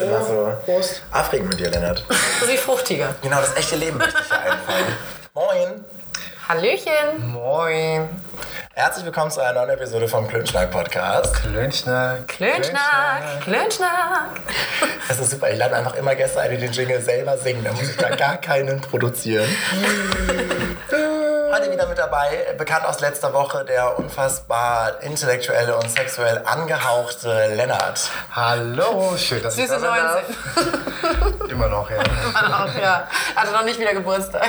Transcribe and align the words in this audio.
ist 0.00 0.08
immer 0.08 0.22
so 0.24 0.56
Prost. 0.64 1.02
aufregend 1.12 1.50
mit 1.50 1.60
dir, 1.60 1.70
Lennart. 1.70 2.04
So 2.40 2.48
wie 2.52 2.56
Fruchtiger. 2.56 3.14
Genau, 3.22 3.40
das 3.40 3.56
echte 3.56 3.76
Leben 3.76 3.98
möchte 3.98 4.18
ich 4.24 4.32
einfallen. 4.32 4.96
Moin. 5.34 5.84
Hallöchen. 6.48 7.32
Moin. 7.32 8.08
Herzlich 8.72 9.04
willkommen 9.04 9.30
zu 9.30 9.40
einer 9.40 9.52
neuen 9.52 9.70
Episode 9.70 10.08
vom 10.08 10.26
Klönschnack 10.26 10.70
Podcast. 10.70 11.34
Klönschnack. 11.34 12.26
Klönschnack, 12.28 13.42
Klönschnack. 13.42 14.30
Das 15.06 15.20
ist 15.20 15.32
super. 15.32 15.50
Ich 15.50 15.58
lade 15.58 15.76
einfach 15.76 15.94
immer 15.96 16.14
Gäste 16.14 16.40
ein, 16.40 16.50
die 16.52 16.56
den 16.56 16.72
Jingle 16.72 17.00
selber 17.02 17.36
singen. 17.36 17.62
Da 17.62 17.72
muss 17.72 17.90
ich 17.90 17.96
da 17.96 18.14
gar 18.16 18.38
keinen 18.38 18.80
produzieren. 18.80 19.48
Heute 21.60 21.72
wieder 21.72 21.86
mit 21.88 21.98
dabei, 21.98 22.54
bekannt 22.56 22.86
aus 22.86 23.00
letzter 23.00 23.34
Woche, 23.34 23.66
der 23.66 23.98
unfassbar 23.98 25.02
intellektuelle 25.02 25.76
und 25.76 25.90
sexuell 25.90 26.40
angehauchte 26.46 27.54
Lennart. 27.54 28.08
Hallo, 28.34 29.14
schön, 29.18 29.42
dass 29.42 29.56
Süße 29.56 29.64
ich 29.64 29.70
da 29.70 29.78
sein 29.78 30.24
19. 31.02 31.36
darf. 31.36 31.50
Immer 31.50 31.68
noch, 31.68 31.90
ja. 31.90 31.98
Auch, 31.98 32.74
ja. 32.80 33.06
Hatte 33.36 33.52
noch 33.52 33.64
nicht 33.64 33.78
wieder 33.78 33.92
Geburtstag. 33.92 34.48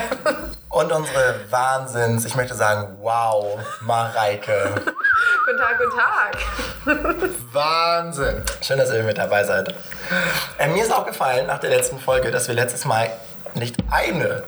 Und 0.70 0.94
unsere 0.94 1.36
Wahnsinns, 1.50 2.24
ich 2.24 2.36
möchte 2.36 2.56
sagen, 2.56 2.98
wow, 3.02 3.60
Mareike. 3.82 4.72
guten 5.46 5.58
Tag, 5.58 5.80
guten 5.80 5.98
Tag. 5.98 7.36
Wahnsinn. 7.52 8.42
Schön, 8.62 8.78
dass 8.78 8.90
ihr 8.90 9.04
mit 9.04 9.18
dabei 9.18 9.44
seid. 9.44 9.76
Äh, 10.58 10.70
mir 10.70 10.84
ist 10.84 10.94
aufgefallen 10.94 11.48
nach 11.48 11.60
der 11.60 11.72
letzten 11.72 12.00
Folge, 12.00 12.32
dass 12.32 12.48
wir 12.48 12.56
letztes 12.56 12.86
Mal 12.86 13.12
nicht 13.54 13.76
eine 13.92 14.44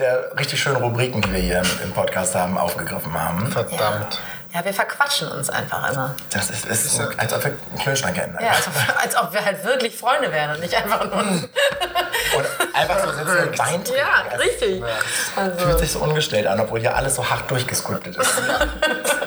der 0.00 0.36
richtig 0.38 0.60
schönen 0.60 0.76
Rubriken, 0.76 1.20
die 1.22 1.32
wir 1.32 1.40
hier 1.40 1.62
im 1.84 1.92
Podcast 1.92 2.34
haben, 2.34 2.56
aufgegriffen 2.58 3.12
haben. 3.12 3.46
Verdammt. 3.52 4.20
Ja, 4.52 4.64
wir 4.64 4.74
verquatschen 4.74 5.28
uns 5.28 5.48
einfach 5.48 5.92
immer. 5.92 6.16
Das 6.32 6.50
ist, 6.50 6.66
ist, 6.66 6.86
ist 6.86 7.00
als 7.18 7.32
ob 7.32 7.44
wir 7.44 7.52
einen 7.52 7.78
Klönschnack 7.78 8.16
hätten. 8.16 8.36
Ja, 8.42 8.50
als 8.50 8.66
ob, 8.66 8.72
als 9.00 9.16
ob 9.16 9.32
wir 9.32 9.44
halt 9.44 9.62
wirklich 9.64 9.96
Freunde 9.96 10.32
wären 10.32 10.56
und 10.56 10.60
nicht 10.60 10.74
einfach 10.74 11.04
nur... 11.04 11.20
Und 11.20 12.46
einfach 12.74 12.98
so 13.04 13.12
sitzen 13.12 13.48
und 13.48 13.58
Wein 13.58 13.84
trinken. 13.84 13.92
Ja, 13.96 14.36
richtig. 14.36 14.82
Fühlt 15.34 15.58
Also, 15.60 15.78
sich 15.78 15.92
so 15.92 16.00
ungestellt 16.00 16.48
an, 16.48 16.58
obwohl 16.58 16.80
ja 16.80 16.92
alles 16.92 17.14
so 17.14 17.28
hart 17.28 17.48
durchgescriptet 17.50 18.16
ist. 18.16 18.30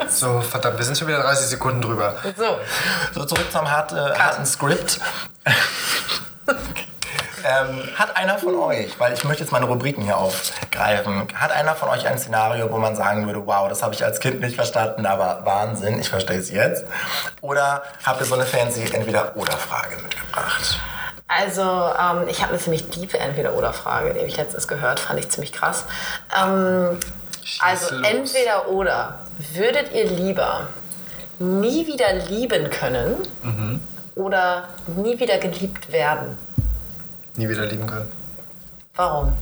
So, 0.10 0.42
verdammt, 0.42 0.78
wir 0.78 0.86
sind 0.86 0.96
schon 0.96 1.08
wieder 1.08 1.24
30 1.24 1.48
Sekunden 1.48 1.82
drüber. 1.82 2.14
so. 2.38 2.60
So, 3.16 3.26
zurück 3.26 3.52
zum 3.52 3.72
hart, 3.72 3.94
äh, 3.94 3.96
harten 3.96 4.46
Skript. 4.46 5.00
ähm, 7.44 7.84
hat 7.96 8.16
einer 8.16 8.38
von 8.38 8.56
euch, 8.56 9.00
weil 9.00 9.14
ich 9.14 9.24
möchte 9.24 9.44
jetzt 9.44 9.52
meine 9.52 9.66
Rubriken 9.66 10.04
hier 10.04 10.18
aufgreifen, 10.18 11.28
hat 11.36 11.52
einer 11.52 11.76
von 11.76 11.90
euch 11.90 12.08
ein 12.08 12.18
Szenario, 12.18 12.72
wo 12.72 12.78
man 12.78 12.96
sagen 12.96 13.26
würde, 13.26 13.46
wow, 13.46 13.68
das 13.70 13.84
habe 13.84 13.94
ich 13.94 14.04
als 14.04 14.20
Kind 14.20 14.42
nicht 14.42 14.56
verstanden, 14.56 15.06
aber 15.06 15.42
Wahnsinn, 15.44 16.00
ich 16.00 16.10
verstehe 16.10 16.38
es 16.38 16.50
jetzt? 16.52 16.86
Oder 17.42 17.84
habt 18.04 18.22
ihr 18.22 18.26
so 18.26 18.36
eine 18.36 18.46
fancy 18.46 18.84
Entweder-Oder-Frage 18.94 19.98
mitgebracht? 20.02 20.80
Also, 21.28 21.62
ähm, 21.62 22.28
ich 22.28 22.42
habe 22.42 22.52
eine 22.52 22.60
ziemlich 22.60 22.86
tiefe 22.86 23.18
Entweder-Oder-Frage, 23.20 24.14
die 24.14 24.20
habe 24.20 24.30
ich 24.30 24.38
letztens 24.38 24.68
gehört, 24.68 25.00
fand 25.00 25.20
ich 25.20 25.30
ziemlich 25.30 25.52
krass. 25.52 25.86
Ähm, 26.38 27.00
also, 27.60 27.96
los. 27.96 28.08
entweder 28.08 28.68
oder. 28.70 29.20
Würdet 29.54 29.92
ihr 29.94 30.06
lieber 30.06 30.68
nie 31.40 31.88
wieder 31.88 32.14
lieben 32.14 32.70
können 32.70 33.18
oder 34.16 34.70
nie 34.96 35.20
wieder 35.20 35.40
geliebt 35.40 35.92
werden? 35.92 36.38
Nie 37.36 37.50
wieder 37.50 37.66
lieben 37.66 37.88
können. 37.88 38.12
Warum? 38.96 39.34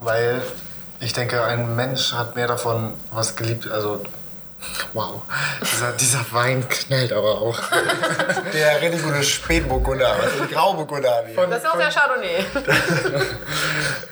Weil 0.00 0.42
ich 1.00 1.12
denke, 1.12 1.42
ein 1.44 1.74
Mensch 1.76 2.12
hat 2.12 2.36
mehr 2.36 2.46
davon, 2.46 2.94
was 3.10 3.34
geliebt, 3.36 3.68
also 3.70 4.02
wow, 4.92 5.22
dieser, 5.60 5.92
dieser 5.92 6.24
Wein 6.32 6.68
knallt 6.68 7.12
aber 7.12 7.40
auch. 7.40 7.58
Der 8.52 8.80
richtig 8.80 9.02
gute 9.02 9.22
Spätburgunder, 9.24 10.12
also 10.12 10.44
die 10.44 10.54
Grauburgunder. 10.54 11.24
wie- 11.26 11.34
Das 11.34 11.62
ist 11.62 11.68
auch 11.68 11.76
der 11.76 11.90
Chardonnay. 11.90 12.44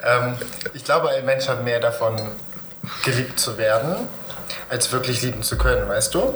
ähm, 0.04 0.36
ich 0.74 0.84
glaube, 0.84 1.10
ein 1.10 1.24
Mensch 1.24 1.46
hat 1.48 1.62
mehr 1.62 1.78
davon, 1.80 2.16
geliebt 3.04 3.38
zu 3.38 3.56
werden, 3.58 4.08
als 4.68 4.90
wirklich 4.90 5.22
lieben 5.22 5.42
zu 5.44 5.56
können, 5.58 5.88
weißt 5.88 6.14
du? 6.14 6.34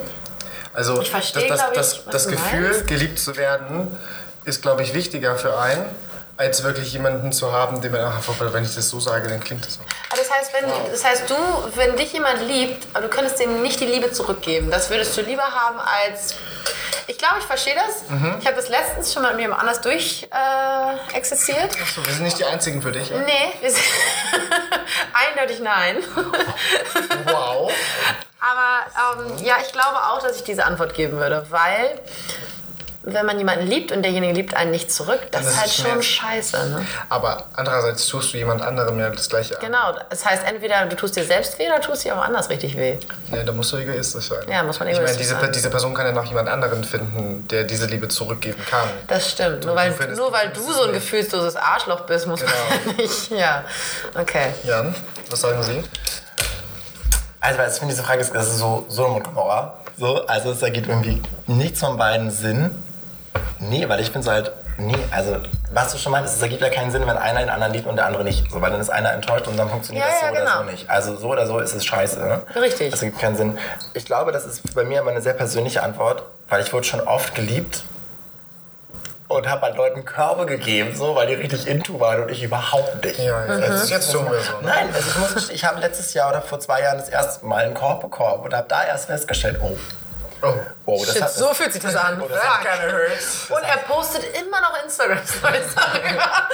Also 0.72 1.00
Ich 1.00 1.10
verstehe, 1.10 1.48
das, 1.48 1.60
das, 1.72 1.74
das, 1.74 2.04
das 2.04 2.28
Gefühl, 2.28 2.70
meinst. 2.70 2.86
geliebt 2.86 3.18
zu 3.18 3.36
werden, 3.36 3.96
ist, 4.44 4.62
glaube 4.62 4.82
ich, 4.82 4.94
wichtiger 4.94 5.36
für 5.36 5.58
einen, 5.58 5.84
als 6.36 6.64
wirklich 6.64 6.92
jemanden 6.92 7.32
zu 7.32 7.52
haben, 7.52 7.80
dem 7.80 7.92
man, 7.92 8.00
ach, 8.00 8.22
wenn 8.52 8.64
ich 8.64 8.74
das 8.74 8.90
so 8.90 8.98
sage, 8.98 9.28
dann 9.28 9.40
klingt 9.40 9.64
das 9.64 9.74
so. 9.74 9.80
Aber 10.10 10.20
das 10.20 10.30
heißt, 10.30 10.52
wenn, 10.52 10.90
das 10.90 11.04
heißt, 11.04 11.30
du, 11.30 11.36
wenn 11.76 11.96
dich 11.96 12.12
jemand 12.12 12.42
liebt, 12.42 12.86
aber 12.92 13.06
du 13.06 13.08
könntest 13.08 13.38
dem 13.38 13.62
nicht 13.62 13.80
die 13.80 13.86
Liebe 13.86 14.10
zurückgeben, 14.10 14.70
das 14.70 14.90
würdest 14.90 15.16
du 15.16 15.22
lieber 15.22 15.44
haben 15.44 15.78
als. 15.78 16.34
Ich 17.06 17.18
glaube, 17.18 17.36
ich 17.38 17.44
verstehe 17.44 17.74
das. 17.74 18.08
Mhm. 18.08 18.36
Ich 18.40 18.46
habe 18.46 18.56
das 18.56 18.70
letztens 18.70 19.12
schon 19.12 19.22
mal 19.22 19.32
mit 19.32 19.42
jemand 19.42 19.60
anders 19.60 19.82
durch 19.82 20.26
äh, 20.30 21.16
existiert. 21.16 21.70
So, 21.94 22.04
wir 22.04 22.14
sind 22.14 22.22
nicht 22.22 22.38
die 22.38 22.46
Einzigen 22.46 22.80
für 22.80 22.92
dich. 22.92 23.10
Ja? 23.10 23.18
Nee, 23.18 23.52
wir 23.60 23.70
sind 23.70 23.84
eindeutig 25.12 25.60
nein. 25.60 25.98
Wow. 27.26 27.70
Aber 28.40 29.22
ähm, 29.22 29.44
ja, 29.44 29.56
ich 29.64 29.72
glaube 29.72 29.96
auch, 29.96 30.20
dass 30.22 30.36
ich 30.36 30.44
diese 30.44 30.64
Antwort 30.64 30.94
geben 30.94 31.16
würde, 31.18 31.46
weil 31.50 31.98
wenn 33.06 33.26
man 33.26 33.36
jemanden 33.38 33.66
liebt 33.66 33.92
und 33.92 34.02
derjenige 34.02 34.32
liebt 34.32 34.54
einen 34.54 34.70
nicht 34.70 34.90
zurück, 34.90 35.20
das 35.30 35.42
Dann 35.42 35.42
ist 35.42 35.48
ist 35.50 35.56
halt 35.58 35.66
es 35.70 35.76
schon 35.76 35.84
Schmerz. 36.02 36.04
scheiße. 36.06 36.68
Ne? 36.70 36.86
Aber 37.10 37.44
andererseits 37.52 38.06
tust 38.06 38.32
du 38.32 38.38
jemand 38.38 38.62
anderem 38.62 38.98
ja 38.98 39.10
das 39.10 39.28
Gleiche 39.28 39.56
an. 39.56 39.60
Genau, 39.64 39.92
das 40.08 40.24
heißt 40.24 40.42
entweder 40.46 40.86
du 40.86 40.96
tust 40.96 41.14
dir 41.16 41.24
selbst 41.24 41.58
weh 41.58 41.66
oder 41.68 41.80
tust 41.80 42.04
dir 42.04 42.16
auch 42.16 42.22
anders 42.24 42.48
richtig 42.48 42.76
weh. 42.76 42.96
Nee, 43.30 43.44
da 43.44 43.52
musst 43.52 43.72
du 43.72 43.76
egoistisch 43.76 44.28
sein. 44.28 44.38
Ja, 44.50 44.62
muss 44.62 44.78
man 44.78 44.88
Ich 44.88 44.94
meine, 44.94 45.04
egoistisch 45.06 45.26
diese, 45.28 45.40
sein. 45.40 45.52
diese 45.52 45.70
Person 45.70 45.92
kann 45.94 46.06
ja 46.06 46.12
noch 46.12 46.24
jemand 46.24 46.48
anderen 46.48 46.82
finden, 46.82 47.46
der 47.48 47.64
diese 47.64 47.86
Liebe 47.86 48.08
zurückgeben 48.08 48.62
kann. 48.70 48.88
Das 49.06 49.30
stimmt. 49.32 49.64
Nur 49.66 49.76
weil, 49.76 49.92
findest- 49.92 50.18
nur 50.18 50.28
du 50.28 50.32
weil 50.32 50.48
du 50.48 50.60
so 50.72 50.84
ein 50.84 50.92
gefühlsloses 50.92 51.56
Arschloch 51.56 52.00
bist, 52.02 52.26
muss 52.26 52.40
man 52.42 52.50
ja 52.50 52.92
nicht. 52.96 53.30
Ja, 53.30 53.64
okay. 54.18 54.54
Jan, 54.64 54.94
was 55.30 55.40
sagen 55.40 55.62
Sie? 55.62 55.82
Also, 57.40 57.58
weil 57.58 57.68
ich 57.70 57.74
finde, 57.74 57.92
diese 57.92 58.02
Frage 58.04 58.20
ist, 58.22 58.34
das 58.34 58.48
ist 58.48 58.58
so 58.58 58.86
Sodom 58.88 59.16
und 59.16 59.24
Gomorra. 59.24 59.78
So, 59.98 60.26
also, 60.26 60.52
es 60.52 60.62
ergibt 60.62 60.88
irgendwie 60.88 61.22
nichts 61.46 61.80
von 61.80 61.96
beiden 61.98 62.30
Sinn. 62.30 62.74
Nee, 63.58 63.88
weil 63.88 64.00
ich 64.00 64.10
finde 64.10 64.24
so 64.24 64.30
halt, 64.30 64.52
nee, 64.78 64.96
also, 65.10 65.36
was 65.72 65.92
du 65.92 65.98
schon 65.98 66.12
meinst, 66.12 66.34
es 66.34 66.42
ergibt 66.42 66.60
ja 66.62 66.70
keinen 66.70 66.90
Sinn, 66.90 67.06
wenn 67.06 67.16
einer 67.16 67.40
den 67.40 67.48
anderen 67.48 67.72
liebt 67.72 67.86
und 67.86 67.96
der 67.96 68.06
andere 68.06 68.24
nicht. 68.24 68.50
So, 68.50 68.60
weil 68.60 68.70
dann 68.70 68.80
ist 68.80 68.90
einer 68.90 69.12
enttäuscht 69.12 69.46
und 69.46 69.56
dann 69.56 69.68
funktioniert 69.70 70.04
Ja, 70.06 70.10
das 70.12 70.20
so 70.20 70.26
ja, 70.26 70.32
oder 70.32 70.40
genau. 70.40 70.58
so 70.58 70.70
nicht. 70.70 70.90
Also, 70.90 71.16
so 71.16 71.28
oder 71.28 71.46
so 71.46 71.58
ist 71.60 71.74
es 71.74 71.84
scheiße. 71.84 72.20
Ne? 72.20 72.42
Richtig. 72.56 72.90
Das 72.90 73.02
ergibt 73.02 73.20
keinen 73.20 73.36
Sinn. 73.36 73.58
Ich 73.94 74.04
glaube, 74.04 74.32
das 74.32 74.44
ist 74.44 74.74
bei 74.74 74.84
mir 74.84 75.00
immer 75.00 75.10
eine 75.10 75.22
sehr 75.22 75.34
persönliche 75.34 75.82
Antwort, 75.82 76.24
weil 76.48 76.62
ich 76.62 76.72
wurde 76.72 76.84
schon 76.84 77.00
oft 77.00 77.34
geliebt 77.34 77.82
und 79.28 79.48
habe 79.48 79.62
halt 79.62 79.76
Leuten 79.76 80.04
Körbe 80.04 80.46
gegeben, 80.46 80.94
so, 80.94 81.14
weil 81.14 81.26
die 81.26 81.34
richtig 81.34 81.66
into 81.66 81.98
waren 81.98 82.22
und 82.22 82.30
ich 82.30 82.42
überhaupt 82.42 83.04
nicht. 83.04 83.18
Ja, 83.18 83.46
ja. 83.46 83.58
Das 83.58 83.84
ist 83.84 83.90
jetzt 83.90 84.08
so. 84.10 84.22
Ne? 84.22 84.30
Nein, 84.62 84.88
also 84.94 85.08
ich, 85.08 85.18
muss, 85.18 85.50
ich 85.50 85.64
habe 85.64 85.80
letztes 85.80 86.14
Jahr 86.14 86.30
oder 86.30 86.42
vor 86.42 86.60
zwei 86.60 86.82
Jahren 86.82 86.98
das 86.98 87.08
erste 87.08 87.44
Mal 87.46 87.64
einen 87.64 87.74
Korb 87.74 88.00
bekommen 88.00 88.44
und 88.44 88.54
habe 88.54 88.68
da 88.68 88.84
erst 88.84 89.06
festgestellt, 89.06 89.58
oh, 89.62 89.76
Oh. 90.86 91.02
das 91.04 91.14
Shit, 91.14 91.22
hat, 91.22 91.32
so 91.32 91.54
fühlt 91.54 91.72
sich 91.72 91.82
das 91.82 91.96
an. 91.96 92.20
Oh, 92.20 92.28
das 92.28 92.42
hat 92.42 92.64
keine 92.64 92.92
Hurts. 92.92 93.50
Und 93.50 93.62
er 93.62 93.78
postet 93.78 94.24
immer 94.36 94.60
noch 94.60 94.82
Instagram-Stories 94.84 95.74
darüber. 95.74 96.48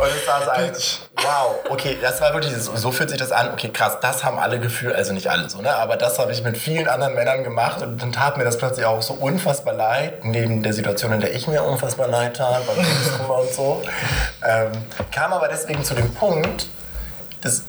Und 0.00 0.08
es 0.08 0.26
war 0.26 0.42
so 0.42 0.50
ein, 0.50 0.72
wow, 1.16 1.56
okay, 1.68 1.98
das 2.00 2.22
war 2.22 2.32
wirklich, 2.32 2.56
so, 2.56 2.74
so 2.74 2.90
fühlt 2.90 3.10
sich 3.10 3.18
das 3.18 3.32
an, 3.32 3.52
okay, 3.52 3.68
krass, 3.68 3.98
das 4.00 4.24
haben 4.24 4.38
alle 4.38 4.58
gefühlt, 4.58 4.94
also 4.94 5.12
nicht 5.12 5.28
alle 5.28 5.50
so, 5.50 5.60
ne, 5.60 5.74
aber 5.74 5.98
das 5.98 6.18
habe 6.18 6.32
ich 6.32 6.42
mit 6.42 6.56
vielen 6.56 6.88
anderen 6.88 7.14
Männern 7.14 7.44
gemacht 7.44 7.82
und 7.82 8.00
dann 8.00 8.10
tat 8.10 8.38
mir 8.38 8.44
das 8.44 8.56
plötzlich 8.56 8.86
auch 8.86 9.02
so 9.02 9.12
unfassbar 9.12 9.74
leid, 9.74 10.24
neben 10.24 10.62
der 10.62 10.72
Situation, 10.72 11.12
in 11.12 11.20
der 11.20 11.34
ich 11.34 11.48
mir 11.48 11.62
unfassbar 11.62 12.08
leid 12.08 12.38
tat, 12.38 12.62
beim 12.66 13.30
und 13.30 13.52
so, 13.52 13.82
ähm, 14.42 14.72
kam 15.12 15.34
aber 15.34 15.48
deswegen 15.48 15.84
zu 15.84 15.92
dem 15.92 16.14
Punkt, 16.14 16.68
dass, 17.42 17.64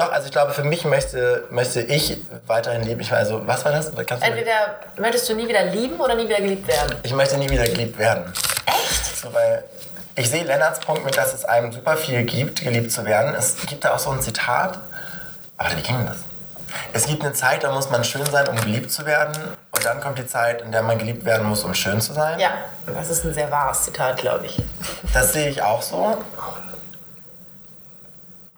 doch, 0.00 0.12
also 0.12 0.26
ich 0.26 0.32
glaube, 0.32 0.52
für 0.52 0.64
mich 0.64 0.84
möchte, 0.84 1.44
möchte 1.50 1.80
ich 1.80 2.18
weiterhin 2.46 2.82
leben, 2.82 3.00
ich, 3.00 3.12
also, 3.12 3.46
was 3.46 3.64
war 3.64 3.72
das? 3.72 3.92
Kannst 4.06 4.24
Entweder 4.24 4.80
möchtest 4.98 5.28
du 5.28 5.34
nie 5.34 5.48
wieder 5.48 5.64
lieben 5.64 5.98
oder 6.00 6.14
nie 6.14 6.28
wieder 6.28 6.40
geliebt 6.40 6.66
werden. 6.66 6.96
ich 7.02 7.12
möchte 7.12 7.36
nie 7.36 7.48
wieder 7.48 7.64
geliebt 7.64 7.98
werden. 7.98 8.32
Echt? 8.66 9.18
So, 9.18 9.32
weil 9.32 9.64
ich 10.16 10.28
sehe 10.30 10.44
Lennarts 10.44 10.80
Punkt 10.80 11.04
mit, 11.04 11.16
dass 11.16 11.34
es 11.34 11.44
einem 11.44 11.72
super 11.72 11.96
viel 11.96 12.24
gibt, 12.24 12.62
geliebt 12.62 12.90
zu 12.92 13.04
werden. 13.04 13.34
Es 13.34 13.56
gibt 13.66 13.84
da 13.84 13.94
auch 13.94 13.98
so 13.98 14.10
ein 14.10 14.20
Zitat. 14.20 14.78
Aber 15.56 15.76
wie 15.76 15.82
ging 15.82 16.06
das? 16.06 16.18
Es 16.92 17.06
gibt 17.06 17.22
eine 17.22 17.32
Zeit, 17.32 17.64
da 17.64 17.72
muss 17.72 17.90
man 17.90 18.04
schön 18.04 18.24
sein, 18.26 18.48
um 18.48 18.56
geliebt 18.56 18.90
zu 18.90 19.04
werden. 19.04 19.34
Und 19.72 19.84
dann 19.84 20.00
kommt 20.00 20.18
die 20.18 20.26
Zeit, 20.26 20.62
in 20.62 20.72
der 20.72 20.82
man 20.82 20.98
geliebt 20.98 21.24
werden 21.24 21.46
muss, 21.46 21.64
um 21.64 21.74
schön 21.74 22.00
zu 22.00 22.12
sein. 22.12 22.38
Ja, 22.38 22.50
das 22.86 23.10
ist 23.10 23.24
ein 23.24 23.34
sehr 23.34 23.50
wahres 23.50 23.84
Zitat, 23.84 24.18
glaube 24.18 24.46
ich. 24.46 24.62
Das 25.12 25.32
sehe 25.32 25.48
ich 25.48 25.62
auch 25.62 25.82
so. 25.82 26.18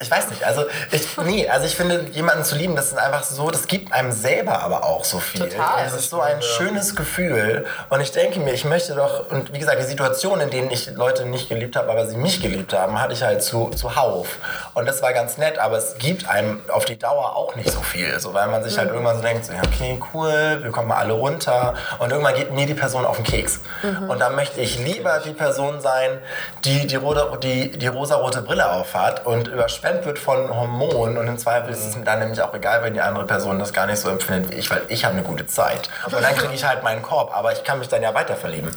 Ich 0.02 0.10
weiß 0.10 0.30
nicht, 0.30 0.44
also 0.44 0.64
ich, 0.90 1.16
nee, 1.24 1.48
also 1.48 1.66
ich 1.66 1.76
finde, 1.76 2.06
jemanden 2.12 2.44
zu 2.44 2.56
lieben, 2.56 2.74
das 2.74 2.86
ist 2.86 2.98
einfach 2.98 3.22
so, 3.22 3.50
das 3.50 3.66
gibt 3.68 3.92
einem 3.92 4.10
selber 4.10 4.60
aber 4.60 4.84
auch 4.84 5.04
so 5.04 5.18
viel. 5.18 5.48
Total. 5.48 5.84
Das 5.84 5.94
ist 5.94 6.10
so 6.10 6.20
ein 6.20 6.42
schönes 6.42 6.96
Gefühl. 6.96 7.64
Und 7.88 8.00
ich 8.00 8.10
denke 8.10 8.40
mir, 8.40 8.52
ich 8.52 8.64
möchte 8.64 8.94
doch, 8.94 9.30
und 9.30 9.52
wie 9.52 9.58
gesagt, 9.58 9.80
die 9.80 9.86
Situationen, 9.86 10.42
in 10.42 10.50
denen 10.50 10.70
ich 10.70 10.90
Leute 10.94 11.24
nicht 11.24 11.48
geliebt 11.48 11.76
habe, 11.76 11.90
aber 11.90 12.06
sie 12.06 12.16
mich 12.16 12.42
geliebt 12.42 12.72
haben, 12.72 13.00
hatte 13.00 13.12
ich 13.12 13.22
halt 13.22 13.42
zu, 13.42 13.70
zuhauf. 13.70 14.38
Und 14.74 14.86
das 14.86 15.02
war 15.02 15.12
ganz 15.12 15.38
nett, 15.38 15.58
aber 15.58 15.78
es 15.78 15.96
gibt 15.98 16.28
einem 16.28 16.60
auf 16.68 16.84
die 16.84 16.98
Dauer 16.98 17.36
auch 17.36 17.54
nicht 17.54 17.70
so 17.70 17.80
viel. 17.80 18.18
So, 18.18 18.34
weil 18.34 18.48
man 18.48 18.64
sich 18.64 18.78
halt 18.78 18.90
irgendwann 18.90 19.16
so 19.16 19.22
denkt, 19.22 19.46
so, 19.46 19.52
okay, 19.52 20.00
cool, 20.12 20.58
wir 20.62 20.70
kommen 20.72 20.88
mal 20.88 20.96
alle 20.96 21.12
runter. 21.12 21.74
Und 22.00 22.10
irgendwann 22.10 22.34
geht 22.34 22.50
mir 22.52 22.66
die 22.66 22.74
Person 22.74 23.06
auf 23.06 23.16
den 23.16 23.24
Keks. 23.24 23.60
Und 24.08 24.18
dann 24.20 24.34
möchte 24.34 24.60
ich 24.60 24.78
lieber 24.84 25.20
die 25.24 25.32
Person 25.32 25.80
sein, 25.80 26.18
die 26.64 26.86
die, 26.86 26.96
rote, 26.96 27.38
die, 27.42 27.70
die 27.70 27.86
rosarote 27.86 28.42
Brille 28.42 28.70
aufhat 28.70 29.24
und 29.26 29.48
überschwemmt 29.92 30.06
wird 30.06 30.18
von 30.18 30.48
Hormonen. 30.54 31.18
Und 31.18 31.28
im 31.28 31.38
Zweifel 31.38 31.70
ist 31.72 31.84
es 31.84 31.96
mir 31.96 32.04
dann 32.04 32.18
nämlich 32.18 32.40
auch 32.40 32.54
egal, 32.54 32.82
wenn 32.82 32.94
die 32.94 33.00
andere 33.00 33.26
Person 33.26 33.58
das 33.58 33.72
gar 33.72 33.86
nicht 33.86 33.98
so 34.00 34.08
empfindet 34.08 34.50
wie 34.50 34.56
ich, 34.56 34.70
weil 34.70 34.82
ich 34.88 35.04
habe 35.04 35.14
eine 35.14 35.24
gute 35.24 35.46
Zeit. 35.46 35.88
Und 36.06 36.22
dann 36.22 36.34
kriege 36.36 36.54
ich 36.54 36.64
halt 36.64 36.82
meinen 36.82 37.02
Korb, 37.02 37.36
aber 37.36 37.52
ich 37.52 37.64
kann 37.64 37.78
mich 37.78 37.88
dann 37.88 38.02
ja 38.02 38.14
weiter 38.14 38.36
verlieben. 38.36 38.70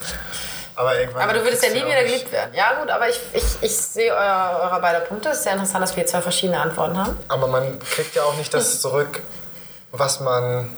Aber, 0.77 0.99
irgendwann 0.99 1.23
Aber 1.23 1.33
du 1.33 1.43
würdest 1.43 1.63
ja 1.63 1.69
nie 1.69 1.85
wieder 1.85 2.03
geliebt 2.03 2.31
werden. 2.33 2.53
Ja 2.53 2.73
gut, 2.79 2.89
aber 2.89 3.07
ich, 3.07 3.19
ich, 3.31 3.43
ich 3.61 3.77
sehe 3.77 4.11
euer, 4.11 4.59
eure 4.61 4.81
beide 4.81 4.99
Punkte. 5.05 5.29
Es 5.29 5.37
ist 5.37 5.43
sehr 5.43 5.53
interessant, 5.53 5.81
dass 5.81 5.91
wir 5.91 6.03
hier 6.03 6.07
zwei 6.07 6.19
verschiedene 6.19 6.59
Antworten 6.59 6.97
haben. 6.97 7.17
Aber 7.29 7.47
man 7.47 7.79
kriegt 7.79 8.13
ja 8.15 8.23
auch 8.23 8.35
nicht 8.35 8.53
das 8.53 8.81
zurück, 8.81 9.21
was 9.91 10.19
man. 10.19 10.69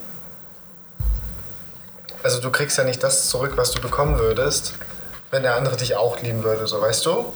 Also 2.21 2.41
du 2.41 2.51
kriegst 2.51 2.77
ja 2.77 2.83
nicht 2.83 3.01
das 3.01 3.29
zurück, 3.29 3.53
was 3.55 3.71
du 3.71 3.81
bekommen 3.81 4.19
würdest, 4.19 4.73
wenn 5.31 5.43
der 5.43 5.55
andere 5.55 5.77
dich 5.77 5.95
auch 5.95 6.19
lieben 6.21 6.43
würde, 6.43 6.67
so 6.67 6.79
weißt 6.81 7.05
du? 7.05 7.33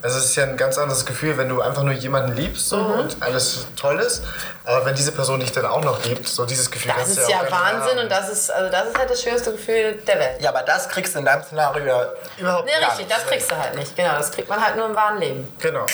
Also 0.00 0.18
es 0.18 0.26
ist 0.26 0.36
ja 0.36 0.44
ein 0.44 0.56
ganz 0.56 0.78
anderes 0.78 1.04
Gefühl, 1.04 1.36
wenn 1.38 1.48
du 1.48 1.60
einfach 1.60 1.82
nur 1.82 1.92
jemanden 1.92 2.36
liebst 2.36 2.68
so, 2.68 2.76
Mhm. 2.76 3.00
und 3.00 3.16
alles 3.20 3.66
toll 3.74 3.98
ist. 3.98 4.22
Aber 4.64 4.84
wenn 4.86 4.94
diese 4.94 5.10
Person 5.10 5.40
dich 5.40 5.50
dann 5.50 5.66
auch 5.66 5.82
noch 5.82 6.04
liebt, 6.04 6.28
so 6.28 6.44
dieses 6.46 6.70
Gefühl 6.70 6.92
Das 6.92 6.98
kannst 6.98 7.18
ist 7.18 7.26
du 7.26 7.32
ja 7.32 7.42
nicht 7.42 7.50
Wahnsinn 7.52 7.90
haben. 7.96 7.98
und 8.04 8.08
das 8.12 8.28
ist, 8.28 8.50
also 8.52 8.70
das 8.70 8.86
ist 8.88 8.98
halt 8.98 9.10
das 9.10 9.22
schönste 9.22 9.52
Gefühl 9.52 9.94
der 10.06 10.18
Welt. 10.20 10.40
Ja, 10.40 10.50
aber 10.50 10.62
das 10.62 10.88
kriegst 10.88 11.14
du 11.14 11.18
in 11.18 11.24
deinem 11.24 11.42
Szenario 11.42 11.84
ja 11.84 12.06
überhaupt 12.36 12.66
Nee, 12.66 12.72
gar 12.80 12.90
richtig, 12.90 13.06
nicht. 13.08 13.10
das 13.18 13.26
kriegst 13.26 13.50
du 13.50 13.56
halt 13.56 13.74
nicht. 13.74 13.96
Genau, 13.96 14.12
das 14.16 14.30
kriegt 14.30 14.48
man 14.48 14.64
halt 14.64 14.76
nur 14.76 14.86
im 14.86 14.94
wahren 14.94 15.18
Leben. 15.18 15.52
Genau. 15.58 15.86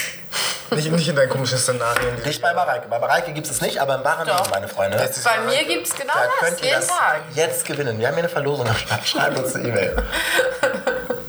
Nicht, 0.70 0.90
nicht 0.90 1.08
in 1.08 1.14
deinen 1.16 1.28
komischen 1.30 1.56
Szenarien. 1.58 2.20
Nicht 2.24 2.42
bei 2.42 2.52
Mareike. 2.52 2.88
Bei 2.88 2.98
Mareike 2.98 3.32
gibt 3.32 3.46
es 3.48 3.60
nicht, 3.60 3.78
aber 3.80 3.94
im 3.94 4.04
wahren 4.04 4.26
Doch. 4.26 4.38
Leben, 4.38 4.50
meine 4.50 4.68
Freunde. 4.68 4.96
Bei 4.98 5.06
Mareike- 5.06 5.44
mir 5.46 5.64
gibt 5.64 5.86
es 5.86 5.94
genau 5.94 6.12
Da 6.14 6.24
das, 6.24 6.48
könnt 6.48 6.60
ihr 6.60 6.66
jeden 6.66 6.80
das 6.80 6.86
Tag. 6.88 7.20
jetzt 7.34 7.64
gewinnen. 7.64 7.98
Wir 7.98 8.08
haben 8.08 8.14
hier 8.14 8.24
eine 8.24 8.28
Verlosung 8.28 8.68
am 8.68 8.74
Start. 8.76 9.06
Schreibt 9.06 9.38
uns 9.38 9.54
eine 9.54 9.68
E-Mail. 9.68 9.96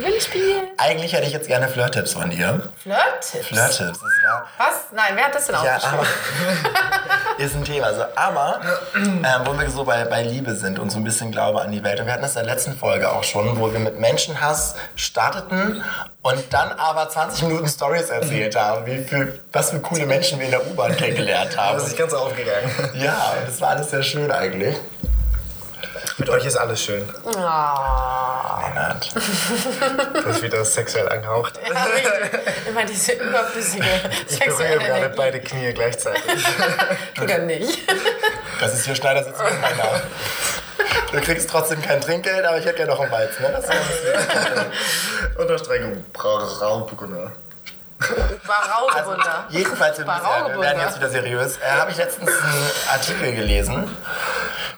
Gewinnspiel. 0.00 0.56
Eigentlich 0.78 1.12
hätte 1.12 1.26
ich 1.26 1.32
jetzt 1.32 1.46
gerne 1.46 1.68
Flirt-Tipps 1.68 2.12
von 2.14 2.30
dir. 2.30 2.62
Flirt-Tipps. 2.82 3.46
Flirt-Tipps. 3.48 4.00
Was? 4.58 4.74
Nein, 4.92 5.12
wer 5.14 5.24
hat 5.24 5.34
das 5.34 5.46
denn 5.46 5.56
Ja, 5.56 5.76
aufgeschrieben? 5.76 6.06
ist 7.38 7.54
ein 7.54 7.64
Thema. 7.64 7.86
Also, 7.86 8.04
aber, 8.14 8.60
ähm, 8.94 9.24
wo 9.44 9.58
wir 9.58 9.70
so 9.70 9.84
bei, 9.84 10.04
bei 10.04 10.22
Liebe 10.22 10.54
sind 10.54 10.78
und 10.78 10.90
so 10.90 10.98
ein 10.98 11.04
bisschen 11.04 11.30
Glaube 11.32 11.60
an 11.60 11.70
die 11.72 11.82
Welt. 11.84 12.00
Und 12.00 12.06
wir 12.06 12.12
hatten 12.12 12.22
das 12.22 12.36
in 12.36 12.44
der 12.44 12.54
letzten 12.54 12.76
Folge 12.76 13.10
auch 13.10 13.24
schon, 13.24 13.58
wo 13.60 13.72
wir 13.72 13.80
mit 13.80 13.98
Menschenhass 13.98 14.74
starteten 14.96 15.82
und 16.22 16.44
dann 16.52 16.72
aber 16.72 17.08
20 17.08 17.42
Minuten 17.44 17.68
Stories 17.68 18.10
erzählt 18.10 18.56
haben, 18.56 18.86
wie 18.86 18.98
für, 19.04 19.38
was 19.52 19.70
für 19.70 19.80
coole 19.80 20.06
Menschen 20.06 20.38
wir 20.38 20.46
in 20.46 20.50
der 20.52 20.66
U-Bahn 20.66 20.96
kennengelernt 20.96 21.56
haben. 21.56 21.74
das 21.74 21.84
ist 21.84 21.88
nicht 21.90 21.98
ganz 21.98 22.12
aufgegangen. 22.12 22.70
Ja, 22.94 23.34
das 23.46 23.60
war 23.60 23.70
alles 23.70 23.90
sehr 23.90 24.02
schön 24.02 24.30
eigentlich. 24.30 24.76
Mit 26.20 26.28
euch 26.28 26.44
ist 26.44 26.56
alles 26.56 26.82
schön. 26.84 27.02
Ah. 27.34 28.60
Lennart. 28.68 29.10
Das 30.12 30.36
ist 30.36 30.42
wieder 30.42 30.62
sexuell 30.66 31.08
angehaucht. 31.08 31.58
Ja. 31.66 31.86
Immer 32.68 32.84
diese 32.84 33.12
überflüssige 33.12 33.86
Ich 34.28 34.38
berühre 34.38 34.78
gerade 34.78 35.08
beide 35.16 35.40
Knie 35.40 35.72
gleichzeitig. 35.72 36.44
Oder 37.22 37.38
nicht? 37.38 37.80
Das 38.60 38.74
ist 38.74 38.84
hier 38.84 38.94
Schneider 38.96 39.24
sitzt 39.24 39.42
mit 39.42 39.60
meiner. 39.62 40.02
Du 41.10 41.20
kriegst 41.22 41.48
trotzdem 41.48 41.80
kein 41.80 42.02
Trinkgeld, 42.02 42.44
aber 42.44 42.58
ich 42.58 42.66
hätte 42.66 42.76
gerne 42.76 42.92
noch 42.92 43.00
einen 43.00 43.10
Weizen. 43.10 43.42
Ne? 43.42 43.52
Das 43.52 43.64
ist 43.64 45.38
Unterstreichung 45.38 46.04
Brauburgunder. 46.12 47.32
Baraugebunder. 48.46 49.46
Jedenfalls, 49.50 49.98
wir 49.98 50.06
werden 50.06 50.80
jetzt 50.80 50.96
wieder 50.96 51.08
seriös. 51.10 51.58
Äh, 51.58 51.70
Habe 51.78 51.90
ich 51.90 51.96
letztens 51.96 52.30
einen 52.30 52.70
Artikel 52.92 53.34
gelesen. 53.34 53.96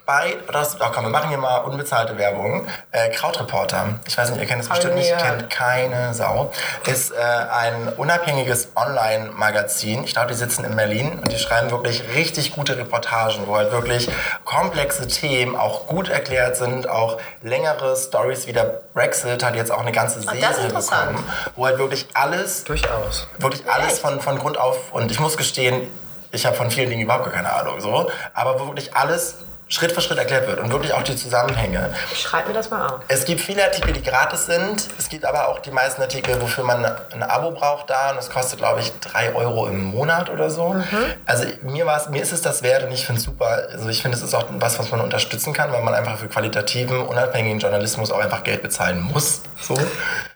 Bei, 0.05 0.37
das, 0.53 0.81
oh 0.81 0.85
komm, 0.93 1.05
wir 1.05 1.11
machen 1.11 1.29
hier 1.29 1.39
mal 1.39 1.59
unbezahlte 1.59 2.19
Werbung. 2.19 2.67
Äh, 2.91 3.11
Krautreporter, 3.11 4.01
ich 4.05 4.19
weiß 4.19 4.31
nicht, 4.31 4.41
ihr 4.41 4.49
kennt 4.49 4.61
es 4.63 4.69
bestimmt 4.69 4.97
nicht, 4.97 5.17
kennt 5.17 5.49
keine 5.49 6.13
Sau. 6.13 6.51
Ist 6.91 7.13
äh, 7.13 7.15
ein 7.21 7.89
unabhängiges 7.97 8.73
Online-Magazin. 8.75 10.03
Ich 10.03 10.15
glaube, 10.15 10.29
die 10.33 10.35
sitzen 10.35 10.65
in 10.65 10.75
Berlin 10.75 11.21
und 11.21 11.31
die 11.31 11.39
schreiben 11.39 11.71
wirklich 11.71 12.03
richtig 12.17 12.53
gute 12.53 12.77
Reportagen, 12.77 13.47
wo 13.47 13.57
halt 13.57 13.71
wirklich 13.71 14.09
komplexe 14.45 15.07
Themen 15.07 15.55
auch 15.55 15.87
gut 15.87 16.09
erklärt 16.09 16.57
sind, 16.57 16.89
auch 16.89 17.19
längere 17.43 17.97
Stories 17.97 18.49
wie 18.49 18.53
der 18.53 18.83
Brexit 18.95 19.45
hat 19.45 19.55
jetzt 19.55 19.71
auch 19.71 19.83
eine 19.83 19.93
ganze 19.93 20.21
Serie 20.21 20.41
das 20.41 20.59
ist 20.59 20.65
interessant. 20.65 21.11
bekommen, 21.13 21.33
wo 21.55 21.67
halt 21.67 21.79
wirklich 21.79 22.09
alles 22.15 22.65
Durchaus. 22.65 23.29
wirklich 23.39 23.71
alles 23.71 24.01
von, 24.01 24.21
von 24.21 24.37
Grund 24.41 24.59
auf. 24.59 24.93
Und 24.93 25.13
ich 25.13 25.21
muss 25.21 25.37
gestehen, 25.37 25.89
ich 26.33 26.45
habe 26.45 26.57
von 26.57 26.73
vielen 26.73 26.91
Dingen 26.91 27.03
überhaupt 27.03 27.27
gar 27.27 27.35
keine 27.35 27.53
Ahnung. 27.53 27.81
So. 27.81 28.11
Aber 28.35 28.59
wo 28.59 28.67
wirklich 28.67 28.97
alles 28.97 29.37
Schritt 29.73 29.93
für 29.93 30.03
Schritt 30.03 30.19
erklärt 30.19 30.47
wird 30.47 30.61
und 30.61 30.71
wirklich 30.71 30.93
auch 30.93 31.03
die 31.03 31.17
Zusammenhänge. 31.17 31.95
Schreib 32.15 32.47
mir 32.47 32.53
das 32.53 32.69
mal 32.69 32.89
auf. 32.89 33.01
Es 33.09 33.25
gibt 33.25 33.41
viele 33.41 33.65
Artikel, 33.65 33.95
die 33.95 34.03
gratis 34.03 34.45
sind. 34.45 34.87
Es 34.99 35.09
gibt 35.09 35.25
aber 35.25 35.49
auch 35.49 35.61
die 35.61 35.71
meisten 35.71 36.03
Artikel, 36.03 36.39
wofür 36.43 36.63
man 36.63 36.85
ein 36.85 37.23
Abo 37.23 37.53
braucht 37.53 37.89
da. 37.89 38.11
Und 38.11 38.17
das 38.17 38.29
kostet, 38.29 38.59
glaube 38.59 38.81
ich, 38.81 38.93
3 39.01 39.35
Euro 39.35 39.67
im 39.69 39.83
Monat 39.85 40.29
oder 40.29 40.51
so. 40.51 40.77
Also 41.25 41.47
mir, 41.63 41.87
war's, 41.87 42.11
mir 42.11 42.21
ist 42.23 42.33
es 42.33 42.43
das 42.43 42.63
wert 42.63 42.85
und 42.85 42.93
ich 42.93 43.07
finde 43.07 43.21
es 43.21 43.25
super. 43.25 43.67
Also 43.73 43.89
ich 43.89 44.03
finde, 44.03 44.19
es 44.19 44.23
ist 44.23 44.35
auch 44.35 44.45
was, 44.51 44.79
was 44.79 44.91
man 44.91 45.01
unterstützen 45.01 45.55
kann, 45.55 45.73
weil 45.73 45.83
man 45.83 45.95
einfach 45.95 46.19
für 46.19 46.29
qualitativen, 46.29 47.01
unabhängigen 47.07 47.59
Journalismus 47.59 48.13
auch 48.13 48.21
einfach 48.21 48.45
Geld 48.45 48.63
bezahlen 48.63 49.01
muss. 49.01 49.41
So 49.63 49.75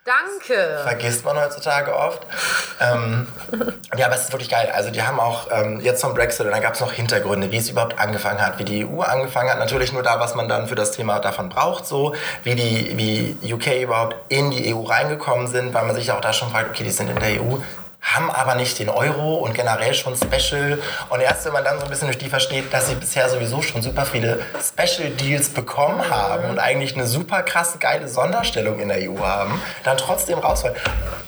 Danke. 0.04 0.80
vergisst 0.84 1.24
man 1.24 1.36
heutzutage 1.36 1.94
oft. 1.94 2.22
Ähm, 2.80 3.26
ja, 3.96 4.06
aber 4.06 4.14
es 4.14 4.24
ist 4.24 4.32
wirklich 4.32 4.48
geil. 4.48 4.70
Also 4.72 4.90
die 4.90 5.02
haben 5.02 5.18
auch 5.18 5.48
ähm, 5.50 5.80
jetzt 5.80 6.00
zum 6.00 6.14
Brexit 6.14 6.46
und 6.46 6.52
dann 6.52 6.62
gab 6.62 6.74
es 6.74 6.80
noch 6.80 6.92
Hintergründe, 6.92 7.50
wie 7.50 7.56
es 7.56 7.68
überhaupt 7.68 7.98
angefangen 7.98 8.40
hat, 8.40 8.58
wie 8.58 8.64
die 8.64 8.86
EU 8.86 9.00
angefangen 9.00 9.50
hat. 9.50 9.58
Natürlich 9.58 9.92
nur 9.92 10.04
da, 10.04 10.20
was 10.20 10.34
man 10.34 10.48
dann 10.48 10.68
für 10.68 10.76
das 10.76 10.92
Thema 10.92 11.18
davon 11.18 11.48
braucht, 11.48 11.86
so 11.86 12.14
wie 12.44 12.54
die 12.54 13.36
wie 13.42 13.52
UK 13.52 13.82
überhaupt 13.82 14.16
in 14.28 14.50
die 14.50 14.72
EU 14.72 14.82
reingekommen 14.82 15.48
sind, 15.48 15.74
weil 15.74 15.84
man 15.84 15.96
sich 15.96 16.12
auch 16.12 16.20
da 16.20 16.32
schon 16.32 16.50
fragt, 16.50 16.70
okay, 16.70 16.84
die 16.84 16.90
sind 16.90 17.10
in 17.10 17.18
der 17.18 17.42
EU. 17.42 17.56
Haben 18.14 18.30
aber 18.30 18.54
nicht 18.54 18.78
den 18.78 18.88
Euro 18.88 19.34
und 19.34 19.52
generell 19.52 19.92
schon 19.92 20.16
Special. 20.16 20.78
Und 21.10 21.20
erst 21.20 21.44
wenn 21.44 21.52
man 21.52 21.64
dann 21.64 21.78
so 21.78 21.84
ein 21.84 21.90
bisschen 21.90 22.06
durch 22.06 22.18
die 22.18 22.28
versteht, 22.28 22.72
dass 22.72 22.86
sie 22.86 22.94
bisher 22.94 23.28
sowieso 23.28 23.62
schon 23.62 23.82
super 23.82 24.06
viele 24.06 24.38
Special 24.62 25.10
Deals 25.10 25.48
bekommen 25.48 26.08
haben 26.08 26.48
und 26.48 26.58
eigentlich 26.60 26.94
eine 26.94 27.06
super 27.06 27.42
krasse, 27.42 27.78
geile 27.78 28.08
Sonderstellung 28.08 28.78
in 28.78 28.88
der 28.88 29.10
EU 29.10 29.18
haben, 29.18 29.60
dann 29.82 29.96
trotzdem 29.96 30.38
rausfallen. 30.38 30.76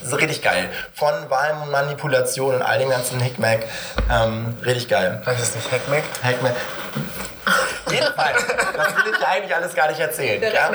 Das 0.00 0.12
ist 0.12 0.19
richtig 0.19 0.40
geil. 0.40 0.70
Von 0.94 1.12
Wahlmanipulation 1.28 2.54
und 2.54 2.62
all 2.62 2.78
dem 2.78 2.90
ganzen 2.90 3.20
Hickmack. 3.20 3.64
Ähm, 4.10 4.56
richtig 4.64 4.88
geil. 4.88 5.20
Heißt 5.26 5.40
es 5.40 5.54
nicht 5.56 5.70
Hackmack? 5.70 6.04
Hickmack. 6.22 6.54
Jedenfalls, 7.90 8.46
das 8.46 8.96
will 8.96 9.12
ich 9.12 9.20
ja 9.20 9.28
eigentlich 9.28 9.54
alles 9.54 9.74
gar 9.74 9.88
nicht 9.88 10.00
erzählen. 10.00 10.42
Ja? 10.42 10.70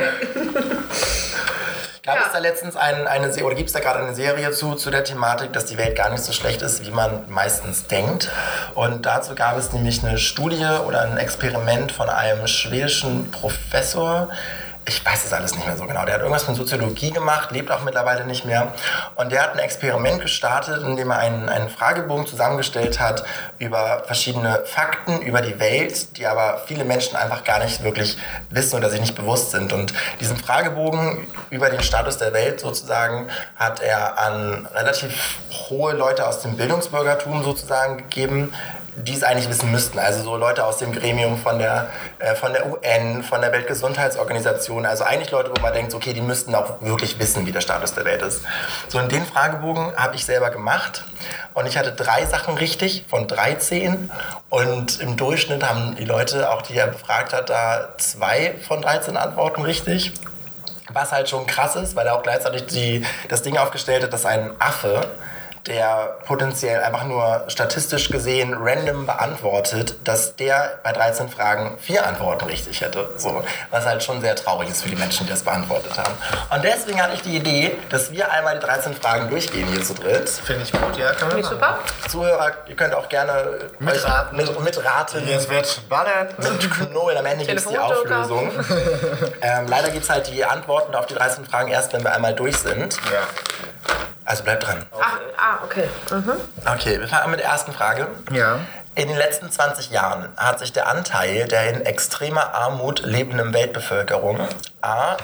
Gab 2.05 2.15
Ja. 2.17 2.23
es 2.25 2.33
da 2.33 2.39
letztens 2.39 2.75
ein, 2.75 3.07
eine 3.07 3.31
Se- 3.31 3.43
oder 3.45 3.55
gibt 3.55 3.67
es 3.67 3.73
da 3.73 3.79
gerade 3.79 3.99
eine 3.99 4.13
Serie 4.13 4.51
zu, 4.51 4.75
zu 4.75 4.91
der 4.91 5.05
Thematik, 5.05 5.53
dass 5.53 5.63
die 5.67 5.77
Welt 5.77 5.95
gar 5.95 6.09
nicht 6.09 6.21
so 6.21 6.33
schlecht 6.33 6.61
ist, 6.61 6.85
wie 6.85 6.91
man 6.91 7.23
meistens 7.29 7.87
denkt? 7.87 8.29
Und 8.75 9.05
dazu 9.05 9.35
gab 9.35 9.57
es 9.57 9.71
nämlich 9.71 10.03
eine 10.05 10.17
Studie 10.17 10.65
oder 10.85 11.03
ein 11.03 11.15
Experiment 11.17 11.93
von 11.93 12.09
einem 12.09 12.45
schwedischen 12.47 13.31
Professor. 13.31 14.27
Ich 14.85 15.05
weiß 15.05 15.25
es 15.25 15.31
alles 15.31 15.55
nicht 15.55 15.65
mehr 15.65 15.77
so 15.77 15.85
genau. 15.85 16.03
Der 16.03 16.15
hat 16.15 16.21
irgendwas 16.21 16.47
mit 16.47 16.57
Soziologie 16.57 17.11
gemacht, 17.11 17.51
lebt 17.51 17.71
auch 17.71 17.83
mittlerweile 17.83 18.25
nicht 18.25 18.43
mehr. 18.43 18.73
Und 19.15 19.31
der 19.31 19.43
hat 19.43 19.53
ein 19.53 19.59
Experiment 19.59 20.21
gestartet, 20.21 20.83
in 20.83 20.97
dem 20.97 21.09
er 21.09 21.19
einen, 21.19 21.47
einen 21.47 21.69
Fragebogen 21.69 22.27
zusammengestellt 22.27 22.99
hat 22.99 23.23
über 23.59 24.03
verschiedene 24.05 24.63
Fakten 24.65 25.21
über 25.21 25.41
die 25.41 25.57
Welt, 25.59 26.17
die 26.17 26.25
aber 26.25 26.61
viele 26.67 26.83
Menschen 26.83 27.15
einfach 27.15 27.43
gar 27.45 27.59
nicht 27.59 27.83
wirklich 27.83 28.17
wissen 28.49 28.75
oder 28.75 28.89
sich 28.89 28.99
nicht 28.99 29.15
bewusst 29.15 29.51
sind. 29.51 29.71
Und 29.71 29.93
diesen 30.19 30.35
Fragebogen 30.35 31.27
über 31.49 31.69
den 31.69 31.81
Status 31.81 32.17
der 32.17 32.33
Welt 32.33 32.59
sozusagen 32.59 33.29
hat 33.55 33.81
er 33.81 34.19
an 34.19 34.67
relativ 34.73 35.37
hohe 35.69 35.93
Leute 35.93 36.27
aus 36.27 36.41
dem 36.41 36.57
Bildungsbürgertum 36.57 37.43
sozusagen 37.43 37.97
gegeben, 37.97 38.53
die 38.95 39.13
es 39.13 39.23
eigentlich 39.23 39.49
wissen 39.49 39.71
müssten. 39.71 39.99
Also 39.99 40.23
so 40.23 40.37
Leute 40.37 40.65
aus 40.65 40.77
dem 40.77 40.91
Gremium 40.91 41.37
von 41.37 41.59
der, 41.59 41.87
äh, 42.19 42.35
von 42.35 42.53
der 42.53 42.71
UN, 42.71 43.23
von 43.23 43.41
der 43.41 43.51
Weltgesundheitsorganisation. 43.51 44.85
Also 44.85 45.03
eigentlich 45.03 45.31
Leute, 45.31 45.51
wo 45.55 45.61
man 45.61 45.73
denkt, 45.73 45.93
okay, 45.93 46.13
die 46.13 46.21
müssten 46.21 46.53
auch 46.55 46.81
wirklich 46.81 47.17
wissen, 47.19 47.45
wie 47.45 47.51
der 47.51 47.61
Status 47.61 47.93
der 47.93 48.05
Welt 48.05 48.21
ist. 48.21 48.41
So, 48.87 48.99
und 48.99 49.11
den 49.11 49.25
Fragebogen 49.25 49.95
habe 49.95 50.15
ich 50.15 50.25
selber 50.25 50.51
gemacht. 50.51 51.03
Und 51.53 51.67
ich 51.67 51.77
hatte 51.77 51.91
drei 51.91 52.25
Sachen 52.25 52.55
richtig 52.57 53.05
von 53.09 53.27
13. 53.27 54.11
Und 54.49 54.99
im 54.99 55.17
Durchschnitt 55.17 55.67
haben 55.67 55.95
die 55.95 56.05
Leute, 56.05 56.51
auch 56.51 56.61
die 56.61 56.75
er 56.75 56.87
befragt 56.87 57.33
hat, 57.33 57.49
da 57.49 57.89
zwei 57.97 58.55
von 58.67 58.81
13 58.81 59.17
Antworten 59.17 59.63
richtig. 59.63 60.13
Was 60.91 61.11
halt 61.11 61.29
schon 61.29 61.47
krass 61.47 61.75
ist, 61.75 61.95
weil 61.95 62.05
er 62.05 62.15
auch 62.15 62.23
gleichzeitig 62.23 62.65
die, 62.67 63.05
das 63.29 63.41
Ding 63.41 63.57
aufgestellt 63.57 64.03
hat, 64.03 64.13
dass 64.13 64.25
ein 64.25 64.51
Affe 64.59 65.07
der 65.67 66.17
potenziell 66.25 66.83
einfach 66.83 67.05
nur 67.05 67.45
statistisch 67.47 68.09
gesehen 68.09 68.53
random 68.57 69.05
beantwortet, 69.05 69.95
dass 70.03 70.35
der 70.35 70.79
bei 70.83 70.91
13 70.91 71.29
Fragen 71.29 71.77
vier 71.79 72.05
Antworten 72.05 72.45
richtig 72.45 72.81
hätte. 72.81 73.09
So, 73.17 73.43
was 73.71 73.85
halt 73.85 74.03
schon 74.03 74.19
sehr 74.21 74.35
traurig 74.35 74.69
ist 74.69 74.83
für 74.83 74.89
die 74.89 74.95
Menschen, 74.95 75.25
die 75.25 75.31
das 75.31 75.43
beantwortet 75.43 75.97
haben. 75.97 76.13
Und 76.53 76.63
deswegen 76.63 77.01
hatte 77.01 77.13
ich 77.13 77.21
die 77.21 77.37
Idee, 77.37 77.77
dass 77.89 78.11
wir 78.11 78.29
einmal 78.31 78.59
die 78.59 78.65
13 78.65 78.93
Fragen 78.93 79.29
durchgehen 79.29 79.67
hier 79.67 79.83
zu 79.83 79.93
dritt. 79.93 80.29
Finde 80.29 80.63
ich 80.63 80.71
gut, 80.71 80.97
ja, 80.97 81.13
kann 81.13 81.29
man 81.29 81.37
Nicht 81.37 81.51
machen. 81.59 81.77
super? 81.83 82.09
Zuhörer, 82.09 82.51
ihr 82.67 82.75
könnt 82.75 82.93
auch 82.93 83.07
gerne 83.07 83.59
Mitraten. 83.79 84.37
Mit, 84.37 84.59
mitraten. 84.59 85.27
Jetzt 85.27 85.49
wird 85.49 85.67
spannend. 85.67 86.37
Mit 86.39 86.71
Knobeln 86.71 87.17
am 87.17 87.25
Ende 87.25 87.45
gibt 87.45 87.59
es 87.59 87.67
die. 87.67 87.77
Auflösung. 87.77 88.51
ähm, 89.41 89.67
leider 89.67 89.89
gibt 89.89 90.03
es 90.03 90.09
halt 90.09 90.27
die 90.27 90.43
Antworten 90.43 90.95
auf 90.95 91.05
die 91.05 91.15
13 91.15 91.45
Fragen 91.45 91.69
erst, 91.69 91.93
wenn 91.93 92.03
wir 92.03 92.13
einmal 92.13 92.33
durch 92.33 92.57
sind. 92.57 92.95
Ja. 93.11 93.27
Also 94.25 94.43
bleibt 94.43 94.65
dran. 94.65 94.85
Ach, 94.99 95.19
ah, 95.37 95.52
okay. 95.63 95.89
Mhm. 96.11 96.33
Okay, 96.65 96.99
wir 96.99 97.07
fangen 97.07 97.23
an 97.23 97.31
mit 97.31 97.39
der 97.39 97.47
ersten 97.47 97.73
Frage. 97.73 98.07
Ja. 98.31 98.59
In 98.95 99.07
den 99.07 99.17
letzten 99.17 99.49
20 99.51 99.89
Jahren 99.89 100.29
hat 100.37 100.59
sich 100.59 100.71
der 100.71 100.87
Anteil 100.87 101.47
der 101.47 101.69
in 101.69 101.85
extremer 101.85 102.53
Armut 102.53 103.01
lebenden 103.01 103.53
Weltbevölkerung 103.53 104.47
A. 104.81 105.17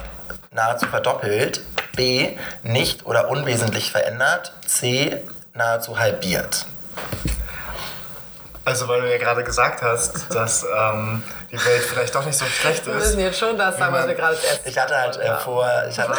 nahezu 0.52 0.88
verdoppelt, 0.88 1.62
B. 1.96 2.36
nicht 2.64 3.06
oder 3.06 3.30
unwesentlich 3.30 3.92
verändert, 3.92 4.54
C. 4.66 5.22
nahezu 5.54 6.00
halbiert. 6.00 6.66
Also, 8.66 8.88
weil 8.88 9.02
du 9.02 9.10
ja 9.12 9.18
gerade 9.18 9.44
gesagt 9.44 9.82
hast, 9.82 10.34
dass 10.34 10.64
ähm, 10.64 11.24
die 11.52 11.58
Welt 11.66 11.82
vielleicht 11.82 12.14
doch 12.14 12.24
nicht 12.26 12.38
so 12.38 12.46
schlecht 12.46 12.86
Wir 12.86 12.96
ist. 12.96 13.04
wissen 13.04 13.20
jetzt 13.20 13.40
schon 13.40 13.58
das 13.58 13.78
sagen, 13.78 13.94
was 13.94 14.08
wir 14.08 14.14
gerade 14.14 14.36
essen. 14.36 14.60
Ich 14.66 14.78
hatte 14.78 14.96
halt 14.96 15.18
äh, 15.18 15.38
vor, 15.38 15.68
ich, 15.90 15.98
hatte, 15.98 16.14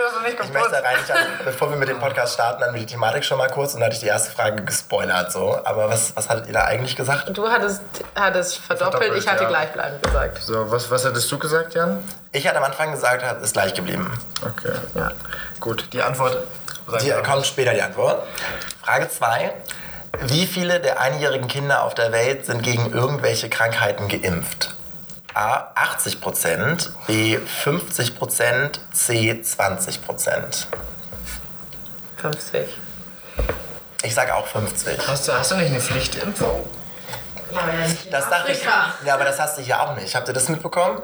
Das 0.00 0.22
nicht 0.22 0.40
ich 0.44 0.52
möchte 0.52 0.70
da 0.70 0.78
rein, 0.80 0.96
ich 1.04 1.10
hatte, 1.12 1.26
bevor 1.44 1.70
wir 1.70 1.76
mit 1.76 1.88
dem 1.88 1.98
Podcast 1.98 2.34
starten, 2.34 2.60
dann 2.60 2.72
wir 2.72 2.80
die 2.80 2.86
Thematik 2.86 3.24
schon 3.24 3.38
mal 3.38 3.48
kurz 3.48 3.74
und 3.74 3.80
da 3.80 3.86
hatte 3.86 3.94
ich 3.94 4.00
die 4.00 4.06
erste 4.06 4.30
Frage 4.30 4.62
gespoilert. 4.64 5.30
So. 5.32 5.58
Aber 5.64 5.88
was, 5.90 6.16
was 6.16 6.28
hattet 6.28 6.46
ihr 6.46 6.52
da 6.52 6.64
eigentlich 6.64 6.96
gesagt? 6.96 7.36
Du 7.36 7.48
hattest, 7.48 7.82
hattest 8.14 8.58
verdoppelt, 8.58 8.92
Verdoppelt, 9.02 9.22
ich 9.22 9.28
hatte 9.30 9.42
ja. 9.44 9.48
gleichbleibend 9.48 10.02
gesagt. 10.02 10.38
So, 10.42 10.70
was, 10.70 10.90
was 10.90 11.04
hattest 11.04 11.30
du 11.30 11.38
gesagt, 11.38 11.74
Jan? 11.74 12.02
Ich 12.32 12.46
hatte 12.46 12.58
am 12.58 12.64
Anfang 12.64 12.92
gesagt, 12.92 13.24
hat- 13.24 13.42
ist 13.42 13.52
gleich 13.52 13.74
geblieben. 13.74 14.10
Okay. 14.44 14.72
Ja. 14.94 15.10
Gut, 15.60 15.92
die 15.92 16.02
Antwort. 16.02 16.38
Die 17.02 17.10
kommt 17.22 17.46
später 17.46 17.72
die 17.74 17.82
Antwort. 17.82 18.26
Frage 18.82 19.08
2. 19.08 19.52
Wie 20.22 20.46
viele 20.46 20.80
der 20.80 21.00
einjährigen 21.00 21.46
Kinder 21.46 21.84
auf 21.84 21.94
der 21.94 22.10
Welt 22.12 22.46
sind 22.46 22.62
gegen 22.62 22.92
irgendwelche 22.92 23.48
Krankheiten 23.48 24.08
geimpft? 24.08 24.74
A. 25.34 25.70
80 25.74 26.20
Prozent, 26.20 26.90
B. 27.06 27.38
50 27.38 28.16
Prozent, 28.18 28.80
C. 28.92 29.40
20 29.40 30.04
Prozent. 30.04 30.66
50. 32.16 32.68
Ich 34.02 34.14
sage 34.14 34.34
auch 34.34 34.46
50. 34.46 35.06
Hast 35.06 35.28
du, 35.28 35.32
hast 35.32 35.50
du 35.50 35.56
nicht 35.56 35.70
eine 35.70 35.80
Pflichtimpfung? 35.80 36.68
Ja, 37.50 37.60
aber 37.60 37.72
ja 37.72 37.86
nicht 37.86 38.12
Das 38.12 38.28
dachte 38.28 38.52
ich. 38.52 38.62
Ja, 38.64 39.14
aber 39.14 39.24
das 39.24 39.38
hast 39.38 39.58
du 39.58 39.62
hier 39.62 39.80
auch 39.80 39.96
nicht. 39.96 40.14
Habt 40.14 40.28
ihr 40.28 40.34
das 40.34 40.48
mitbekommen? 40.48 41.00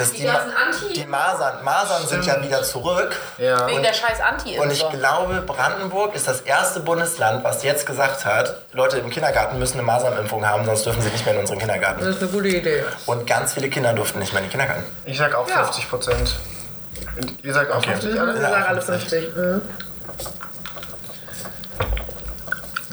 Dass 0.00 0.12
die, 0.12 0.24
ganzen 0.24 0.52
Anti- 0.56 0.92
die 0.94 1.06
Masern, 1.06 1.62
Masern 1.64 2.06
sind 2.06 2.24
ja 2.26 2.42
wieder 2.42 2.62
zurück. 2.62 3.14
Ja. 3.38 3.66
Wegen 3.68 3.82
der 3.82 3.92
scheiß 3.92 4.20
anti 4.20 4.58
Und 4.58 4.72
ich 4.72 4.88
glaube, 4.90 5.42
Brandenburg 5.42 6.14
ist 6.14 6.26
das 6.26 6.40
erste 6.40 6.80
Bundesland, 6.80 7.44
was 7.44 7.62
jetzt 7.62 7.84
gesagt 7.86 8.24
hat, 8.24 8.56
Leute 8.72 8.98
im 8.98 9.10
Kindergarten 9.10 9.58
müssen 9.58 9.74
eine 9.74 9.82
Masernimpfung 9.82 10.46
haben, 10.46 10.64
sonst 10.64 10.86
dürfen 10.86 11.02
sie 11.02 11.10
nicht 11.10 11.24
mehr 11.24 11.34
in 11.34 11.40
unseren 11.40 11.58
Kindergarten. 11.58 12.00
Das 12.00 12.16
ist 12.16 12.22
eine 12.22 12.30
gute 12.30 12.48
Idee. 12.48 12.82
Und 13.06 13.26
ganz 13.26 13.52
viele 13.54 13.68
Kinder 13.68 13.92
durften 13.92 14.18
nicht 14.18 14.32
mehr 14.32 14.40
in 14.42 14.46
den 14.48 14.50
Kindergarten. 14.52 14.84
Ich 15.04 15.18
sag 15.18 15.34
auch 15.34 15.48
Ja. 15.48 15.64
50 15.64 15.88
Prozent. 15.90 16.36
Ihr 17.42 17.52
sagt 17.52 17.70
auch 17.70 17.76
Okay. 17.78 17.90
50 17.92 18.14
Wir 18.14 18.20
alle? 18.22 18.40
sagen 18.40 18.64
alle 18.66 18.82
50. 18.82 19.36
Mhm. 19.36 19.62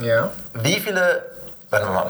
Ja. 0.01 0.29
Wie 0.53 0.79
viele, 0.79 1.25
warte 1.69 1.85
mal, 1.87 2.09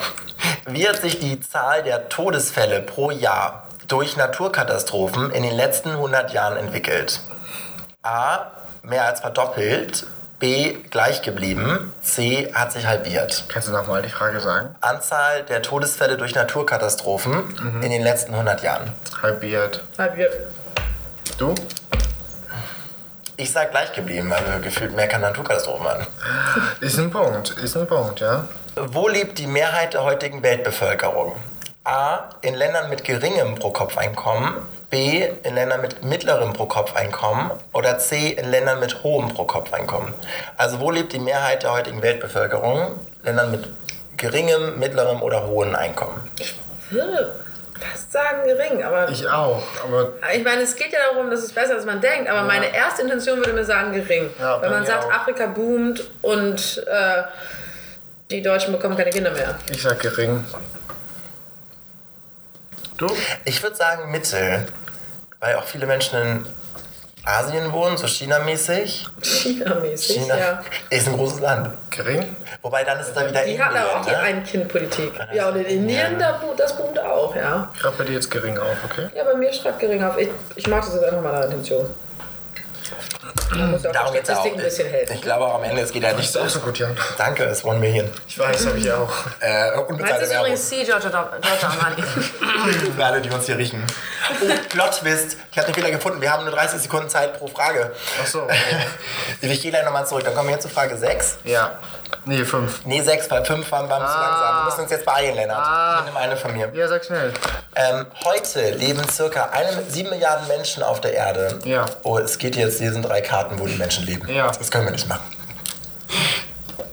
wie 0.67 0.87
hat 0.87 0.97
sich 0.97 1.19
die 1.19 1.39
Zahl 1.39 1.83
der 1.83 2.09
Todesfälle 2.09 2.81
pro 2.81 3.11
Jahr 3.11 3.66
durch 3.87 4.17
Naturkatastrophen 4.17 5.31
in 5.31 5.43
den 5.43 5.55
letzten 5.55 5.91
100 5.91 6.33
Jahren 6.33 6.57
entwickelt? 6.57 7.21
A, 8.03 8.51
mehr 8.83 9.05
als 9.05 9.21
verdoppelt, 9.21 10.05
B, 10.39 10.73
gleich 10.91 11.23
geblieben, 11.23 11.93
C, 12.01 12.53
hat 12.53 12.71
sich 12.71 12.85
halbiert. 12.85 13.45
Kannst 13.47 13.69
du 13.69 13.71
nochmal 13.71 14.03
die 14.03 14.09
Frage 14.09 14.39
sagen? 14.39 14.75
Anzahl 14.81 15.43
der 15.43 15.63
Todesfälle 15.63 16.15
durch 16.17 16.35
Naturkatastrophen 16.35 17.81
in 17.81 17.89
den 17.89 18.03
letzten 18.03 18.33
100 18.33 18.61
Jahren. 18.61 18.91
Halbiert. 19.23 19.83
Halbiert. 19.97 20.33
Du? 21.39 21.55
Ich 23.35 23.51
sag 23.51 23.71
gleich 23.71 23.93
geblieben, 23.93 24.29
weil 24.29 24.45
wir 24.45 24.59
gefühlt 24.59 24.95
mehr 24.95 25.07
keine 25.07 25.27
Naturkatastrophen 25.27 25.87
hatten. 25.87 26.07
Ist 26.81 26.99
ein 26.99 27.09
Punkt. 27.09 27.51
Ist 27.63 27.75
ein 27.77 27.87
Punkt, 27.87 28.19
ja. 28.19 28.45
Wo 28.75 29.07
lebt 29.07 29.39
die 29.39 29.47
Mehrheit 29.47 29.93
der 29.95 30.03
heutigen 30.03 30.43
Weltbevölkerung? 30.43 31.35
A. 31.87 32.29
In 32.41 32.53
Ländern 32.55 32.89
mit 32.89 33.03
geringem 33.05 33.55
Pro-Kopf-Einkommen. 33.55 34.55
B. 34.89 35.25
In 35.43 35.55
Ländern 35.55 35.81
mit 35.81 36.03
mittlerem 36.03 36.51
Pro-Kopf-Einkommen. 36.53 37.51
Oder 37.73 37.97
C. 37.97 38.29
In 38.31 38.51
Ländern 38.51 38.79
mit 38.79 39.03
hohem 39.03 39.29
Pro-Kopf-Einkommen. 39.33 40.13
Also 40.57 40.79
wo 40.81 40.91
lebt 40.91 41.13
die 41.13 41.19
Mehrheit 41.19 41.63
der 41.63 41.71
heutigen 41.71 42.01
Weltbevölkerung? 42.01 42.99
Ländern 43.23 43.51
mit 43.51 43.69
geringem, 44.17 44.77
mittlerem 44.79 45.21
oder 45.21 45.47
hohem 45.47 45.75
Einkommen. 45.75 46.29
Ich 46.39 46.55
würde 46.89 47.31
fast 47.79 48.11
sagen 48.11 48.45
gering, 48.45 48.83
aber 48.83 49.07
Ich 49.09 49.27
auch. 49.29 49.61
Aber 49.83 50.09
ich 50.35 50.43
meine, 50.43 50.63
es 50.63 50.75
geht 50.75 50.91
ja 50.91 50.99
darum, 51.11 51.29
dass 51.29 51.41
es 51.41 51.53
besser 51.53 51.71
ist, 51.73 51.75
als 51.77 51.85
man 51.85 52.01
denkt, 52.01 52.29
aber 52.29 52.41
meine 52.41 52.73
erste 52.73 53.03
Intention 53.03 53.37
würde 53.37 53.53
mir 53.53 53.63
sagen 53.65 53.93
gering. 53.93 54.29
Ja, 54.39 54.61
Wenn 54.61 54.71
man 54.71 54.85
sagt, 54.85 55.05
auch. 55.05 55.11
Afrika 55.11 55.45
boomt 55.47 56.03
und 56.21 56.83
äh, 56.87 57.23
die 58.31 58.41
Deutschen 58.41 58.73
bekommen 58.73 58.97
keine 58.97 59.11
Kinder 59.11 59.31
mehr. 59.31 59.55
ich 59.71 59.81
sag 59.81 59.99
gering. 59.99 60.43
Du? 62.97 63.07
Ich 63.45 63.61
würde 63.61 63.75
sagen 63.75 64.11
Mittel, 64.11 64.65
weil 65.39 65.55
auch 65.55 65.63
viele 65.65 65.85
Menschen 65.85 66.19
in 66.19 66.45
Asien 67.25 67.71
wohnen, 67.73 67.97
so 67.97 68.07
China-mäßig. 68.07 69.05
China-mäßig, 69.21 70.15
China 70.17 70.37
ja. 70.37 70.61
ist 70.89 71.07
ein 71.07 71.15
großes 71.17 71.41
Land. 71.41 71.69
Gering? 71.91 72.35
Wobei 72.61 72.83
dann 72.85 72.99
ist 72.99 73.13
da 73.13 73.27
wieder 73.27 73.41
Die 73.43 73.51
Indien. 73.51 73.65
hatten 73.65 73.77
aber 73.77 73.99
auch 73.99 74.05
die 74.05 74.11
ne? 74.11 74.17
Ein-Kind-Politik. 74.19 75.11
Ja, 75.33 75.49
und 75.49 75.57
in 75.57 75.65
Indien, 75.65 76.17
da, 76.17 76.33
bo- 76.37 76.53
das 76.57 76.75
boomt 76.77 76.97
auch, 76.99 77.35
ja. 77.35 77.69
Ich 77.73 77.81
schreibe 77.81 77.97
bei 77.97 78.03
dir 78.05 78.13
jetzt 78.13 78.31
gering 78.31 78.57
auf, 78.57 78.77
okay? 78.85 79.09
Ja, 79.13 79.25
bei 79.25 79.35
mir 79.35 79.51
schreibt 79.53 79.79
gering 79.79 80.03
auf. 80.03 80.17
Ich, 80.17 80.29
ich 80.55 80.67
mag 80.67 80.83
das 80.85 80.93
jetzt 80.93 81.03
einfach 81.03 81.21
mal 81.21 81.33
nach 81.33 81.43
Intention. 81.45 81.85
Man 83.51 83.71
muss 83.71 83.83
ja 83.83 83.89
auch 83.89 83.93
Darum 83.93 84.11
der 84.13 84.21
geht's 84.21 84.29
ja 84.29 84.35
auch. 84.35 84.39
Statistik 84.41 84.59
ein 84.59 84.65
bisschen 84.65 84.89
helfen. 84.89 85.13
Ich 85.15 85.21
glaube 85.21 85.45
auch 85.45 85.55
am 85.55 85.63
Ende, 85.63 85.81
es 85.81 85.91
geht 85.91 86.03
ja 86.03 86.13
nicht 86.13 86.29
Ist 86.29 86.37
auch 86.37 86.47
so 86.49 86.59
gut, 86.59 86.79
Jan. 86.79 86.97
Danke, 87.17 87.43
es 87.45 87.63
wollen 87.63 87.81
wir 87.81 87.89
hier. 87.89 88.09
Ich 88.27 88.37
weiß, 88.39 88.65
habe 88.67 88.77
ich 88.77 88.91
auch. 88.91 89.09
Äh, 89.39 89.71
unbezahlte 89.79 90.23
ist 90.23 90.29
Werbung. 90.29 90.47
übrigens 90.47 90.69
C, 90.69 90.83
Giorgio 90.83 91.09
Giorgio 91.09 91.67
Armani. 91.67 92.03
Für 92.95 93.05
alle, 93.05 93.21
die 93.21 93.29
uns 93.29 93.45
hier 93.45 93.57
riechen. 93.57 93.83
Oh, 94.41 94.45
Plot-Twist. 94.69 95.37
Ich 95.51 95.57
habe 95.57 95.67
den 95.67 95.75
Fehler 95.75 95.91
gefunden. 95.91 96.19
Wir 96.21 96.31
haben 96.31 96.43
nur 96.43 96.53
30 96.53 96.81
Sekunden 96.81 97.09
Zeit 97.09 97.37
pro 97.37 97.47
Frage. 97.47 97.91
Ach 98.21 98.27
so. 98.27 98.47
Ich 99.41 99.61
gehe 99.61 99.71
gleich 99.71 99.85
nochmal 99.85 100.05
zurück. 100.07 100.23
Dann 100.23 100.33
kommen 100.33 100.47
wir 100.49 100.55
jetzt 100.55 100.63
zu 100.63 100.69
Frage 100.69 100.97
6. 100.97 101.37
Ja. 101.43 101.77
Nee, 102.25 102.43
fünf. 102.43 102.85
Nee, 102.85 103.01
6, 103.01 103.29
weil 103.29 103.45
5 103.45 103.71
waren, 103.71 103.89
waren 103.89 104.07
zu 104.07 104.19
langsam. 104.19 104.55
Wir 104.57 104.65
müssen 104.65 104.81
uns 104.81 104.91
jetzt 104.91 105.05
beeilen, 105.05 105.35
Lennart. 105.35 105.65
Ah. 105.65 105.99
Ich 105.99 106.05
nehme 106.05 106.19
eine 106.19 106.37
von 106.37 106.53
mir. 106.53 106.71
Ja, 106.73 106.87
sag 106.87 107.05
schnell. 107.05 107.33
Ähm, 107.75 108.05
heute 108.25 108.71
leben 108.71 109.07
circa 109.09 109.49
eine, 109.51 109.83
7 109.87 110.09
Milliarden 110.09 110.47
Menschen 110.47 110.83
auf 110.83 111.01
der 111.01 111.13
Erde. 111.13 111.59
Ja. 111.63 111.85
Oh, 112.03 112.17
es 112.17 112.37
geht 112.37 112.55
jetzt, 112.55 112.79
hier 112.79 112.91
sind 112.91 113.03
drei 113.03 113.21
Karten, 113.21 113.59
wo 113.59 113.67
die 113.67 113.75
Menschen 113.75 114.05
leben. 114.05 114.27
Ja. 114.27 114.47
Das 114.51 114.71
können 114.71 114.85
wir 114.85 114.91
nicht 114.91 115.07
machen. 115.07 115.23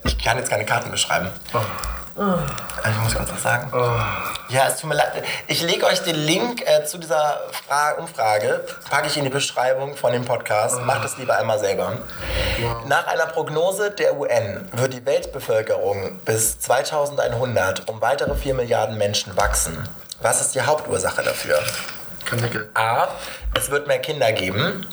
Ich 0.05 0.23
kann 0.23 0.37
jetzt 0.39 0.51
keine 0.51 0.65
Karten 0.67 0.91
beschreiben. 0.91 1.29
Ich 2.17 2.99
muss 3.03 3.15
kurz 3.15 3.33
was 3.33 3.43
sagen. 3.43 3.71
Ja, 4.49 4.69
es 4.69 4.77
tut 4.77 4.89
mir 4.91 4.97
leid. 4.97 5.25
Ich 5.49 5.63
lege 5.63 5.85
euch 5.87 6.01
den 6.03 6.15
Link 6.15 6.63
äh, 6.65 6.85
zu 6.85 6.99
dieser 6.99 7.41
Fra 7.51 7.93
Umfrage, 7.93 8.65
packe 8.89 9.09
ich 9.09 9.17
in 9.17 9.25
die 9.25 9.31
Beschreibung 9.31 9.97
von 9.97 10.13
dem 10.13 10.25
Podcast. 10.25 10.81
Macht 10.83 11.05
es 11.05 11.17
lieber 11.17 11.37
einmal 11.37 11.59
selber. 11.59 11.99
Nach 12.87 13.07
einer 13.09 13.27
Prognose 13.27 13.91
der 13.91 14.17
UN 14.17 14.69
wird 14.73 14.93
die 14.93 15.05
Weltbevölkerung 15.05 16.21
bis 16.25 16.61
2100 16.61 17.89
um 17.89 18.01
weitere 18.01 18.35
4 18.37 18.55
Milliarden 18.55 18.97
Menschen 18.97 19.37
wachsen. 19.37 19.89
Was 20.21 20.41
ist 20.41 20.55
die 20.55 20.63
Hauptursache 20.63 21.23
dafür? 21.23 21.59
A. 22.75 23.09
Es 23.55 23.71
wird 23.71 23.89
mehr 23.89 23.99
Kinder 23.99 24.31
geben. 24.33 24.87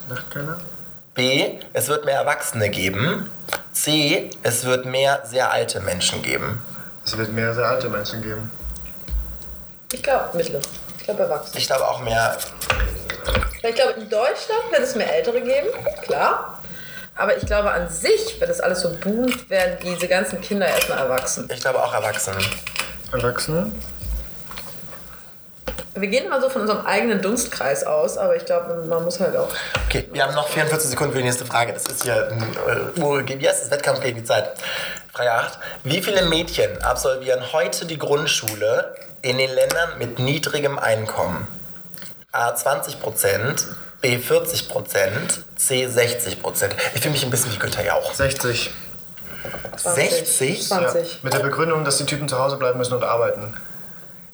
B. 1.13 1.59
Es 1.73 1.87
wird 1.87 2.05
mehr 2.05 2.15
Erwachsene 2.15 2.69
geben. 2.69 3.29
C. 3.73 4.29
Es 4.43 4.65
wird 4.65 4.85
mehr 4.85 5.21
sehr 5.25 5.51
alte 5.51 5.81
Menschen 5.81 6.21
geben. 6.23 6.61
Es 7.05 7.17
wird 7.17 7.31
mehr 7.33 7.53
sehr 7.53 7.65
alte 7.65 7.89
Menschen 7.89 8.21
geben. 8.21 8.51
Ich 9.91 10.03
glaube, 10.03 10.37
mittlere. 10.37 10.61
Ich 10.97 11.03
glaube, 11.03 11.23
erwachsen. 11.23 11.57
Ich 11.57 11.67
glaube 11.67 11.87
auch 11.87 11.99
mehr. 12.01 12.37
Ich 13.63 13.75
glaube, 13.75 13.91
in 13.99 14.09
Deutschland 14.09 14.71
wird 14.71 14.81
es 14.81 14.95
mehr 14.95 15.13
Ältere 15.13 15.41
geben, 15.41 15.67
klar. 16.03 16.59
Aber 17.15 17.35
ich 17.35 17.45
glaube, 17.45 17.71
an 17.71 17.89
sich, 17.89 18.37
wenn 18.39 18.47
das 18.47 18.61
alles 18.61 18.81
so 18.81 18.89
boomt, 18.89 19.49
werden 19.49 19.77
diese 19.83 20.07
ganzen 20.07 20.41
Kinder 20.41 20.67
erstmal 20.67 20.99
erwachsen. 20.99 21.49
Ich 21.53 21.59
glaube 21.59 21.83
auch 21.83 21.93
Erwachsene. 21.93 22.37
Erwachsene? 23.11 23.71
Wir 25.93 26.07
gehen 26.07 26.25
immer 26.25 26.39
so 26.39 26.49
von 26.49 26.61
unserem 26.61 26.85
eigenen 26.85 27.21
Dunstkreis 27.21 27.83
aus, 27.83 28.17
aber 28.17 28.37
ich 28.37 28.45
glaube, 28.45 28.85
man 28.87 29.03
muss 29.03 29.19
halt 29.19 29.35
auch. 29.35 29.49
Okay, 29.87 30.07
wir 30.13 30.23
haben 30.23 30.33
noch 30.35 30.47
44 30.47 30.89
Sekunden 30.89 31.11
für 31.11 31.17
die 31.17 31.25
nächste 31.25 31.45
Frage. 31.45 31.73
Das 31.73 31.85
ist 31.85 32.03
hier 32.03 32.29
ein 32.31 32.41
äh, 32.41 33.39
wie 33.39 33.47
heißt 33.47 33.63
das? 33.63 33.71
Wettkampf 33.71 33.99
gegen 33.99 34.19
die 34.19 34.23
Zeit. 34.23 34.53
Frage 35.11 35.31
8. 35.31 35.59
Wie 35.83 36.01
viele 36.01 36.23
Mädchen 36.23 36.81
absolvieren 36.81 37.51
heute 37.51 37.85
die 37.85 37.97
Grundschule 37.97 38.95
in 39.21 39.37
den 39.37 39.53
Ländern 39.53 39.97
mit 39.99 40.19
niedrigem 40.19 40.79
Einkommen? 40.79 41.45
A 42.31 42.55
20 42.55 43.01
Prozent, 43.01 43.67
B 43.99 44.17
40 44.17 44.69
Prozent, 44.69 45.41
C 45.57 45.87
60 45.87 46.41
Prozent. 46.41 46.73
Ich 46.95 47.01
fühle 47.01 47.11
mich 47.11 47.23
ein 47.25 47.29
bisschen 47.29 47.51
wie 47.51 47.59
Günther 47.59 47.83
Jauch. 47.83 48.13
60. 48.13 48.71
60? 49.75 50.67
20. 50.67 51.13
Ja, 51.13 51.19
mit 51.23 51.33
der 51.33 51.39
Begründung, 51.39 51.83
dass 51.83 51.97
die 51.97 52.05
Typen 52.05 52.29
zu 52.29 52.39
Hause 52.39 52.55
bleiben 52.55 52.77
müssen 52.77 52.93
und 52.93 53.03
arbeiten. 53.03 53.53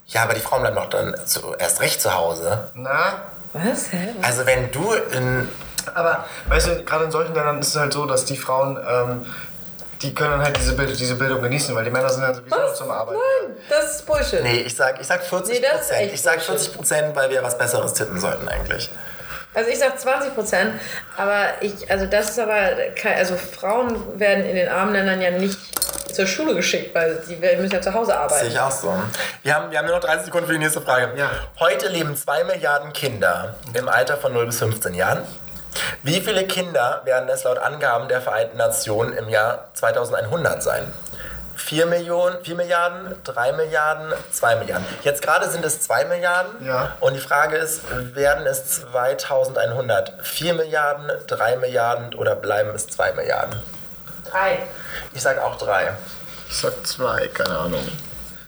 Ja, 0.08 0.24
aber 0.24 0.34
die 0.34 0.40
Frauen 0.40 0.62
bleiben 0.62 0.76
doch 0.78 0.90
dann 0.90 1.16
zu, 1.26 1.54
erst 1.58 1.82
recht 1.82 2.02
zu 2.02 2.14
Hause. 2.16 2.70
Na, 2.76 3.22
Was? 3.54 3.92
Hä? 3.92 4.14
Also 4.22 4.46
wenn 4.46 4.72
du 4.72 4.94
in... 4.94 5.50
aber 5.94 6.26
weißt 6.48 6.68
du, 6.68 6.84
gerade 6.84 7.06
in 7.06 7.12
solchen 7.12 7.34
Ländern 7.36 7.60
ist 7.60 7.70
es 7.70 7.76
halt 7.76 7.92
so, 7.94 8.06
dass 8.06 8.24
die 8.26 8.38
Frauen, 8.38 8.78
ähm, 8.88 9.26
die 10.02 10.14
können 10.16 10.32
dann 10.32 10.44
halt 10.44 10.56
diese, 10.58 10.74
Bild 10.74 10.98
diese 10.98 11.16
Bildung 11.16 11.42
genießen, 11.42 11.76
weil 11.76 11.84
die 11.84 11.90
Männer 11.92 12.10
sind 12.10 12.22
dann 12.22 12.36
sowieso 12.36 12.56
noch 12.56 12.74
zum 12.74 12.90
Arbeiten. 12.92 13.20
Nein, 13.48 13.58
das 13.70 13.96
ist 13.98 14.06
Bullshit. 14.06 14.44
Nee, 14.44 14.62
ich 14.62 14.76
sag, 14.76 15.02
ich 15.02 15.08
sag 15.08 15.24
40 15.24 15.56
Nee, 15.56 15.62
das 15.62 15.82
ist 15.82 15.88
Prozent. 15.88 16.02
echt 16.06 16.14
Ich 16.14 16.22
sag 16.22 16.34
Bullshit. 16.36 16.48
40 16.56 16.74
Prozent, 16.76 17.16
weil 17.16 17.30
wir 17.30 17.44
was 17.44 17.58
Besseres 17.58 17.94
tippen 17.94 18.20
sollten 18.20 18.48
eigentlich. 18.48 18.90
Also 19.54 19.70
ich 19.72 19.80
sag 19.80 20.00
20 20.00 20.36
Prozent, 20.36 20.74
aber 21.18 21.46
ich, 21.62 21.90
also 21.92 22.06
das 22.06 22.30
ist 22.30 22.40
aber, 22.40 22.54
also 23.18 23.36
Frauen 23.36 24.20
werden 24.20 24.46
in 24.46 24.56
den 24.56 24.70
armen 24.70 24.94
Ländern 24.94 25.20
ja 25.20 25.32
nicht 25.32 25.58
zur 26.18 26.28
Schule 26.28 26.56
geschickt, 26.56 26.94
weil 26.94 27.22
die 27.28 27.36
müssen 27.36 27.72
ja 27.72 27.82
zu 27.82 27.94
Hause 27.94 28.12
Sehe 28.12 28.20
arbeiten. 28.20 28.48
ich 28.48 28.60
auch 28.60 28.72
so. 28.72 28.94
Wir 29.44 29.56
haben, 29.56 29.72
wir 29.72 29.78
haben 29.78 29.86
nur 29.86 29.96
noch 29.96 30.04
30 30.04 30.26
Sekunden 30.26 30.48
für 30.48 30.54
die 30.54 30.60
nächste 30.60 30.82
Frage. 30.82 31.12
Ja. 31.16 31.30
Heute 31.60 31.88
leben 31.88 32.16
2 32.16 32.44
Milliarden 32.44 32.92
Kinder 32.92 33.56
im 33.74 33.88
Alter 33.88 34.18
von 34.18 34.34
0 34.34 34.48
bis 34.48 34.60
15 34.60 34.94
Jahren. 34.96 35.20
Wie 36.02 36.20
viele 36.20 36.46
Kinder 36.48 37.02
werden 37.06 37.30
es 37.30 37.44
laut 37.44 37.60
Angaben 37.60 38.08
der 38.08 38.22
Vereinten 38.22 38.58
Nationen 38.58 39.14
im 39.14 39.30
Jahr 39.30 39.70
2100 39.76 40.64
sein? 40.64 40.92
4 41.56 41.86
Millionen, 41.86 42.44
4 42.44 42.56
Milliarden, 42.56 43.16
3 43.24 43.52
Milliarden, 43.52 44.14
2 44.32 44.56
Milliarden. 44.56 44.86
Jetzt 45.04 45.22
gerade 45.22 45.50
sind 45.50 45.66
es 45.66 45.82
2 45.82 46.06
Milliarden. 46.06 46.66
Ja. 46.66 46.96
Und 47.00 47.14
die 47.14 47.20
Frage 47.20 47.58
ist, 47.58 47.82
werden 48.16 48.46
es 48.48 48.82
2100 48.82 50.14
4 50.22 50.54
Milliarden, 50.54 51.12
3 51.28 51.58
Milliarden 51.58 52.16
oder 52.16 52.36
bleiben 52.36 52.72
es 52.74 52.88
2 52.88 53.14
Milliarden? 53.14 53.56
Drei. 54.32 54.60
Ich 55.14 55.22
sage 55.22 55.44
auch 55.44 55.58
3. 55.58 55.94
Ich 56.50 56.58
sag 56.58 56.86
zwei, 56.88 57.28
keine 57.28 57.58
Ahnung. 57.58 57.86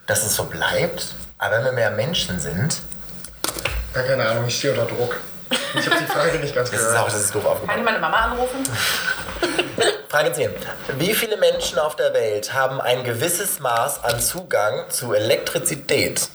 Dass 0.07 0.25
es 0.25 0.35
so 0.35 0.45
bleibt, 0.45 1.13
aber 1.37 1.57
wenn 1.57 1.65
wir 1.65 1.71
mehr 1.73 1.91
Menschen 1.91 2.39
sind, 2.39 2.77
Ja, 3.95 4.03
keine 4.03 4.27
Ahnung, 4.27 4.45
ich 4.47 4.57
stehe 4.57 4.73
unter 4.73 4.85
Druck. 4.93 5.17
Ich 5.75 5.85
habe 5.89 5.97
die 5.99 6.05
Frage 6.05 6.39
nicht 6.39 6.53
ganz 6.55 6.69
das 6.71 6.79
ist 6.81 6.87
auch, 6.87 6.91
gehört. 6.93 7.07
das 7.13 7.21
ist 7.21 7.35
doof 7.35 7.43
Kann 7.43 7.51
aufgebaut. 7.53 7.75
ich 7.77 7.83
meine 7.83 7.99
Mama 7.99 8.17
anrufen? 8.17 8.63
Frage 10.09 10.31
10. 10.33 10.51
Wie 10.97 11.13
viele 11.13 11.37
Menschen 11.37 11.77
auf 11.79 11.95
der 11.95 12.13
Welt 12.13 12.53
haben 12.53 12.81
ein 12.81 13.03
gewisses 13.03 13.59
Maß 13.59 14.03
an 14.03 14.19
Zugang 14.19 14.89
zu 14.89 15.13
Elektrizität? 15.13 16.29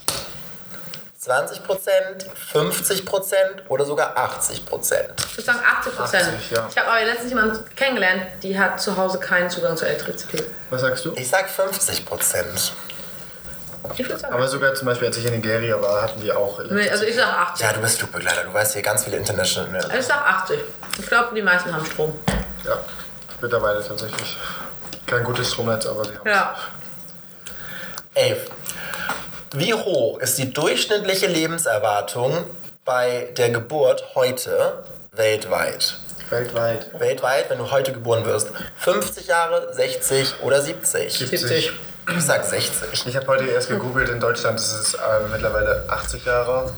20% 1.25 2.25
50% 2.53 3.33
oder 3.69 3.85
sogar 3.85 4.15
80% 4.15 4.51
Ich 4.51 4.67
würde 5.37 5.43
sagen 5.43 5.59
80 5.79 5.95
Prozent. 5.95 6.27
80, 6.35 6.51
ja. 6.51 6.67
Ich 6.69 6.77
habe 6.77 6.87
aber 6.91 7.03
letztens 7.05 7.29
jemanden 7.29 7.75
kennengelernt, 7.75 8.23
die 8.43 8.57
hat 8.59 8.79
zu 8.79 8.95
Hause 8.95 9.19
keinen 9.19 9.49
Zugang 9.49 9.75
zur 9.75 9.87
Elektrizität. 9.87 10.45
Was 10.69 10.81
sagst 10.81 11.05
du? 11.05 11.13
Ich 11.15 11.27
sag 11.27 11.49
50 11.49 12.03
Ich 13.93 13.99
würde 13.99 14.17
sagen. 14.17 14.33
Aber 14.33 14.47
sogar 14.47 14.73
zum 14.75 14.85
Beispiel, 14.87 15.07
als 15.07 15.17
ich 15.17 15.25
in 15.25 15.33
Nigeria 15.33 15.81
war, 15.81 16.03
hatten 16.03 16.21
die 16.21 16.31
auch 16.31 16.59
nee, 16.69 16.89
also 16.89 17.05
ich 17.05 17.15
sag 17.15 17.27
80. 17.27 17.65
Ja, 17.65 17.73
du 17.73 17.81
bist 17.81 17.97
Flugbegleiter, 17.99 18.43
du 18.43 18.53
weißt 18.53 18.73
hier 18.73 18.81
ganz 18.83 19.03
viele 19.03 19.17
International. 19.17 19.75
Also 19.83 19.97
ich 19.97 20.05
sag 20.05 20.21
80. 20.21 20.59
Ich 20.99 21.07
glaube, 21.07 21.33
die 21.33 21.41
meisten 21.41 21.73
haben 21.73 21.85
Strom. 21.85 22.17
Ja, 22.63 22.77
mittlerweile 23.41 23.85
tatsächlich. 23.85 24.37
Kein 25.07 25.23
gutes 25.23 25.51
Stromnetz, 25.51 25.85
aber 25.85 26.05
sie 26.05 26.17
haben 26.17 26.27
Ja. 26.29 26.55
11. 28.15 28.49
Wie 29.57 29.73
hoch 29.73 30.19
ist 30.19 30.37
die 30.37 30.51
durchschnittliche 30.51 31.27
Lebenserwartung 31.27 32.43
bei 32.83 33.29
der 33.37 33.51
Geburt 33.51 34.03
heute 34.13 34.83
weltweit? 35.13 35.95
Weltweit. 36.29 36.99
Weltweit, 36.99 37.49
wenn 37.49 37.59
du 37.59 37.71
heute 37.71 37.93
geboren 37.93 38.25
wirst. 38.25 38.49
50 38.79 39.27
Jahre, 39.27 39.73
60 39.73 40.41
oder 40.43 40.61
70? 40.61 41.13
70. 41.13 41.71
Ich 42.17 42.21
sag 42.21 42.43
60. 42.43 43.05
Ich 43.07 43.15
habe 43.15 43.27
heute 43.27 43.45
erst 43.45 43.69
gegoogelt, 43.69 44.09
in 44.09 44.19
Deutschland 44.19 44.59
ist 44.59 44.73
es 44.73 44.93
äh, 44.95 44.97
mittlerweile 45.31 45.85
80 45.87 46.25
Jahre. 46.25 46.73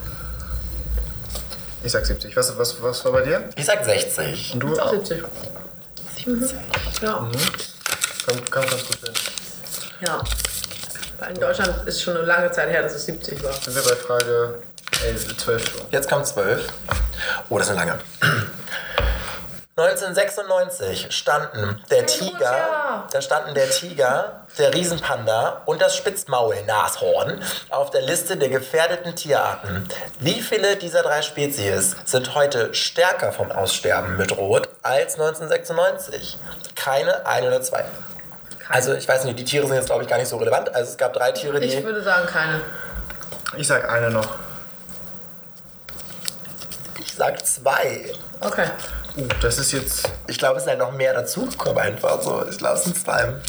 Ich 1.82 1.90
sag 1.90 2.06
70. 2.06 2.36
Was, 2.36 2.56
was, 2.56 2.80
was 2.80 3.04
war 3.04 3.10
bei 3.10 3.22
dir? 3.22 3.48
Ich 3.56 3.64
sag 3.64 3.84
60. 3.84 4.54
Und 4.54 4.60
du? 4.60 4.78
Auch 4.78 4.90
70. 4.90 5.24
Mhm. 6.26 6.48
Ja. 7.02 7.28
Komm, 8.24 8.36
komm 8.50 8.66
ganz 8.66 8.86
gut 8.86 8.98
hin. 9.04 9.14
ja. 10.06 10.22
In 11.26 11.40
Deutschland 11.40 11.86
ist 11.86 12.00
schon 12.00 12.16
eine 12.16 12.26
lange 12.26 12.50
Zeit 12.52 12.68
her, 12.68 12.82
dass 12.82 12.94
es 12.94 13.06
70 13.06 13.42
war. 13.42 13.52
Sind 13.52 13.74
wir 13.74 13.82
bei 13.82 13.96
Frage 13.96 14.62
11, 15.04 15.36
12 15.36 15.70
schon. 15.70 15.80
Jetzt 15.90 16.08
kommt 16.08 16.26
12. 16.26 16.64
Oh, 17.48 17.58
das 17.58 17.68
ist 17.68 17.76
eine 17.76 17.90
lange. 17.90 18.00
1996 19.76 21.06
standen 21.10 21.80
der 21.88 22.04
Tiger, 22.06 23.06
da 23.12 23.20
standen 23.22 23.54
der 23.54 23.70
Tiger, 23.70 24.46
der 24.58 24.74
Riesenpanda 24.74 25.62
und 25.66 25.80
das 25.80 25.96
Spitzmaulnashorn 25.96 27.40
auf 27.70 27.90
der 27.90 28.02
Liste 28.02 28.36
der 28.36 28.48
gefährdeten 28.48 29.14
Tierarten. 29.14 29.86
Wie 30.18 30.40
viele 30.40 30.74
dieser 30.76 31.02
drei 31.02 31.22
Spezies 31.22 31.94
sind 32.04 32.34
heute 32.34 32.74
stärker 32.74 33.30
vom 33.30 33.52
Aussterben 33.52 34.16
bedroht 34.16 34.68
als 34.82 35.14
1996? 35.14 36.38
Keine, 36.74 37.24
ein 37.26 37.44
oder 37.44 37.62
zwei. 37.62 37.84
Also 38.68 38.92
ich 38.94 39.08
weiß 39.08 39.24
nicht, 39.24 39.38
die 39.38 39.44
Tiere 39.44 39.66
sind 39.66 39.76
jetzt 39.76 39.86
glaube 39.86 40.02
ich 40.02 40.08
gar 40.08 40.18
nicht 40.18 40.28
so 40.28 40.36
relevant. 40.36 40.74
Also 40.74 40.90
es 40.90 40.96
gab 40.96 41.12
drei 41.12 41.32
Tiere, 41.32 41.58
Ich 41.62 41.76
die... 41.76 41.84
würde 41.84 42.02
sagen, 42.02 42.26
keine. 42.26 42.60
Ich 43.56 43.66
sag 43.66 43.88
eine 43.90 44.10
noch. 44.10 44.26
Ich 47.00 47.14
sag 47.14 47.44
zwei. 47.46 48.12
Okay. 48.40 48.66
Uh, 49.16 49.26
das 49.40 49.58
ist 49.58 49.72
jetzt. 49.72 50.08
Ich 50.26 50.38
glaube, 50.38 50.56
es 50.56 50.62
ist 50.64 50.68
halt 50.68 50.78
noch 50.78 50.92
mehr 50.92 51.14
dazugekommen 51.14 51.78
einfach 51.78 52.20
so. 52.22 52.44
Ich 52.48 52.60
lasse 52.60 52.90
es 52.90 53.02
bleiben. 53.02 53.40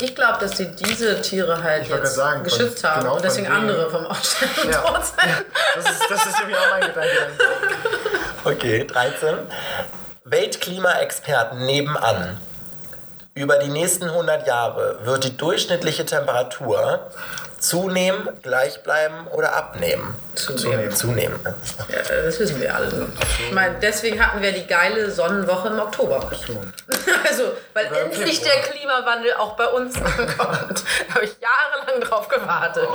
Ich 0.00 0.14
glaube, 0.14 0.38
dass 0.40 0.52
die 0.52 0.66
diese 0.76 1.20
Tiere 1.20 1.60
halt 1.62 1.82
Ich 1.82 1.88
jetzt 1.88 2.14
sagen, 2.14 2.36
von- 2.36 2.44
geschützt 2.44 2.84
haben 2.84 3.00
genau 3.02 3.16
und 3.16 3.24
deswegen 3.24 3.48
andere 3.48 3.90
vom 3.90 4.06
Aussterben 4.06 4.70
Ja. 4.70 4.78
tot 4.80 5.00
sind. 5.04 5.44
Das 5.74 5.84
ist, 5.90 6.02
das 6.08 6.26
ist 6.26 6.38
nämlich 6.38 6.56
auch 6.56 6.70
mein 6.70 6.80
Gedanke. 6.82 7.10
Okay, 8.44 8.84
13. 8.86 9.34
Weltklimaexperten 10.24 11.66
nebenan. 11.66 12.36
Über 13.38 13.58
die 13.58 13.68
nächsten 13.68 14.06
100 14.06 14.48
Jahre 14.48 14.98
wird 15.04 15.22
die 15.22 15.36
durchschnittliche 15.36 16.04
Temperatur 16.04 17.08
zunehmen, 17.60 18.28
gleich 18.42 18.82
bleiben 18.82 19.28
oder 19.28 19.54
abnehmen. 19.54 20.16
Zunehmen. 20.34 20.90
Zunehmen. 20.90 21.38
Ja, 21.88 22.16
das 22.24 22.40
wissen 22.40 22.60
wir 22.60 22.74
alle. 22.74 23.06
Ich 23.46 23.52
meine, 23.52 23.76
deswegen 23.80 24.24
hatten 24.24 24.42
wir 24.42 24.50
die 24.50 24.66
geile 24.66 25.08
Sonnenwoche 25.12 25.68
im 25.68 25.78
Oktober. 25.78 26.28
Also, 27.28 27.52
weil 27.74 27.86
Oder 27.86 28.00
endlich 28.02 28.40
der 28.42 28.60
Klimawandel 28.62 29.34
auch 29.34 29.56
bei 29.56 29.66
uns 29.66 29.96
ankommt. 30.02 30.82
Da 31.08 31.14
habe 31.14 31.24
ich 31.24 31.36
jahrelang 31.40 32.00
drauf 32.00 32.28
gewartet. 32.28 32.88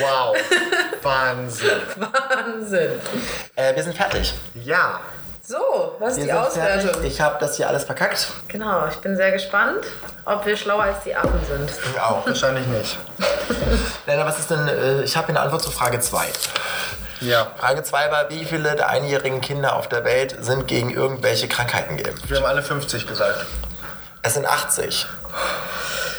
Wow. 0.00 0.36
Wahnsinn. 1.02 1.80
Wahnsinn. 1.96 3.00
Äh, 3.54 3.76
wir 3.76 3.82
sind 3.82 3.96
fertig. 3.96 4.34
Ja. 4.54 5.00
So, 5.48 5.94
was 6.00 6.12
ist 6.14 6.18
Wir 6.18 6.24
die 6.24 6.32
Auswertung? 6.32 6.90
fertig. 6.90 7.12
Ich 7.12 7.20
habe 7.20 7.36
das 7.38 7.56
hier 7.56 7.68
alles 7.68 7.84
verkackt. 7.84 8.26
Genau, 8.48 8.86
ich 8.88 8.96
bin 8.96 9.16
sehr 9.16 9.30
gespannt, 9.30 9.86
ob 10.24 10.44
wir 10.44 10.56
schlauer 10.56 10.82
als 10.82 11.04
die 11.04 11.14
Affen 11.14 11.38
sind. 11.48 11.70
Ich 11.70 12.00
auch. 12.00 12.26
Wahrscheinlich 12.26 12.66
nicht. 12.66 12.98
Lena, 14.06 14.26
was 14.26 14.40
ist 14.40 14.50
denn, 14.50 14.66
äh, 14.66 15.02
ich 15.02 15.16
habe 15.16 15.28
eine 15.28 15.38
Antwort 15.40 15.62
zu 15.62 15.70
Frage 15.70 16.00
2. 16.00 16.24
Ja. 17.20 17.46
Frage 17.56 17.84
2 17.84 18.10
war, 18.10 18.28
wie 18.28 18.44
viele 18.44 18.74
der 18.74 18.88
einjährigen 18.88 19.40
Kinder 19.40 19.76
auf 19.76 19.88
der 19.88 20.04
Welt 20.04 20.36
sind 20.40 20.66
gegen 20.66 20.90
irgendwelche 20.90 21.46
Krankheiten 21.46 21.96
geimpft? 21.96 22.28
Wir 22.28 22.38
haben 22.38 22.46
alle 22.46 22.62
50 22.62 23.06
gesagt. 23.06 23.46
Es 24.22 24.34
sind 24.34 24.46
80. 24.46 25.06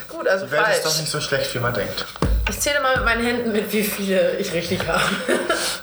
Gut, 0.07 0.25
also 0.27 0.45
Die 0.45 0.51
Welt 0.53 0.67
ist 0.69 0.77
doch 0.85 0.89
falsch. 0.91 1.01
nicht 1.01 1.11
so 1.11 1.19
schlecht, 1.19 1.53
wie 1.53 1.59
man 1.59 1.73
denkt. 1.73 2.05
Ich 2.49 2.60
zähle 2.60 2.79
mal 2.81 2.95
mit 2.95 3.05
meinen 3.05 3.25
Händen 3.25 3.51
mit, 3.51 3.71
wie 3.73 3.83
viele 3.83 4.38
ich 4.38 4.53
richtig 4.53 4.88
habe. 4.88 5.01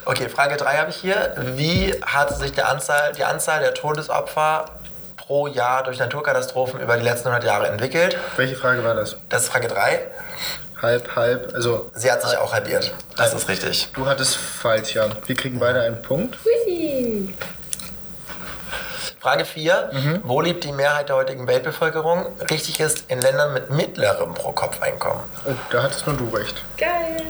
Okay, 0.07 0.29
Frage 0.29 0.59
3 0.59 0.77
habe 0.77 0.90
ich 0.90 0.96
hier. 0.96 1.35
Wie 1.57 1.94
hat 2.05 2.37
sich 2.37 2.53
der 2.53 2.68
Anzahl, 2.68 3.12
die 3.16 3.24
Anzahl 3.24 3.61
der 3.61 3.72
Todesopfer 3.72 4.66
pro 5.16 5.46
Jahr 5.46 5.83
durch 5.83 5.98
Naturkatastrophen 5.98 6.79
über 6.79 6.98
die 6.98 7.03
letzten 7.03 7.29
100 7.29 7.44
Jahre 7.46 7.68
entwickelt? 7.68 8.18
Welche 8.37 8.55
Frage 8.55 8.85
war 8.85 8.94
das? 8.94 9.16
Das 9.31 9.44
ist 9.44 9.48
Frage 9.48 9.68
3. 9.68 10.00
Halb, 10.83 11.16
halb. 11.16 11.55
Also, 11.55 11.90
Sie 11.94 12.12
hat 12.12 12.20
sich 12.22 12.37
auch 12.37 12.53
halbiert. 12.53 12.92
Das 13.16 13.33
ist 13.33 13.48
richtig. 13.48 13.88
du 13.94 14.05
hattest 14.05 14.37
falsch, 14.37 14.94
Jan. 14.94 15.12
Wir 15.24 15.35
kriegen 15.35 15.59
beide 15.59 15.81
einen 15.81 16.03
Punkt. 16.03 16.37
Hui. 16.44 17.33
Frage 19.25 19.47
4. 19.47 20.21
Wo 20.23 20.43
lebt 20.43 20.65
die 20.65 20.73
Mehrheit 20.73 21.09
der 21.09 21.17
heutigen 21.17 21.47
Weltbevölkerung? 21.47 22.27
Richtig 22.51 22.79
ist 22.79 23.05
in 23.09 23.23
Ländern 23.23 23.55
mit 23.55 23.71
mittlerem 23.71 24.35
Pro-Kopf-Einkommen. 24.35 25.23
Oh, 25.47 25.53
da 25.71 25.83
hattest 25.83 26.07
nur 26.07 26.15
du 26.15 26.29
recht. 26.29 26.63
Geil. 26.77 27.23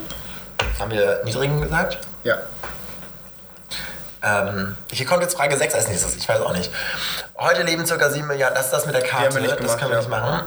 Haben 0.80 0.90
wir 0.90 1.20
niedrigen 1.22 1.60
gesagt? 1.60 1.98
Ja. 2.24 2.38
Ähm, 4.24 4.76
hier 4.90 5.06
kommt 5.06 5.22
jetzt 5.22 5.36
Frage 5.36 5.56
6 5.56 5.72
als 5.72 5.86
nächstes. 5.86 6.16
Ich 6.16 6.28
weiß 6.28 6.40
auch 6.40 6.52
nicht. 6.52 6.68
Heute 7.36 7.62
leben 7.62 7.84
ca. 7.84 8.10
7 8.10 8.26
Milliarden. 8.26 8.56
Das 8.56 8.64
ist 8.64 8.72
das 8.72 8.86
mit 8.86 8.96
der 8.96 9.02
Karte. 9.02 9.40
das 9.40 9.78
können 9.78 9.90
wir 9.92 9.94
ja. 9.94 9.98
nicht 9.98 10.10
machen. 10.10 10.46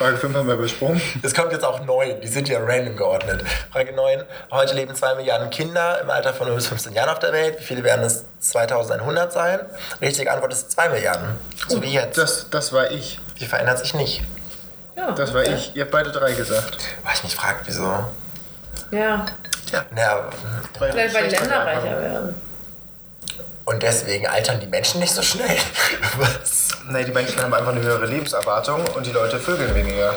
Frage 0.00 0.16
5 0.16 0.34
haben 0.34 0.48
wir 0.48 0.56
besprochen. 0.56 0.98
Es 1.22 1.34
kommt 1.34 1.52
jetzt 1.52 1.62
auch 1.62 1.84
9. 1.84 2.22
Die 2.22 2.26
sind 2.26 2.48
ja 2.48 2.58
random 2.58 2.96
geordnet. 2.96 3.44
Frage 3.70 3.92
9. 3.92 4.24
Heute 4.50 4.74
leben 4.74 4.94
2 4.94 5.16
Milliarden 5.16 5.50
Kinder 5.50 6.00
im 6.00 6.08
Alter 6.08 6.32
von 6.32 6.46
0 6.46 6.56
bis 6.56 6.68
15 6.68 6.94
Jahren 6.94 7.10
auf 7.10 7.18
der 7.18 7.34
Welt. 7.34 7.60
Wie 7.60 7.64
viele 7.64 7.84
werden 7.84 8.02
es 8.06 8.24
2100 8.38 9.30
sein? 9.30 9.60
Richtige 10.00 10.32
Antwort 10.32 10.54
ist 10.54 10.70
2 10.72 10.88
Milliarden. 10.88 11.36
So 11.68 11.82
wie 11.82 11.92
jetzt. 11.92 12.16
Das, 12.16 12.48
das 12.48 12.72
war 12.72 12.90
ich. 12.90 13.20
Die 13.40 13.44
verändert 13.44 13.78
sich 13.78 13.92
nicht. 13.92 14.22
Ja, 14.96 15.12
Das 15.12 15.34
war 15.34 15.42
okay. 15.42 15.52
ich. 15.54 15.76
Ihr 15.76 15.82
habt 15.82 15.90
beide 15.92 16.10
drei 16.10 16.32
gesagt. 16.32 16.78
Weil 17.04 17.12
ich 17.16 17.22
mich 17.22 17.34
frage, 17.36 17.58
wieso. 17.66 17.84
Ja, 18.90 19.26
Ja, 19.94 20.30
Weil 20.78 20.92
vielleicht 20.92 21.14
weil 21.14 21.28
die 21.28 21.36
Länder 21.36 21.58
reicher 21.66 22.00
werden. 22.00 22.34
Und 23.70 23.82
deswegen 23.84 24.26
altern 24.26 24.58
die 24.58 24.66
Menschen 24.66 24.98
nicht 25.00 25.14
so 25.14 25.22
schnell. 25.22 25.56
Was? 26.18 26.70
Nee, 26.88 27.04
die 27.04 27.12
Menschen 27.12 27.40
haben 27.40 27.54
einfach 27.54 27.70
eine 27.70 27.80
höhere 27.82 28.04
Lebenserwartung 28.06 28.84
und 28.96 29.06
die 29.06 29.12
Leute 29.12 29.38
vögeln 29.38 29.72
weniger. 29.76 30.12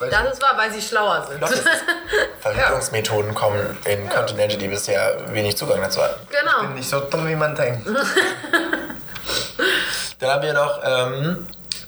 Weil 0.00 0.10
Das 0.10 0.32
ist 0.32 0.42
wahr, 0.42 0.54
weil 0.56 0.72
sie 0.72 0.82
schlauer 0.82 1.28
sind. 1.30 1.44
Verhütungsmethoden 2.40 3.34
kommen 3.34 3.78
in 3.84 4.08
Kontinente, 4.08 4.56
die 4.56 4.66
bisher 4.66 5.16
wenig 5.32 5.56
Zugang 5.56 5.80
dazu 5.80 6.02
hatten. 6.02 6.20
ich 6.24 6.28
bin 6.28 6.38
Genau. 6.40 6.74
nicht 6.74 6.88
so 6.90 6.98
dumm, 7.00 7.28
wie 7.28 7.36
man 7.36 7.54
denkt. 7.54 7.86
Dann 10.18 10.30
haben 10.30 10.42
wir 10.42 10.52
noch 10.54 10.80
ähm, 10.84 11.46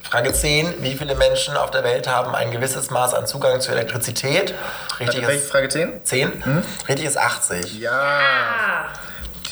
Frage 0.09 0.33
10. 0.33 0.75
Wie 0.83 0.95
viele 0.95 1.17
Menschen 1.17 1.57
auf 1.57 1.73
der 1.73 1.83
Welt 1.83 2.07
haben 2.07 2.37
ein 2.37 2.53
gewisses 2.53 2.91
Maß 2.91 3.15
an 3.15 3.27
Zugang 3.27 3.61
zu 3.61 3.73
Elektrizität? 3.73 4.55
Richtig 5.01 5.23
Warte, 5.23 5.35
ist 5.35 5.51
Frage 5.51 5.69
10? 5.69 6.05
10. 6.05 6.63
Richtig 6.89 7.07
ist 7.07 7.19
80. 7.19 7.81
Ja. 7.81 7.91
Ah, 7.93 8.85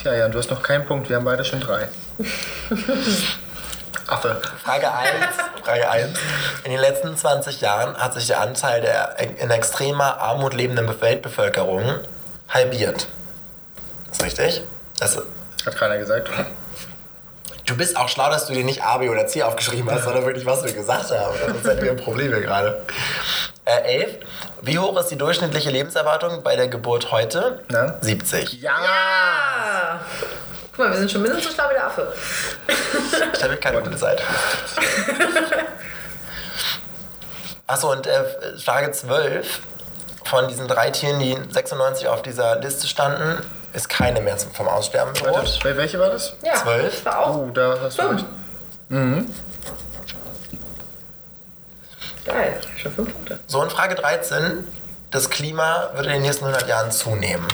Tja, 0.03 0.15
Jan, 0.15 0.33
du 0.33 0.38
hast 0.38 0.51
noch 0.51 0.62
keinen 0.65 0.85
Punkt. 0.85 1.09
Wir 1.09 1.17
haben 1.17 1.25
beide 1.25 1.45
schon 1.45 1.61
drei. 1.61 1.87
Affe. 4.09 4.41
Frage 4.65 4.93
1. 4.93 5.12
Frage 5.65 5.88
1. 5.88 6.19
In 6.65 6.73
den 6.73 6.81
letzten 6.81 7.17
20 7.17 7.61
Jahren 7.61 7.97
hat 7.97 8.12
sich 8.15 8.27
der 8.27 8.41
Anteil 8.41 8.81
der 8.81 9.17
in 9.21 9.49
extremer 9.51 10.19
Armut 10.19 10.55
lebenden 10.55 11.01
Weltbevölkerung 11.01 12.01
halbiert. 12.49 13.07
Ist 14.11 14.25
richtig? 14.25 14.65
Das, 14.99 15.17
Hat 15.65 15.77
keiner 15.77 15.99
gesagt. 15.99 16.29
du 17.67 17.77
bist 17.77 17.97
auch 17.97 18.09
schlau, 18.09 18.29
dass 18.29 18.47
du 18.47 18.55
dir 18.55 18.65
nicht 18.65 18.83
A, 18.83 18.99
B 18.99 19.09
oder 19.09 19.29
C 19.29 19.45
aufgeschrieben 19.45 19.88
hast, 19.88 20.03
sondern 20.03 20.27
wirklich, 20.27 20.47
was 20.47 20.65
wir 20.65 20.73
gesagt 20.73 21.12
haben. 21.12 21.37
Sonst 21.47 21.65
hätten 21.65 21.85
wir 21.85 21.95
Probleme 21.95 22.41
gerade. 22.41 22.83
Äh, 23.65 23.99
11. 24.01 24.19
Wie 24.62 24.79
hoch 24.79 24.99
ist 24.99 25.09
die 25.09 25.17
durchschnittliche 25.17 25.71
Lebenserwartung 25.71 26.43
bei 26.43 26.57
der 26.57 26.67
Geburt 26.67 27.12
heute? 27.12 27.62
Na? 27.69 27.97
70. 28.01 28.61
Ja. 28.61 28.73
Guck 30.70 30.78
mal, 30.78 30.90
wir 30.90 30.98
sind 30.98 31.11
schon 31.11 31.22
mindestens 31.22 31.50
so 31.50 31.55
schlau 31.55 31.68
wie 31.70 31.74
der 31.74 31.87
Affe. 31.87 32.12
Ich 33.35 33.42
habe 33.42 33.57
keine 33.57 33.83
gute 33.83 33.96
Zeit. 33.96 34.22
Achso, 37.66 37.90
und 37.92 38.07
äh, 38.07 38.24
Frage 38.59 38.90
12. 38.92 39.61
Von 40.24 40.48
diesen 40.48 40.66
drei 40.68 40.90
Tieren, 40.90 41.18
die 41.18 41.37
96 41.50 42.09
auf 42.09 42.22
dieser 42.22 42.57
Liste 42.61 42.87
standen, 42.87 43.44
ist 43.74 43.88
keine 43.88 44.20
mehr 44.20 44.37
vom 44.38 44.66
Aussterben 44.68 45.12
Warte, 45.20 45.24
bedroht. 45.40 45.61
wel- 45.64 45.76
welche 45.76 45.98
war 45.98 46.11
das? 46.11 46.33
Ja, 46.42 46.55
Zwölf? 46.55 46.94
ich 46.98 47.05
war 47.05 47.18
auch. 47.26 47.37
Oh, 47.37 47.50
da 47.52 47.76
hast 47.83 47.98
du 47.98 48.02
recht. 48.02 48.24
Fünf. 48.88 49.31
Geil, 52.24 52.61
schon 52.81 52.92
fünf 52.92 53.12
Punkte. 53.12 53.40
So, 53.46 53.61
und 53.61 53.72
Frage 53.72 53.94
13. 53.96 54.64
Das 55.11 55.28
Klima 55.28 55.90
wird 55.94 56.07
in 56.07 56.12
den 56.12 56.22
nächsten 56.22 56.44
100 56.46 56.66
Jahren 56.68 56.90
zunehmen. 56.90 57.46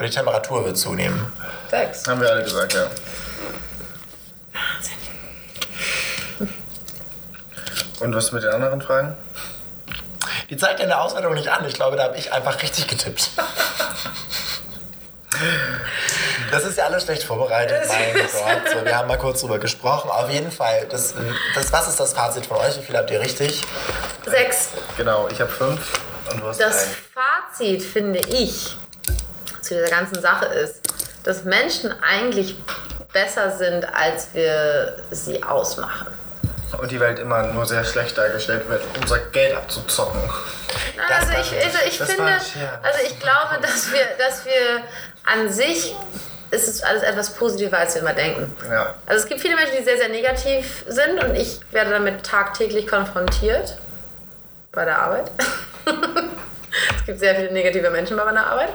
Die 0.00 0.10
Temperatur 0.10 0.64
wird 0.64 0.76
zunehmen. 0.76 1.32
Sechs. 1.70 2.06
Haben 2.08 2.20
wir 2.20 2.30
alle 2.30 2.42
gesagt, 2.42 2.74
ja. 2.74 2.86
Und 8.00 8.14
was 8.14 8.32
mit 8.32 8.42
den 8.42 8.50
anderen 8.50 8.80
Fragen? 8.80 9.16
Die 10.50 10.56
zeigt 10.56 10.80
ja 10.80 10.84
in 10.84 10.88
der 10.90 11.00
Auswertung 11.00 11.34
nicht 11.34 11.48
an. 11.48 11.64
Ich 11.66 11.74
glaube, 11.74 11.96
da 11.96 12.04
habe 12.04 12.16
ich 12.16 12.32
einfach 12.32 12.60
richtig 12.62 12.88
getippt. 12.88 13.30
Das 16.50 16.64
ist 16.64 16.76
ja 16.76 16.84
alles 16.84 17.04
schlecht 17.04 17.22
vorbereitet. 17.22 17.82
Mein 17.88 18.12
Gott. 18.14 18.72
So, 18.72 18.84
wir 18.84 18.96
haben 18.98 19.08
mal 19.08 19.18
kurz 19.18 19.40
drüber 19.40 19.58
gesprochen. 19.58 20.10
Auf 20.10 20.28
jeden 20.30 20.50
Fall. 20.50 20.86
Das, 20.90 21.14
das, 21.54 21.72
was 21.72 21.88
ist 21.88 21.98
das 22.00 22.12
Fazit 22.12 22.44
von 22.46 22.58
euch? 22.58 22.76
Wie 22.76 22.82
viel 22.82 22.96
habt 22.96 23.10
ihr 23.10 23.20
richtig? 23.20 23.62
Sechs. 24.26 24.68
Genau, 24.96 25.28
ich 25.28 25.40
habe 25.40 25.50
fünf 25.50 25.80
und 26.30 26.40
du 26.40 26.46
hast 26.48 26.60
Das 26.60 26.82
einen. 26.84 26.94
Fazit, 27.14 27.82
finde 27.82 28.18
ich, 28.28 28.76
zu 29.62 29.74
dieser 29.74 29.88
ganzen 29.90 30.20
Sache 30.20 30.46
ist, 30.46 30.80
dass 31.24 31.44
Menschen 31.44 31.94
eigentlich 32.02 32.56
besser 33.12 33.50
sind, 33.56 33.86
als 33.94 34.28
wir 34.32 34.96
sie 35.10 35.42
ausmachen. 35.42 36.08
Und 36.80 36.90
die 36.90 36.98
Welt 37.00 37.18
immer 37.18 37.42
nur 37.48 37.66
sehr 37.66 37.84
schlecht 37.84 38.16
dargestellt 38.16 38.68
wird, 38.68 38.82
um 38.82 39.02
unser 39.02 39.18
Geld 39.18 39.54
abzuzocken. 39.54 40.20
Das 40.96 41.28
also 41.28 41.32
ich, 41.32 41.64
also 41.64 41.78
ich 41.86 41.98
das 41.98 42.10
finde, 42.10 42.34
nicht, 42.34 42.56
ja. 42.56 42.80
also 42.82 42.98
ich 43.04 43.20
glaube, 43.20 43.60
dass 43.60 43.92
wir, 43.92 44.00
dass 44.18 44.44
wir 44.44 44.82
an 45.24 45.52
sich 45.52 45.94
ist 46.50 46.68
es 46.68 46.82
alles 46.82 47.02
etwas 47.02 47.30
positiver, 47.34 47.78
als 47.78 47.94
wir 47.94 48.02
immer 48.02 48.12
denken. 48.12 48.54
Ja. 48.70 48.94
Also 49.06 49.22
es 49.22 49.28
gibt 49.28 49.40
viele 49.40 49.56
Menschen, 49.56 49.74
die 49.78 49.84
sehr, 49.84 49.96
sehr 49.96 50.10
negativ 50.10 50.84
sind 50.86 51.22
und 51.24 51.34
ich 51.34 51.60
werde 51.70 51.90
damit 51.90 52.24
tagtäglich 52.24 52.86
konfrontiert 52.86 53.78
bei 54.70 54.84
der 54.84 54.98
Arbeit. 54.98 55.30
es 57.02 57.06
gibt 57.06 57.18
sehr 57.18 57.34
viele 57.34 57.52
negative 57.52 57.90
Menschen 57.90 58.16
bei 58.16 58.24
meiner 58.24 58.46
Arbeit. 58.46 58.68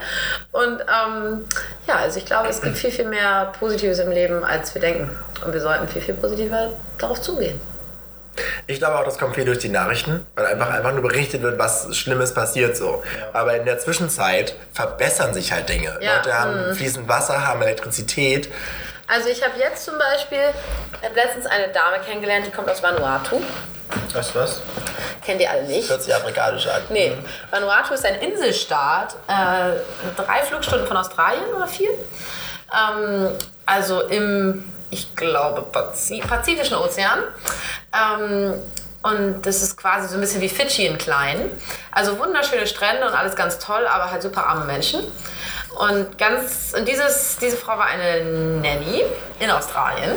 Und 0.51 0.81
ähm, 0.81 1.45
ja, 1.87 1.95
also 1.95 2.19
ich 2.19 2.25
glaube, 2.25 2.49
es 2.49 2.61
gibt 2.61 2.77
viel, 2.77 2.91
viel 2.91 3.07
mehr 3.07 3.53
Positives 3.57 3.99
im 3.99 4.11
Leben, 4.11 4.43
als 4.43 4.73
wir 4.75 4.81
denken. 4.81 5.09
Und 5.45 5.53
wir 5.53 5.61
sollten 5.61 5.87
viel, 5.87 6.01
viel 6.01 6.13
positiver 6.13 6.71
darauf 6.97 7.21
zugehen. 7.21 7.59
Ich 8.67 8.79
glaube 8.79 8.99
auch, 8.99 9.05
das 9.05 9.17
kommt 9.17 9.35
viel 9.35 9.45
durch 9.45 9.59
die 9.59 9.69
Nachrichten, 9.69 10.25
weil 10.35 10.45
einfach, 10.45 10.69
einfach 10.69 10.91
nur 10.91 11.01
berichtet 11.01 11.41
wird, 11.41 11.57
was 11.57 11.95
Schlimmes 11.95 12.33
passiert 12.33 12.75
so. 12.75 13.01
Aber 13.33 13.55
in 13.55 13.65
der 13.65 13.79
Zwischenzeit 13.79 14.55
verbessern 14.73 15.33
sich 15.33 15.53
halt 15.53 15.69
Dinge. 15.69 15.97
Ja, 16.01 16.17
Leute 16.17 16.37
haben 16.37 16.75
fließend 16.75 17.07
Wasser, 17.07 17.47
haben 17.47 17.61
Elektrizität. 17.61 18.49
Also 19.07 19.29
ich 19.29 19.41
habe 19.41 19.57
jetzt 19.57 19.85
zum 19.85 19.97
Beispiel 19.97 20.53
letztens 21.15 21.45
eine 21.45 21.69
Dame 21.69 21.99
kennengelernt, 22.05 22.45
die 22.45 22.51
kommt 22.51 22.69
aus 22.69 22.83
Vanuatu. 22.83 23.41
Weißt 24.13 24.35
du 24.35 24.39
was? 24.39 24.61
Kennt 25.23 25.39
ihr 25.39 25.49
alle 25.49 25.63
nicht? 25.63 25.89
Hört 25.89 26.03
sich 26.03 26.13
afrikanisch 26.13 26.67
an. 26.67 26.81
Nee, 26.89 27.17
Vanuatu 27.49 27.93
ist 27.93 28.05
ein 28.05 28.15
Inselstaat, 28.15 29.15
äh, 29.27 29.79
drei 30.15 30.41
Flugstunden 30.43 30.87
von 30.87 30.97
Australien 30.97 31.45
oder 31.55 31.67
vier. 31.67 31.89
Ähm, 32.73 33.29
also 33.65 34.01
im, 34.01 34.71
ich 34.89 35.15
glaube, 35.15 35.63
Pazi 35.63 36.19
Pazifischen 36.19 36.75
Ozean. 36.77 37.19
Ähm, 37.93 38.55
und 39.03 39.45
das 39.45 39.61
ist 39.61 39.77
quasi 39.77 40.09
so 40.09 40.15
ein 40.15 40.21
bisschen 40.21 40.41
wie 40.41 40.49
Fidschi 40.49 40.85
in 40.85 40.97
klein. 40.97 41.49
Also 41.91 42.19
wunderschöne 42.19 42.67
Strände 42.67 43.07
und 43.07 43.13
alles 43.13 43.35
ganz 43.35 43.57
toll, 43.59 43.87
aber 43.87 44.11
halt 44.11 44.21
super 44.21 44.45
arme 44.47 44.65
Menschen. 44.65 45.01
Und 45.77 46.17
ganz, 46.17 46.73
und 46.75 46.87
dieses, 46.87 47.37
diese 47.37 47.55
Frau 47.55 47.77
war 47.77 47.85
eine 47.85 48.23
Nanny 48.23 49.03
in 49.39 49.51
Australien. 49.51 50.15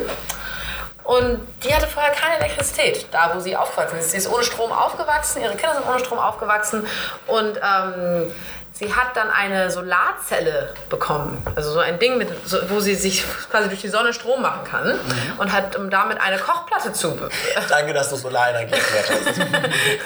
Und 1.04 1.40
die 1.64 1.74
hatte 1.74 1.86
vorher 1.86 2.12
keine 2.12 2.38
Elektrizität, 2.38 3.06
da 3.10 3.32
wo 3.34 3.40
sie 3.40 3.56
aufgewachsen 3.56 3.98
ist. 3.98 4.12
Sie 4.12 4.16
ist 4.16 4.32
ohne 4.32 4.44
Strom 4.44 4.70
aufgewachsen, 4.70 5.42
ihre 5.42 5.56
Kinder 5.56 5.74
sind 5.74 5.88
ohne 5.88 5.98
Strom 5.98 6.18
aufgewachsen 6.18 6.86
und 7.26 7.56
ähm, 7.56 8.32
sie 8.80 8.94
hat 8.94 9.14
dann 9.14 9.30
eine 9.30 9.70
Solarzelle 9.70 10.72
bekommen. 10.88 11.36
Also 11.54 11.70
so 11.70 11.80
ein 11.80 11.98
Ding, 11.98 12.16
mit, 12.16 12.30
so, 12.48 12.56
wo 12.70 12.80
sie 12.80 12.94
sich 12.94 13.24
quasi 13.50 13.68
durch 13.68 13.82
die 13.82 13.90
Sonne 13.90 14.14
Strom 14.14 14.40
machen 14.40 14.64
kann 14.64 14.98
und 15.36 15.52
hat 15.52 15.76
um 15.76 15.90
damit 15.90 16.18
eine 16.18 16.38
Kochplatte 16.38 16.90
zu 16.94 17.10
Danke, 17.68 17.92
dass 17.92 18.08
du 18.08 18.16
Solarenergie 18.16 18.72
erklärt 18.72 19.10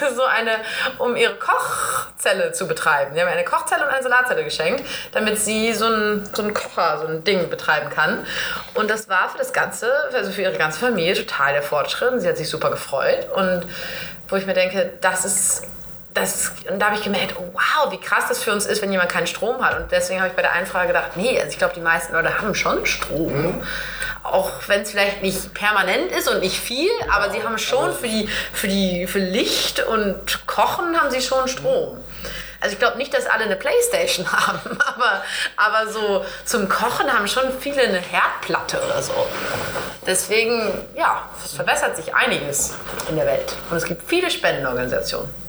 hast. 0.01 0.17
so 0.17 0.25
eine, 0.25 0.57
um 0.99 1.15
ihre 1.15 1.37
Kochzelle 1.37 2.51
zu 2.51 2.67
betreiben. 2.67 3.15
Die 3.15 3.21
haben 3.21 3.29
eine 3.29 3.45
Kochzelle 3.45 3.85
und 3.85 3.91
eine 3.91 4.03
Solarzelle 4.03 4.43
geschenkt, 4.43 4.85
damit 5.13 5.39
sie 5.39 5.73
so 5.73 5.87
ein, 5.87 6.29
so 6.35 6.43
ein 6.43 6.53
Kocher, 6.53 6.99
so 6.99 7.07
ein 7.07 7.23
Ding 7.23 7.49
betreiben 7.49 7.91
kann. 7.91 8.27
Und 8.75 8.91
das 8.91 9.09
war 9.09 9.29
für 9.29 9.39
das 9.39 9.53
Ganze, 9.53 9.93
also 10.13 10.33
für 10.33 10.43
ihre 10.43 10.59
ganze 10.59 10.81
Familie 10.81 11.15
total 11.15 11.53
der 11.53 11.63
Fortschritt. 11.63 12.21
Sie 12.21 12.29
hat 12.29 12.37
sich 12.37 12.49
super 12.49 12.71
gefreut. 12.71 13.29
Und 13.37 13.67
wo 14.29 14.35
ich 14.35 14.47
mir 14.47 14.55
denke, 14.55 14.95
das 15.01 15.25
ist. 15.25 15.63
Das, 16.15 16.53
und 16.71 16.79
da 16.79 16.87
habe 16.87 16.97
ich 16.97 17.03
gemerkt, 17.03 17.35
oh, 17.37 17.53
wow, 17.53 17.91
wie 17.91 17.99
krass 17.99 18.27
das 18.29 18.41
für 18.41 18.53
uns 18.53 18.67
ist, 18.67 18.81
wenn 18.81 18.93
jemand 18.93 19.11
keinen 19.11 19.27
Strom 19.27 19.65
hat. 19.65 19.77
Und 19.81 19.91
deswegen 19.91 20.21
habe 20.21 20.31
ich 20.31 20.37
bei 20.37 20.43
der 20.43 20.53
einen 20.53 20.67
Frage 20.67 20.89
gedacht, 20.89 21.17
nee, 21.17 21.37
also 21.37 21.51
ich 21.51 21.59
glaube, 21.59 21.75
die 21.75 21.81
meisten 21.81 22.13
Leute 22.13 22.39
haben 22.39 22.55
schon 22.55 22.87
Strom. 22.87 23.63
Auch 24.23 24.53
wenn 24.69 24.83
es 24.83 24.93
vielleicht 24.93 25.23
nicht 25.23 25.53
permanent 25.55 26.13
ist 26.13 26.29
und 26.29 26.41
nicht 26.41 26.59
viel, 26.59 26.91
aber 27.11 27.31
sie 27.31 27.43
haben 27.43 27.59
schon 27.59 27.93
für, 27.93 28.07
die, 28.07 28.29
für, 28.53 28.69
die, 28.69 29.09
für 29.09 29.19
Licht 29.19 29.85
und 29.85 30.47
Kochen 30.47 30.99
haben 30.99 31.11
sie 31.11 31.21
schon 31.21 31.49
Strom. 31.49 31.99
Also 32.61 32.75
ich 32.75 32.79
glaube 32.79 32.97
nicht, 32.97 33.13
dass 33.13 33.27
alle 33.27 33.45
eine 33.45 33.57
Playstation 33.57 34.31
haben, 34.33 34.79
aber, 34.87 35.23
aber 35.57 35.93
so 35.93 36.25
zum 36.47 36.69
Kochen 36.69 37.13
haben 37.13 37.29
schon 37.29 37.53
viele 37.61 37.83
eine 37.83 37.99
Herdplatte 37.99 38.81
oder 38.83 39.03
so. 39.03 39.13
Deswegen, 40.07 40.73
ja, 40.97 41.29
es 41.45 41.53
verbessert 41.53 41.97
sich 41.97 42.15
einiges 42.15 42.75
in 43.11 43.17
der 43.17 43.27
Welt. 43.27 43.53
Und 43.69 43.77
es 43.77 43.85
gibt 43.85 44.09
viele 44.09 44.31
Spendenorganisationen. 44.31 45.44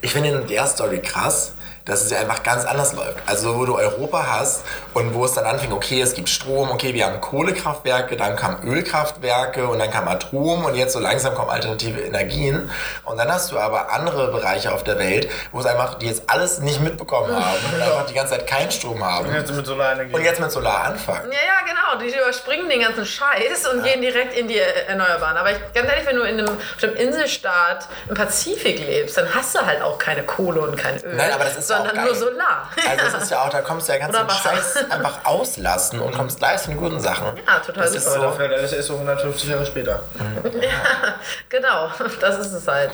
Ich 0.00 0.12
finde 0.12 0.30
in 0.30 0.46
der 0.46 0.66
Story 0.66 1.00
krass, 1.00 1.52
dass 1.84 2.02
es 2.02 2.10
ja 2.10 2.18
einfach 2.18 2.42
ganz 2.42 2.64
anders 2.64 2.92
läuft. 2.92 3.18
Also 3.26 3.56
wo 3.56 3.64
du 3.64 3.76
Europa 3.76 4.26
hast 4.26 4.64
und 4.94 5.14
wo 5.14 5.24
es 5.24 5.32
dann 5.32 5.44
anfing, 5.44 5.72
okay, 5.72 6.00
es 6.00 6.14
gibt 6.14 6.28
Strom, 6.28 6.70
okay, 6.70 6.94
wir 6.94 7.06
haben 7.06 7.20
Kohlekraftwerke, 7.20 8.16
dann 8.16 8.36
kamen 8.36 8.62
Ölkraftwerke 8.64 9.66
und 9.66 9.78
dann 9.78 9.90
kam 9.90 10.08
Atom 10.08 10.64
und 10.64 10.74
jetzt 10.74 10.92
so 10.92 11.00
langsam 11.00 11.34
kommen 11.34 11.50
alternative 11.50 12.00
Energien. 12.00 12.70
Und 13.04 13.18
dann 13.18 13.32
hast 13.32 13.50
du 13.52 13.58
aber 13.58 13.92
andere 13.92 14.30
Bereiche 14.30 14.72
auf 14.72 14.84
der 14.84 14.98
Welt, 14.98 15.30
wo 15.52 15.60
es 15.60 15.66
einfach, 15.66 15.94
die 15.94 16.06
jetzt 16.06 16.22
alles 16.28 16.60
nicht 16.60 16.80
mitbekommen 16.80 17.34
haben 17.44 17.58
und 17.74 17.80
einfach 17.80 18.06
die 18.06 18.14
ganze 18.14 18.34
Zeit 18.34 18.46
keinen 18.46 18.70
Strom 18.70 19.04
haben. 19.04 19.32
Jetzt 19.32 19.52
mit 19.52 19.66
Solarenergie. 19.66 20.14
Und 20.14 20.24
jetzt 20.24 20.40
mit 20.40 20.50
Solar 20.50 20.84
anfangen. 20.84 21.30
Ja, 21.30 21.38
ja, 21.38 21.60
genau. 21.66 22.04
Die 22.04 22.14
überspringen 22.16 22.68
den 22.68 22.80
ganzen 22.80 23.04
Scheiß 23.04 23.66
und 23.72 23.82
gehen 23.82 24.00
direkt 24.00 24.36
in 24.36 24.48
die 24.48 24.58
Erneuerbaren. 24.58 25.36
Aber 25.36 25.50
ich, 25.52 25.58
ganz 25.74 25.88
ehrlich, 25.88 26.06
wenn 26.06 26.16
du 26.16 26.22
in 26.22 26.38
einem, 26.38 26.48
auf 26.48 26.82
einem 26.82 26.96
Inselstaat 26.96 27.88
im 28.08 28.14
Pazifik 28.14 28.78
lebst, 28.78 29.16
dann 29.16 29.34
hast 29.34 29.54
du 29.54 29.64
halt 29.64 29.82
auch 29.82 29.98
keine 29.98 30.22
Kohle 30.22 30.60
und 30.60 30.76
kein 30.76 31.02
Öl. 31.02 31.14
Nein, 31.14 31.32
aber 31.32 31.44
das 31.44 31.56
ist 31.56 31.69
ja 31.69 31.69
sondern 31.76 32.04
nur 32.04 32.14
Solar. 32.14 32.68
Also 32.88 33.16
es 33.16 33.22
ist 33.24 33.30
ja 33.30 33.42
auch, 33.42 33.48
da 33.48 33.60
kommst 33.62 33.88
du 33.88 33.92
ja 33.92 33.98
ganz 33.98 34.16
den. 34.16 34.28
Scheiß 34.30 34.90
einfach 34.90 35.24
auslassen 35.24 36.00
und 36.00 36.14
kommst 36.14 36.38
gleich 36.38 36.60
zu 36.62 36.68
den 36.70 36.76
guten 36.76 37.00
Sachen. 37.00 37.26
Ja, 37.46 37.58
total 37.60 37.84
Das 37.84 37.94
ist 37.94 38.04
super. 38.04 38.16
Aber 38.16 38.32
so. 38.32 38.38
dafür 38.38 38.56
alles 38.56 38.72
erst 38.72 38.88
so 38.88 38.94
150 38.94 39.48
Jahre 39.50 39.66
später. 39.66 40.00
Genau, 41.48 41.90
das 42.20 42.38
ist 42.38 42.52
es 42.52 42.66
halt. 42.68 42.90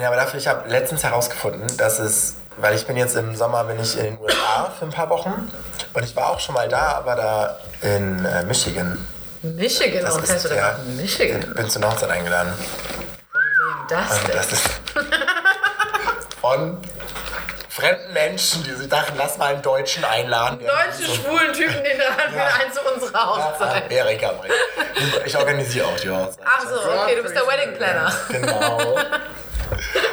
Ja, 0.00 0.08
aber 0.08 0.16
dafür, 0.16 0.38
ich 0.38 0.46
habe 0.48 0.68
letztens 0.68 1.02
herausgefunden, 1.04 1.66
dass 1.76 1.98
es, 1.98 2.34
weil 2.56 2.74
ich 2.74 2.86
bin 2.86 2.96
jetzt 2.96 3.16
im 3.16 3.34
Sommer, 3.36 3.64
bin 3.64 3.78
ich 3.80 3.96
in 3.98 4.04
den 4.04 4.18
USA 4.20 4.70
für 4.78 4.84
ein 4.84 4.90
paar 4.90 5.08
Wochen 5.10 5.50
und 5.94 6.04
ich 6.04 6.14
war 6.16 6.30
auch 6.30 6.40
schon 6.40 6.54
mal 6.54 6.68
da, 6.68 6.92
aber 6.92 7.16
da 7.16 7.56
in 7.82 8.24
äh, 8.24 8.44
Michigan. 8.44 9.04
Michigan, 9.42 10.02
Das 10.02 10.10
warum 10.10 10.22
ist 10.24 10.30
fährst 10.30 10.44
du 10.50 10.54
nach 10.54 10.78
Michigan? 10.96 11.54
Bin 11.54 11.68
zur 11.70 11.82
Hochzeit 11.82 12.10
eingeladen. 12.10 12.52
Wem 13.32 13.86
das 13.88 14.18
Und 14.18 14.28
denn? 14.28 14.36
das 14.36 14.52
ist 14.52 14.68
von 16.40 16.78
fremden 17.78 18.12
Menschen, 18.12 18.64
die 18.64 18.72
sich 18.72 18.88
dachten, 18.88 19.14
lass 19.16 19.38
mal 19.38 19.52
einen 19.52 19.62
Deutschen 19.62 20.04
einladen. 20.04 20.58
der 20.58 20.68
Deutsche 20.68 21.14
schwulen 21.14 21.52
Typen, 21.52 21.82
den 21.84 21.98
laden 21.98 22.32
wir 22.34 22.38
Ja. 22.40 22.48
ein 22.64 22.72
zu 22.72 22.80
unserer 22.94 23.26
Hochzeit. 23.52 23.90
Erika 23.90 24.32
bringt. 24.32 24.54
Ich 25.24 25.36
organisiere 25.36 25.86
auch 25.86 25.96
die 26.00 26.10
Hochzeit. 26.10 26.44
Ach 26.44 26.62
so, 26.68 26.76
okay, 26.76 27.16
du 27.16 27.22
bist 27.22 27.34
der 27.36 27.46
Wedding 27.46 27.76
Planner. 27.76 28.12
Genau. 28.28 28.98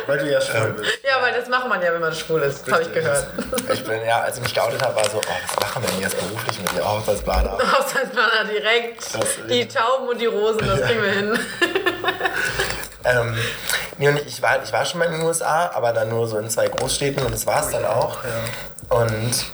Weil 0.08 0.20
du 0.20 0.30
ja 0.32 0.40
schwul 0.42 0.74
bist. 0.74 1.00
Ja, 1.04 1.20
weil 1.22 1.34
das 1.34 1.48
macht 1.50 1.68
man 1.68 1.82
ja, 1.82 1.92
wenn 1.94 2.02
man 2.02 2.14
schwul 2.14 2.42
ist, 2.44 2.70
habe 2.72 2.84
ich 2.84 2.94
gehört. 2.94 3.26
Ich 3.74 3.84
bin, 3.86 4.06
ja, 4.06 4.20
als 4.22 4.36
ich 4.38 4.44
mich 4.44 4.54
geoutet 4.54 4.84
habe, 4.84 4.96
war 4.98 5.10
so, 5.10 5.18
oh, 5.18 5.22
was 5.48 5.60
machen 5.62 5.82
wir 5.82 5.90
denn 5.90 6.02
jetzt 6.02 6.18
beruflich 6.20 6.60
mit 6.60 6.72
dir 6.74 6.88
Hochzeitsplaner? 6.88 7.58
Hochzeitsplaner 7.80 8.44
direkt. 8.52 9.02
Das- 9.16 9.28
Die 9.50 9.68
Tauben 9.68 10.10
und 10.10 10.20
die 10.22 10.26
Rosen, 10.28 10.68
das 10.68 10.82
kriegen 10.82 11.02
wir 11.02 11.12
hin. 11.12 11.40
Ähm, 13.06 13.38
nee, 13.98 14.10
und 14.10 14.20
ich 14.26 14.42
war, 14.42 14.64
ich 14.64 14.74
war 14.74 14.86
schon 14.86 15.00
mal 15.00 15.06
in 15.06 15.14
den 15.14 15.22
USA, 15.22 15.72
aber 15.74 15.94
dann 15.94 16.10
nur 16.10 16.28
so 16.28 16.38
in 16.38 16.50
zwei 16.50 16.68
Großstädten 16.68 17.24
und 17.26 17.32
das 17.32 17.46
war 17.46 17.64
es 17.64 17.70
dann 17.70 17.86
auch. 17.86 18.18
Und, 18.90 19.46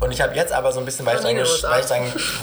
und 0.00 0.10
ich 0.12 0.20
habe 0.20 0.34
jetzt 0.34 0.52
aber 0.52 0.72
so 0.72 0.80
ein 0.80 0.84
bisschen, 0.84 1.06
weil 1.06 1.16
ich, 1.16 1.22
dann, 1.22 1.36
weil, 1.36 1.80
ich 1.80 1.86
dann, 1.86 2.02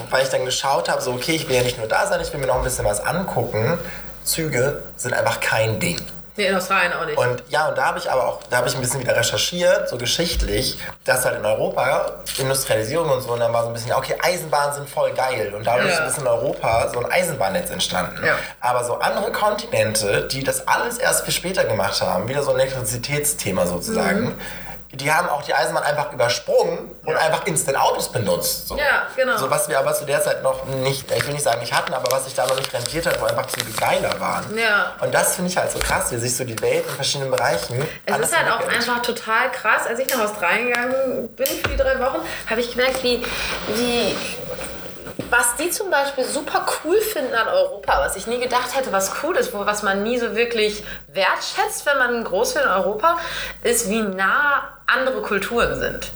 weil 0.09 0.23
ich 0.23 0.29
dann 0.29 0.45
geschaut 0.45 0.89
habe, 0.89 1.01
so 1.01 1.11
okay, 1.13 1.33
ich 1.35 1.47
will 1.47 1.55
ja 1.55 1.63
nicht 1.63 1.77
nur 1.77 1.87
da 1.87 2.07
sein, 2.07 2.19
ich 2.21 2.31
will 2.33 2.39
mir 2.39 2.47
noch 2.47 2.57
ein 2.57 2.63
bisschen 2.63 2.85
was 2.85 2.99
angucken. 2.99 3.77
Züge 4.23 4.83
sind 4.95 5.13
einfach 5.13 5.39
kein 5.39 5.79
Ding. 5.79 5.99
Nee, 6.35 6.47
in 6.47 6.55
Australien 6.55 6.93
auch 6.93 7.05
nicht. 7.05 7.17
Und 7.17 7.43
ja, 7.49 7.67
und 7.69 7.77
da 7.77 7.85
habe 7.85 7.99
ich 7.99 8.09
aber 8.11 8.25
auch, 8.27 8.39
da 8.49 8.57
habe 8.57 8.67
ich 8.67 8.73
ein 8.75 8.81
bisschen 8.81 8.99
wieder 9.01 9.15
recherchiert, 9.15 9.87
so 9.89 9.97
geschichtlich, 9.97 10.79
dass 11.05 11.25
halt 11.25 11.37
in 11.37 11.45
Europa 11.45 12.11
Industrialisierung 12.39 13.09
und 13.09 13.21
so, 13.21 13.33
und 13.33 13.39
dann 13.39 13.53
war 13.53 13.61
so 13.63 13.67
ein 13.67 13.73
bisschen, 13.73 13.93
okay, 13.93 14.15
Eisenbahnen 14.21 14.73
sind 14.73 14.89
voll 14.89 15.11
geil. 15.13 15.53
Und 15.55 15.65
dadurch 15.67 15.93
Ja. 15.93 16.05
ist 16.05 16.17
in 16.17 16.25
Europa 16.25 16.89
so 16.91 16.99
ein 16.99 17.11
Eisenbahnnetz 17.11 17.69
entstanden. 17.69 18.25
Ja. 18.25 18.35
Aber 18.61 18.83
so 18.83 18.95
andere 18.99 19.31
Kontinente, 19.31 20.27
die 20.31 20.43
das 20.43 20.67
alles 20.67 20.97
erst 20.97 21.23
viel 21.25 21.33
später 21.33 21.65
gemacht 21.65 22.01
haben, 22.01 22.27
wieder 22.27 22.41
so 22.41 22.51
ein 22.51 22.59
Elektrizitätsthema 22.59 23.65
sozusagen, 23.67 24.23
Mhm. 24.25 24.35
Die 24.93 25.11
haben 25.11 25.27
auch 25.27 25.41
die 25.41 25.53
Eisenbahn 25.53 25.83
einfach 25.83 26.11
übersprungen 26.13 26.91
und 27.03 27.15
einfach 27.15 27.45
instant 27.45 27.77
Autos 27.77 28.11
benutzt. 28.11 28.67
So. 28.67 28.77
Ja, 28.77 29.07
genau. 29.15 29.37
So 29.37 29.49
was 29.49 29.67
wir 29.67 29.79
aber 29.79 29.93
zu 29.93 30.05
der 30.05 30.21
Zeit 30.21 30.43
noch 30.43 30.65
nicht, 30.65 31.11
ich 31.11 31.25
will 31.25 31.33
nicht 31.33 31.43
sagen 31.43 31.61
nicht 31.61 31.73
hatten, 31.73 31.93
aber 31.93 32.11
was 32.11 32.25
sich 32.25 32.35
da 32.35 32.45
noch 32.45 32.55
nicht 32.55 32.71
rentiert 32.73 33.05
hat, 33.07 33.19
wo 33.19 33.25
einfach 33.25 33.47
Züge 33.47 33.71
geiler 33.71 34.19
waren. 34.19 34.55
Ja. 34.57 34.93
Und 35.01 35.13
das 35.13 35.35
finde 35.35 35.49
ich 35.49 35.57
halt 35.57 35.71
so 35.71 35.79
krass, 35.79 36.11
wie 36.11 36.17
sich 36.17 36.35
so 36.35 36.43
die 36.43 36.59
Welt 36.61 36.85
in 36.87 36.95
verschiedenen 36.95 37.31
Bereichen. 37.31 37.85
Es 38.05 38.19
ist 38.19 38.37
halt 38.37 38.51
auch 38.51 38.67
einfach 38.67 39.01
total 39.01 39.51
krass. 39.51 39.87
Als 39.87 39.99
ich 39.99 40.09
nach 40.09 40.25
Australien 40.25 40.67
gegangen 40.67 41.29
bin 41.29 41.47
für 41.47 41.69
die 41.69 41.77
drei 41.77 41.99
Wochen, 41.99 42.19
habe 42.49 42.61
ich 42.61 42.71
gemerkt, 42.71 43.03
wie, 43.03 43.23
wie 43.75 44.15
was 45.29 45.55
die 45.55 45.69
zum 45.69 45.89
Beispiel 45.89 46.23
super 46.23 46.65
cool 46.83 46.99
finden 46.99 47.33
an 47.33 47.47
Europa, 47.47 47.99
was 47.99 48.15
ich 48.15 48.27
nie 48.27 48.39
gedacht 48.39 48.75
hätte, 48.75 48.91
was 48.91 49.11
cool 49.23 49.35
ist, 49.35 49.53
wo, 49.53 49.65
was 49.65 49.83
man 49.83 50.03
nie 50.03 50.17
so 50.17 50.35
wirklich 50.35 50.83
wertschätzt, 51.07 51.85
wenn 51.85 51.97
man 51.97 52.23
groß 52.23 52.55
wird 52.55 52.65
in 52.65 52.71
Europa, 52.71 53.17
ist, 53.63 53.89
wie 53.89 54.01
nah 54.01 54.69
andere 54.87 55.21
Kulturen 55.21 55.79
sind. 55.79 56.11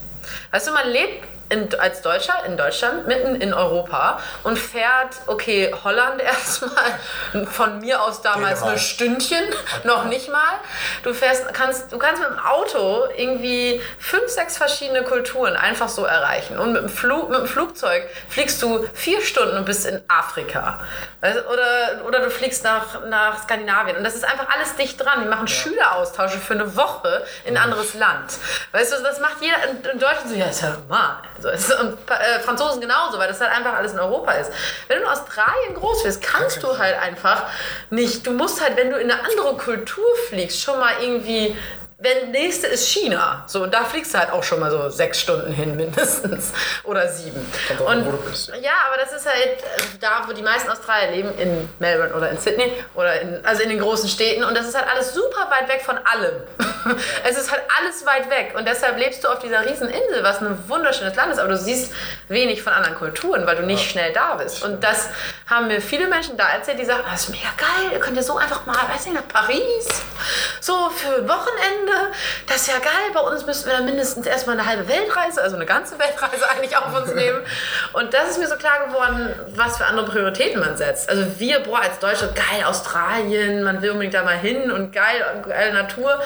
Weißt 0.51 0.67
du, 0.67 0.71
man 0.71 0.89
lebt 0.89 1.25
in, 1.49 1.73
als 1.79 2.01
Deutscher 2.01 2.33
in 2.45 2.57
Deutschland, 2.57 3.07
mitten 3.07 3.39
in 3.39 3.53
Europa 3.53 4.19
und 4.43 4.57
fährt, 4.57 5.15
okay, 5.27 5.73
Holland 5.83 6.21
erstmal, 6.21 6.99
von 7.51 7.79
mir 7.79 8.01
aus 8.01 8.21
damals 8.21 8.59
Dänemark. 8.59 8.73
ein 8.73 8.79
Stündchen, 8.79 9.43
noch 9.83 10.05
nicht 10.05 10.29
mal. 10.29 10.59
Du 11.03 11.13
fährst, 11.13 11.53
kannst, 11.53 11.91
du 11.91 11.97
kannst 11.97 12.21
mit 12.21 12.31
dem 12.31 12.39
Auto 12.39 13.05
irgendwie 13.15 13.81
fünf, 13.99 14.27
sechs 14.27 14.57
verschiedene 14.57 15.03
Kulturen 15.03 15.55
einfach 15.55 15.89
so 15.89 16.05
erreichen. 16.05 16.57
Und 16.57 16.73
mit 16.73 16.81
dem, 16.83 16.89
Flug, 16.89 17.29
mit 17.29 17.39
dem 17.39 17.47
Flugzeug 17.47 18.03
fliegst 18.29 18.61
du 18.61 18.85
vier 18.93 19.21
Stunden 19.21 19.57
und 19.57 19.65
bist 19.65 19.85
in 19.85 20.01
Afrika. 20.07 20.79
Du, 21.21 21.27
Oder, 21.27 22.05
oder 22.05 22.19
du 22.19 22.29
fliegst 22.29 22.63
nach, 22.63 23.05
nach 23.07 23.43
Skandinavien. 23.43 23.97
Und 23.97 24.03
das 24.03 24.15
ist 24.15 24.23
einfach 24.25 24.47
alles 24.53 24.75
dicht 24.75 25.03
dran. 25.03 25.21
Die 25.23 25.29
machen 25.29 25.47
Schüleraustausche 25.47 26.37
für 26.37 26.53
eine 26.53 26.75
Woche 26.75 27.25
in 27.45 27.57
ein 27.57 27.63
anderes 27.63 27.93
Land. 27.93 28.33
Weißt 28.71 28.93
du, 28.93 29.01
das 29.01 29.19
macht 29.19 29.41
jeder 29.41 29.55
in, 29.69 29.91
in 29.91 29.99
Deutschland 29.99 30.29
so, 30.29 30.35
ja, 30.35 30.45
ist 30.45 30.61
ja 30.61 30.69
normal. 30.69 31.17
So, 31.39 31.49
ist, 31.49 31.71
und 31.79 31.97
äh, 32.09 32.39
Franzosen 32.39 32.81
genauso, 32.81 33.17
weil 33.17 33.27
das 33.27 33.39
halt 33.39 33.51
einfach 33.51 33.73
alles 33.73 33.93
in 33.93 33.99
Europa 33.99 34.31
ist. 34.33 34.51
Wenn 34.87 34.97
du 34.97 35.03
in 35.03 35.09
Australien 35.09 35.75
groß 35.75 36.05
wirst, 36.05 36.21
kannst 36.21 36.63
du 36.63 36.77
halt 36.77 36.97
einfach 36.99 37.43
nicht. 37.89 38.25
Du 38.25 38.31
musst 38.31 38.61
halt, 38.61 38.75
wenn 38.77 38.89
du 38.89 38.97
in 38.97 39.11
eine 39.11 39.21
andere 39.23 39.55
Kultur 39.57 40.05
fliegst, 40.29 40.61
schon 40.61 40.79
mal 40.79 40.93
irgendwie. 41.01 41.55
Wenn 41.99 42.29
nächste 42.29 42.67
ist 42.67 42.87
China, 42.89 43.43
so 43.47 43.63
und 43.63 43.73
da 43.73 43.83
fliegst 43.83 44.13
du 44.13 44.19
halt 44.19 44.31
auch 44.31 44.43
schon 44.43 44.59
mal 44.59 44.69
so 44.69 44.87
sechs 44.89 45.19
Stunden 45.19 45.51
hin 45.51 45.75
mindestens 45.75 46.53
oder 46.83 47.07
sieben. 47.07 47.43
Und 47.87 48.05
ja, 48.61 48.73
aber 48.87 48.97
das 49.03 49.13
ist 49.13 49.25
halt 49.25 49.63
äh, 49.63 49.97
da, 49.99 50.21
wo 50.27 50.33
die 50.33 50.43
meisten 50.43 50.69
Australier 50.69 51.09
leben, 51.09 51.39
in 51.39 51.67
Melbourne 51.79 52.13
oder 52.13 52.29
in 52.29 52.37
Sydney 52.37 52.71
oder 52.93 53.19
in, 53.19 53.43
also 53.43 53.63
in 53.63 53.69
den 53.69 53.79
großen 53.79 54.09
Städten. 54.09 54.43
Und 54.43 54.55
das 54.55 54.67
ist 54.67 54.77
halt 54.77 54.87
alles 54.93 55.15
super 55.15 55.49
weit 55.49 55.67
weg 55.69 55.81
von 55.83 55.97
allem. 55.97 56.35
es 57.23 57.35
ist 57.35 57.51
halt 57.51 57.63
alles 57.79 58.05
weit 58.05 58.29
weg. 58.29 58.53
Und 58.55 58.67
deshalb 58.67 58.99
lebst 58.99 59.23
du 59.23 59.29
auf 59.29 59.39
dieser 59.39 59.65
riesen 59.67 59.89
Insel, 59.89 60.23
was 60.23 60.39
ein 60.39 60.69
wunderschönes 60.69 61.15
Land 61.15 61.33
ist. 61.33 61.39
Aber 61.39 61.49
du 61.49 61.57
siehst 61.57 61.91
wenig 62.27 62.61
von 62.61 62.73
anderen 62.73 62.95
Kulturen, 62.95 63.47
weil 63.47 63.55
du 63.55 63.63
nicht 63.63 63.89
schnell 63.89 64.13
da 64.13 64.35
bist. 64.35 64.63
Und 64.63 64.83
das 64.83 65.09
haben 65.49 65.67
mir 65.67 65.81
viele 65.81 66.07
Menschen 66.07 66.37
da 66.37 66.47
erzählt, 66.49 66.77
die 66.77 66.85
sagen, 66.85 67.01
das 67.09 67.21
ist 67.21 67.29
mega 67.29 67.49
geil, 67.57 67.91
ihr 67.93 67.99
könnt 67.99 68.17
ja 68.17 68.23
so 68.23 68.37
einfach 68.37 68.67
mal, 68.67 68.75
weiß 68.75 69.05
nicht, 69.05 69.15
nach 69.15 69.27
Paris, 69.27 69.87
so 70.61 70.89
für 70.89 71.15
ein 71.15 71.27
Wochenende. 71.27 71.86
Das 72.47 72.57
ist 72.57 72.67
ja 72.67 72.79
geil. 72.79 73.11
Bei 73.13 73.19
uns 73.21 73.45
müssten 73.45 73.67
wir 73.67 73.73
dann 73.73 73.85
mindestens 73.85 74.25
erstmal 74.25 74.59
eine 74.59 74.67
halbe 74.67 74.87
Weltreise, 74.87 75.41
also 75.41 75.55
eine 75.55 75.65
ganze 75.65 75.97
Weltreise 75.99 76.49
eigentlich 76.55 76.75
auf 76.77 76.93
uns 76.93 77.13
nehmen. 77.13 77.39
Und 77.93 78.13
das 78.13 78.31
ist 78.31 78.39
mir 78.39 78.47
so 78.47 78.55
klar 78.55 78.87
geworden, 78.87 79.33
was 79.55 79.77
für 79.77 79.85
andere 79.85 80.05
Prioritäten 80.07 80.59
man 80.59 80.77
setzt. 80.77 81.09
Also 81.09 81.39
wir, 81.39 81.59
boah, 81.61 81.81
als 81.81 81.99
Deutsche, 81.99 82.33
geil, 82.33 82.63
Australien, 82.65 83.63
man 83.63 83.81
will 83.81 83.91
unbedingt 83.91 84.13
da 84.13 84.23
mal 84.23 84.37
hin 84.37 84.71
und 84.71 84.91
geil, 84.91 85.43
geile 85.47 85.73
Natur. 85.73 86.21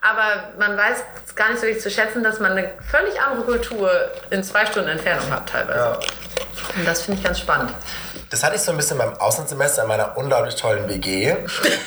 Aber 0.00 0.50
man 0.58 0.76
weiß 0.76 1.04
gar 1.34 1.50
nicht 1.50 1.60
so 1.60 1.66
richtig 1.66 1.82
zu 1.82 1.90
schätzen, 1.90 2.22
dass 2.22 2.40
man 2.40 2.52
eine 2.52 2.70
völlig 2.90 3.20
andere 3.20 3.42
Kultur 3.42 3.90
in 4.30 4.42
zwei 4.42 4.66
Stunden 4.66 4.88
Entfernung 4.88 5.30
hat 5.30 5.48
teilweise. 5.48 5.78
Ja. 5.78 5.98
Und 6.76 6.86
das 6.86 7.02
finde 7.02 7.18
ich 7.18 7.24
ganz 7.24 7.38
spannend. 7.38 7.70
Das 8.30 8.44
hatte 8.44 8.54
ich 8.54 8.62
so 8.62 8.70
ein 8.70 8.76
bisschen 8.76 8.96
beim 8.96 9.12
Auslandssemester 9.14 9.82
in 9.82 9.88
meiner 9.88 10.16
unglaublich 10.16 10.54
tollen 10.54 10.88
WG. 10.88 11.34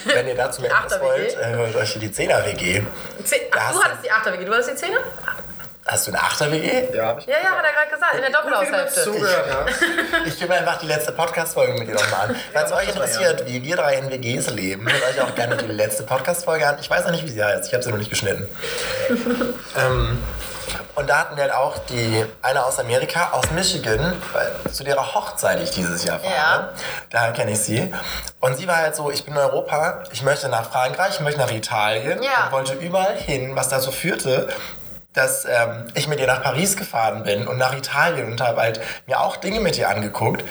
Wenn 0.06 0.28
ihr 0.28 0.36
dazu 0.36 0.62
mehr 0.62 0.76
Achter 0.76 1.00
wollt, 1.00 1.38
äh, 1.38 1.46
hört 1.52 1.76
euch 1.78 1.98
die 1.98 2.10
10er 2.10 2.46
WG. 2.46 2.84
Zehn, 3.24 3.40
ach, 3.52 3.72
du 3.72 3.82
hattest 3.82 4.04
die 4.04 4.12
8er 4.12 4.34
WG, 4.34 4.46
du 4.46 4.52
hattest 4.52 4.84
die 4.84 4.86
10er? 4.86 5.00
Hast 5.86 6.08
du 6.08 6.12
eine 6.12 6.20
8er 6.20 6.52
WG? 6.52 6.96
Ja, 6.96 7.08
hab 7.08 7.20
ich. 7.20 7.26
Ja, 7.28 7.36
ja, 7.44 7.50
hat 7.52 7.64
er 7.64 7.72
gerade 7.72 7.92
gesagt, 7.92 8.16
in 8.16 8.22
der 8.22 8.32
Doppelhaushälfte. 8.32 9.04
Zugehört, 9.04 9.48
ja. 9.48 9.66
Ich 10.26 10.40
höre 10.42 10.48
mir 10.50 10.56
einfach 10.56 10.80
die 10.80 10.88
letzte 10.88 11.14
Podcast-Folge 11.14 11.74
mit 11.74 11.88
dir 11.88 11.96
nochmal 11.96 12.30
an. 12.30 12.36
Falls 12.54 12.72
euch 12.74 12.90
interessiert, 12.90 13.46
wie 13.48 13.64
wir 13.64 13.76
drei 13.78 13.96
in 13.96 14.10
WGs 14.10 14.50
leben, 14.52 14.90
hört 14.90 15.04
euch 15.04 15.22
auch 15.22 15.36
gerne 15.36 15.56
die 15.58 15.66
letzte 15.68 16.04
Podcast-Folge 16.04 16.68
an. 16.68 16.78
Ich 16.80 16.90
weiß 16.90 17.06
noch 17.06 17.12
nicht, 17.12 17.26
wie 17.26 17.32
sie 17.32 17.44
heißt. 17.44 17.68
Ich 17.68 17.74
habe 17.74 17.84
sie 17.84 17.90
noch 17.90 17.98
nicht 17.98 18.10
geschnitten. 18.10 18.48
ähm, 19.78 20.20
und 20.96 21.10
da 21.10 21.20
hatten 21.20 21.36
wir 21.36 21.44
halt 21.44 21.54
auch 21.54 21.78
die 21.90 22.26
eine 22.42 22.66
aus 22.66 22.80
Amerika, 22.80 23.32
aus 23.32 23.50
Michigan, 23.52 24.22
zu 24.72 24.84
derer 24.84 25.14
Hochzeit 25.16 25.60
ich 25.62 25.72
dieses 25.72 26.04
Jahr 26.04 26.20
fahre. 26.20 26.34
Ja. 26.34 26.70
Daher 27.10 27.32
kenne 27.34 27.52
ich 27.52 27.60
sie. 27.60 27.94
Und 28.40 28.58
sie 28.58 28.68
war 28.68 28.78
halt 28.78 28.96
so, 28.96 29.10
ich 29.12 29.24
bin 29.26 29.34
in 29.34 29.40
Europa, 29.40 30.04
ich 30.12 30.22
möchte 30.24 30.50
nach 30.50 30.70
Frankreich, 30.70 31.16
ich 31.16 31.20
möchte 31.22 31.40
nach 31.40 31.52
Italien 31.52 32.22
Ja. 32.22 32.46
und 32.46 32.52
wollte 32.52 32.74
überall 32.74 33.16
hin, 33.16 33.56
was 33.56 33.70
dazu 33.70 33.92
führte, 33.92 34.48
dass 35.14 35.46
ähm, 35.46 35.88
ich 35.94 36.08
mit 36.08 36.20
ihr 36.20 36.28
nach 36.28 36.42
Paris 36.42 36.76
gefahren 36.76 37.24
bin 37.24 37.48
und 37.48 37.58
nach 37.58 37.74
Italien 37.76 38.32
und 38.32 38.42
habe 38.42 38.62
halt 38.62 38.82
mir 39.06 39.20
auch 39.20 39.36
Dinge 39.38 39.60
mit 39.60 39.78
ihr 39.78 39.88
angeguckt. 39.90 40.44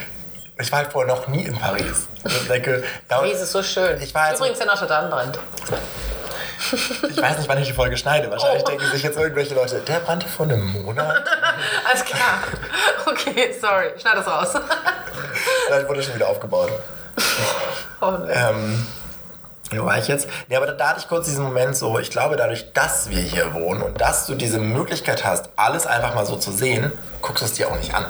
Ich 0.60 0.70
war 0.70 0.80
halt 0.80 0.92
vorher 0.92 1.12
noch 1.12 1.26
nie 1.28 1.42
in 1.42 1.58
Paris. 1.58 2.06
Ich 2.24 2.46
denke, 2.46 2.84
ja, 3.10 3.16
Paris 3.16 3.40
ist 3.40 3.50
so 3.52 3.62
schön. 3.62 4.00
Ich 4.00 4.14
war 4.14 4.24
halt 4.26 4.36
so- 4.36 4.44
Übrigens, 4.44 4.58
der 4.58 4.66
Notre 4.68 4.86
Dame 4.86 5.08
brennt. 5.08 5.38
Ich 7.10 7.20
weiß 7.20 7.38
nicht, 7.38 7.48
wann 7.48 7.58
ich 7.58 7.66
die 7.68 7.72
Folge 7.74 7.96
schneide. 7.96 8.30
Wahrscheinlich 8.30 8.62
Oh. 8.64 8.68
denken 8.68 8.84
sich 8.92 9.02
jetzt 9.02 9.18
irgendwelche 9.18 9.54
Leute, 9.54 9.80
der 9.80 10.00
brannte 10.00 10.28
vor 10.28 10.46
einem 10.46 10.82
Monat. 10.82 11.22
Alles 11.88 12.04
klar. 12.04 12.38
Okay, 13.06 13.54
sorry. 13.60 13.90
Schneid 14.00 14.16
das 14.16 14.26
raus. 14.26 14.48
Vielleicht 15.66 15.88
wurde 15.88 16.02
schon 16.02 16.14
wieder 16.14 16.28
aufgebaut. 16.28 16.70
Hoffentlich. 18.00 18.36
Ähm, 18.36 18.86
wo 19.74 19.84
war 19.86 19.98
ich 19.98 20.08
jetzt? 20.08 20.28
Nee, 20.48 20.56
aber 20.56 20.66
da, 20.66 20.72
da 20.74 20.88
hatte 20.90 21.00
ich 21.00 21.08
kurz 21.08 21.26
diesen 21.26 21.44
Moment 21.44 21.76
so, 21.76 21.98
ich 21.98 22.10
glaube, 22.10 22.36
dadurch, 22.36 22.72
dass 22.74 23.08
wir 23.10 23.20
hier 23.20 23.54
wohnen 23.54 23.82
und 23.82 24.00
dass 24.00 24.26
du 24.26 24.34
diese 24.34 24.58
Möglichkeit 24.58 25.24
hast, 25.24 25.48
alles 25.56 25.86
einfach 25.86 26.14
mal 26.14 26.26
so 26.26 26.36
zu 26.36 26.52
sehen, 26.52 26.92
guckst 27.22 27.42
du 27.42 27.46
es 27.46 27.54
dir 27.54 27.68
auch 27.68 27.76
nicht 27.76 27.94
an. 27.94 28.04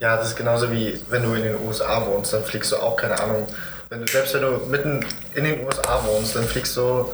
Ja, 0.00 0.16
das 0.16 0.28
ist 0.28 0.36
genauso 0.36 0.70
wie 0.70 1.02
wenn 1.08 1.24
du 1.24 1.34
in 1.34 1.42
den 1.42 1.66
USA 1.66 2.04
wohnst, 2.06 2.32
dann 2.34 2.44
fliegst 2.44 2.70
du 2.70 2.76
auch, 2.76 2.96
keine 2.96 3.18
Ahnung, 3.20 3.48
wenn 3.88 4.04
du, 4.04 4.10
selbst 4.12 4.32
wenn 4.34 4.42
du 4.42 4.50
mitten 4.68 5.04
in 5.34 5.44
den 5.44 5.66
USA 5.66 6.00
wohnst, 6.04 6.36
dann 6.36 6.44
fliegst 6.44 6.76
du 6.76 7.10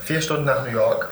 vier 0.00 0.20
Stunden 0.20 0.44
nach 0.44 0.64
New 0.64 0.70
York. 0.70 1.08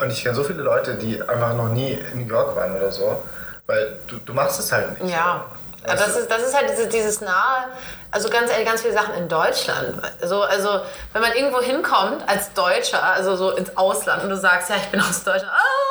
Und 0.00 0.10
ich 0.10 0.22
kenne 0.22 0.34
so 0.34 0.42
viele 0.42 0.62
Leute, 0.62 0.94
die 0.94 1.20
einfach 1.22 1.54
noch 1.54 1.68
nie 1.68 1.92
in 2.12 2.26
New 2.26 2.28
York 2.28 2.56
waren 2.56 2.76
oder 2.76 2.90
so, 2.90 3.22
weil 3.66 3.96
du, 4.08 4.16
du 4.18 4.34
machst 4.34 4.58
es 4.58 4.72
halt 4.72 5.00
nicht. 5.00 5.14
Ja. 5.14 5.44
Weißt 5.84 6.00
das 6.00 6.14
du? 6.14 6.20
ist, 6.20 6.30
das 6.30 6.42
ist 6.42 6.56
halt 6.56 6.70
dieses, 6.70 6.88
dieses 6.88 7.20
nahe, 7.20 7.66
also 8.12 8.28
ganz 8.28 8.50
ehrlich, 8.50 8.66
ganz 8.66 8.82
viele 8.82 8.94
Sachen 8.94 9.14
in 9.14 9.28
Deutschland. 9.28 10.00
So, 10.22 10.42
also, 10.42 10.80
wenn 11.12 11.22
man 11.22 11.32
irgendwo 11.32 11.60
hinkommt 11.60 12.28
als 12.28 12.52
Deutscher, 12.52 13.02
also 13.02 13.36
so 13.36 13.50
ins 13.50 13.76
Ausland 13.76 14.22
und 14.22 14.30
du 14.30 14.36
sagst, 14.36 14.70
ja, 14.70 14.76
ich 14.76 14.88
bin 14.90 15.00
aus 15.00 15.24
Deutschland, 15.24 15.52
ah, 15.52 15.81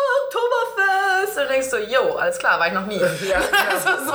Oktoberfest, 1.35 1.37
und 1.37 1.47
du 1.47 1.53
denkst 1.53 1.69
so, 1.69 1.77
yo, 1.77 2.15
alles 2.17 2.37
klar, 2.37 2.59
war 2.59 2.67
ich 2.67 2.73
noch 2.73 2.85
nie. 2.85 2.99
Ja, 2.99 3.37
also 3.71 4.05
so, 4.05 4.13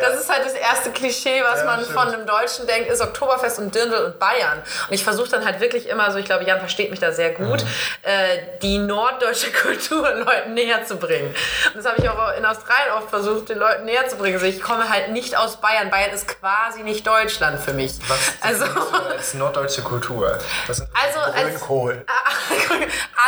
das 0.00 0.20
ist 0.20 0.30
halt 0.32 0.44
das 0.44 0.54
erste 0.54 0.90
Klischee, 0.90 1.42
was 1.42 1.60
Ja, 1.60 1.64
man 1.66 1.80
stimmt. 1.80 1.98
von 1.98 2.08
einem 2.08 2.26
Deutschen 2.26 2.66
denkt, 2.66 2.90
ist 2.90 3.00
Oktoberfest 3.00 3.58
und 3.58 3.74
Dirndl 3.74 4.04
und 4.04 4.18
Bayern. 4.18 4.62
Und 4.88 4.94
ich 4.94 5.04
versuche 5.04 5.28
dann 5.30 5.44
halt 5.44 5.60
wirklich 5.60 5.88
immer 5.88 6.10
so, 6.12 6.18
ich 6.18 6.24
glaube, 6.26 6.44
Jan 6.44 6.58
versteht 6.58 6.90
mich 6.90 7.00
da 7.00 7.12
sehr 7.12 7.30
gut, 7.30 7.62
äh, 8.02 8.38
die 8.62 8.78
norddeutsche 8.78 9.50
Kultur 9.62 10.10
Leuten 10.10 10.54
näher 10.54 10.84
zu 10.84 10.96
bringen. 10.96 11.34
Und 11.74 11.76
das 11.76 11.86
habe 11.86 12.00
ich 12.02 12.08
auch 12.08 12.36
in 12.36 12.44
Australien 12.44 12.92
oft 12.96 13.10
versucht, 13.10 13.48
den 13.48 13.58
Leuten 13.58 13.84
näher 13.84 14.06
zu 14.08 14.16
bringen. 14.16 14.34
Also 14.34 14.46
ich 14.46 14.60
komme 14.62 14.88
halt 14.88 15.10
nicht 15.10 15.36
aus 15.36 15.56
Bayern. 15.60 15.90
Bayern 15.90 16.10
ist 16.12 16.26
quasi 16.28 16.82
nicht 16.82 17.06
Deutschland 17.06 17.60
für 17.60 17.72
mich. 17.72 17.92
Was 18.08 18.18
Also, 18.40 18.64
als 19.10 19.34
norddeutsche 19.34 19.82
Kultur? 19.82 20.38
Das 20.66 20.78
sind 20.78 20.88
also 20.94 21.20
als, 21.20 21.34
Grünkohl. 21.60 22.04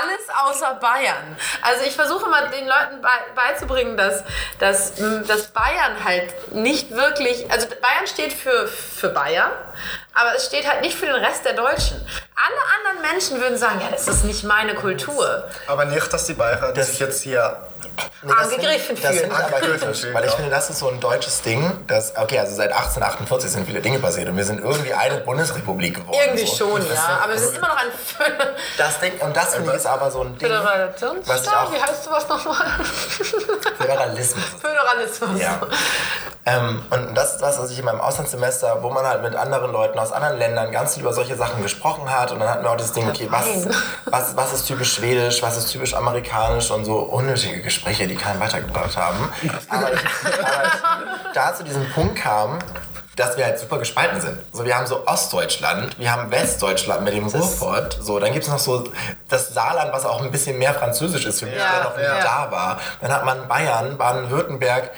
alles 0.01 0.21
außer 0.45 0.75
Bayern. 0.75 1.37
Also 1.63 1.85
ich 1.85 1.95
versuche 1.95 2.29
mal 2.29 2.49
den 2.51 2.67
Leuten 2.67 3.01
bei, 3.03 3.09
beizubringen, 3.35 3.97
dass, 3.97 4.25
dass, 4.59 4.95
dass 5.27 5.49
Bayern 5.49 6.05
halt 6.05 6.53
nicht 6.53 6.91
wirklich, 6.91 7.51
also 7.51 7.67
Bayern 7.69 8.07
steht 8.07 8.33
für, 8.33 8.67
für 8.69 9.09
Bayern, 9.09 9.51
aber 10.15 10.35
es 10.37 10.47
steht 10.47 10.69
halt 10.69 10.83
nicht 10.83 10.97
für 10.97 11.07
den 11.07 11.15
Rest 11.15 11.45
der 11.45 11.55
Deutschen. 11.55 11.97
Alle 12.35 12.91
anderen 12.93 13.13
Menschen 13.13 13.41
würden 13.41 13.57
sagen, 13.59 13.81
ja, 13.81 13.89
das 13.91 14.09
ist 14.09 14.25
nicht 14.25 14.45
meine 14.45 14.75
Kultur. 14.75 15.49
aber 15.67 15.85
nicht, 15.85 16.13
dass 16.13 16.27
die 16.27 16.35
Bayern 16.35 16.75
sich 16.75 16.99
jetzt 16.99 17.23
hier 17.23 17.67
Nee, 18.23 18.33
das 18.39 18.53
Angegriffen 18.53 18.99
das 19.01 19.17
fühlen. 19.17 19.31
kritisch, 19.33 20.07
weil 20.13 20.25
ich 20.27 20.33
finde, 20.33 20.51
das 20.51 20.69
ist 20.71 20.79
so 20.79 20.89
ein 20.89 21.01
deutsches 21.01 21.41
Ding, 21.43 21.73
dass, 21.87 22.17
okay, 22.17 22.39
also 22.39 22.55
seit 22.55 22.71
1848 22.73 23.51
sind 23.51 23.67
viele 23.67 23.81
Dinge 23.81 23.99
passiert 23.99 24.29
und 24.29 24.37
wir 24.37 24.45
sind 24.45 24.61
irgendwie 24.61 24.93
eine 24.93 25.19
Bundesrepublik 25.19 25.95
geworden. 25.95 26.19
Irgendwie 26.23 26.47
so. 26.47 26.57
schon, 26.57 26.87
Das 26.87 26.97
ja. 26.99 27.21
Aber 27.25 27.33
es 27.35 27.43
ist 27.43 27.57
immer 27.57 27.69
noch 27.69 27.77
ein 27.79 27.87
Das 28.77 29.01
Ding, 29.01 29.13
und 29.21 29.35
das 29.37 29.55
finde 29.55 29.71
ich 29.71 29.77
ist 29.77 29.87
aber 29.87 30.11
so 30.11 30.23
ein 30.23 30.37
Ding, 30.39 30.51
was 30.51 30.61
Föderationsstaat. 30.61 31.55
auch, 31.67 31.73
Wie 31.73 31.81
heißt 31.81 32.05
sowas 32.05 32.29
nochmal? 32.29 32.67
Föderalismus. 33.79 34.45
Föderalismus. 34.61 35.41
Ja. 35.41 35.61
Ähm, 36.47 36.83
und 36.91 37.15
das 37.15 37.35
ist 37.37 37.43
was, 37.43 37.59
was 37.59 37.71
ich 37.71 37.79
in 37.79 37.85
meinem 37.85 38.01
Auslandssemester, 38.01 38.83
wo 38.83 38.89
man 38.91 39.07
halt 39.07 39.23
mit 39.23 39.35
anderen 39.37 39.73
Leuten 39.73 39.99
aus 39.99 40.11
anderen 40.11 40.39
Ländern 40.39 40.73
ganz 40.73 40.95
viel 40.95 41.03
über 41.03 41.13
solche 41.13 41.37
Sachen 41.37 41.63
gesprochen 41.63 42.11
hat. 42.11 42.33
Und 42.33 42.41
dann 42.41 42.49
hatten 42.49 42.65
wir 42.65 42.71
auch 42.71 42.77
das 42.79 42.93
Ding, 42.93 43.07
okay, 43.09 43.29
was, 43.31 43.47
was, 44.07 44.37
was 44.37 44.53
ist 44.55 44.67
typisch 44.67 44.95
schwedisch, 44.95 45.43
was 45.43 45.59
ist 45.59 45.71
typisch 45.71 45.95
amerikanisch 45.95 46.71
und 46.71 46.85
so 46.87 46.97
unnötige 46.97 47.61
Gespräche, 47.61 47.80
die 47.87 48.15
keinen 48.17 48.41
weitergebracht 48.41 48.97
haben. 48.97 49.29
Aber, 49.69 49.87
aber 49.87 49.91
da 51.35 51.55
zu 51.55 51.65
diesem 51.65 51.89
Punkt 51.91 52.17
kam, 52.17 52.59
dass 53.17 53.37
wir 53.37 53.45
halt 53.45 53.59
super 53.59 53.79
gespalten 53.79 54.21
sind. 54.21 54.39
So, 54.53 54.65
wir 54.65 54.77
haben 54.77 54.87
so 54.87 55.07
Ostdeutschland, 55.07 55.99
wir 55.99 56.11
haben 56.11 56.31
Westdeutschland 56.31 57.05
mit 57.05 57.13
dem 57.13 57.27
Ruhrpott. 57.27 57.99
So, 58.01 58.19
dann 58.19 58.33
gibt 58.33 58.45
es 58.45 58.51
noch 58.51 58.59
so 58.59 58.91
das 59.29 59.53
Saarland, 59.53 59.93
was 59.93 60.07
auch 60.07 60.23
ein 60.23 60.31
bisschen 60.31 60.59
mehr 60.59 60.73
französisch 60.73 61.27
ist 61.27 61.41
für 61.41 61.47
mich, 61.47 61.57
Ja, 61.57 61.75
der 61.75 61.85
noch 61.85 61.97
nie 61.97 62.03
ja. 62.03 62.21
da 62.23 62.51
war. 62.51 62.81
Dann 63.01 63.13
hat 63.13 63.25
man 63.25 63.47
Bayern, 63.47 63.99
Baden-Württemberg. 63.99 64.91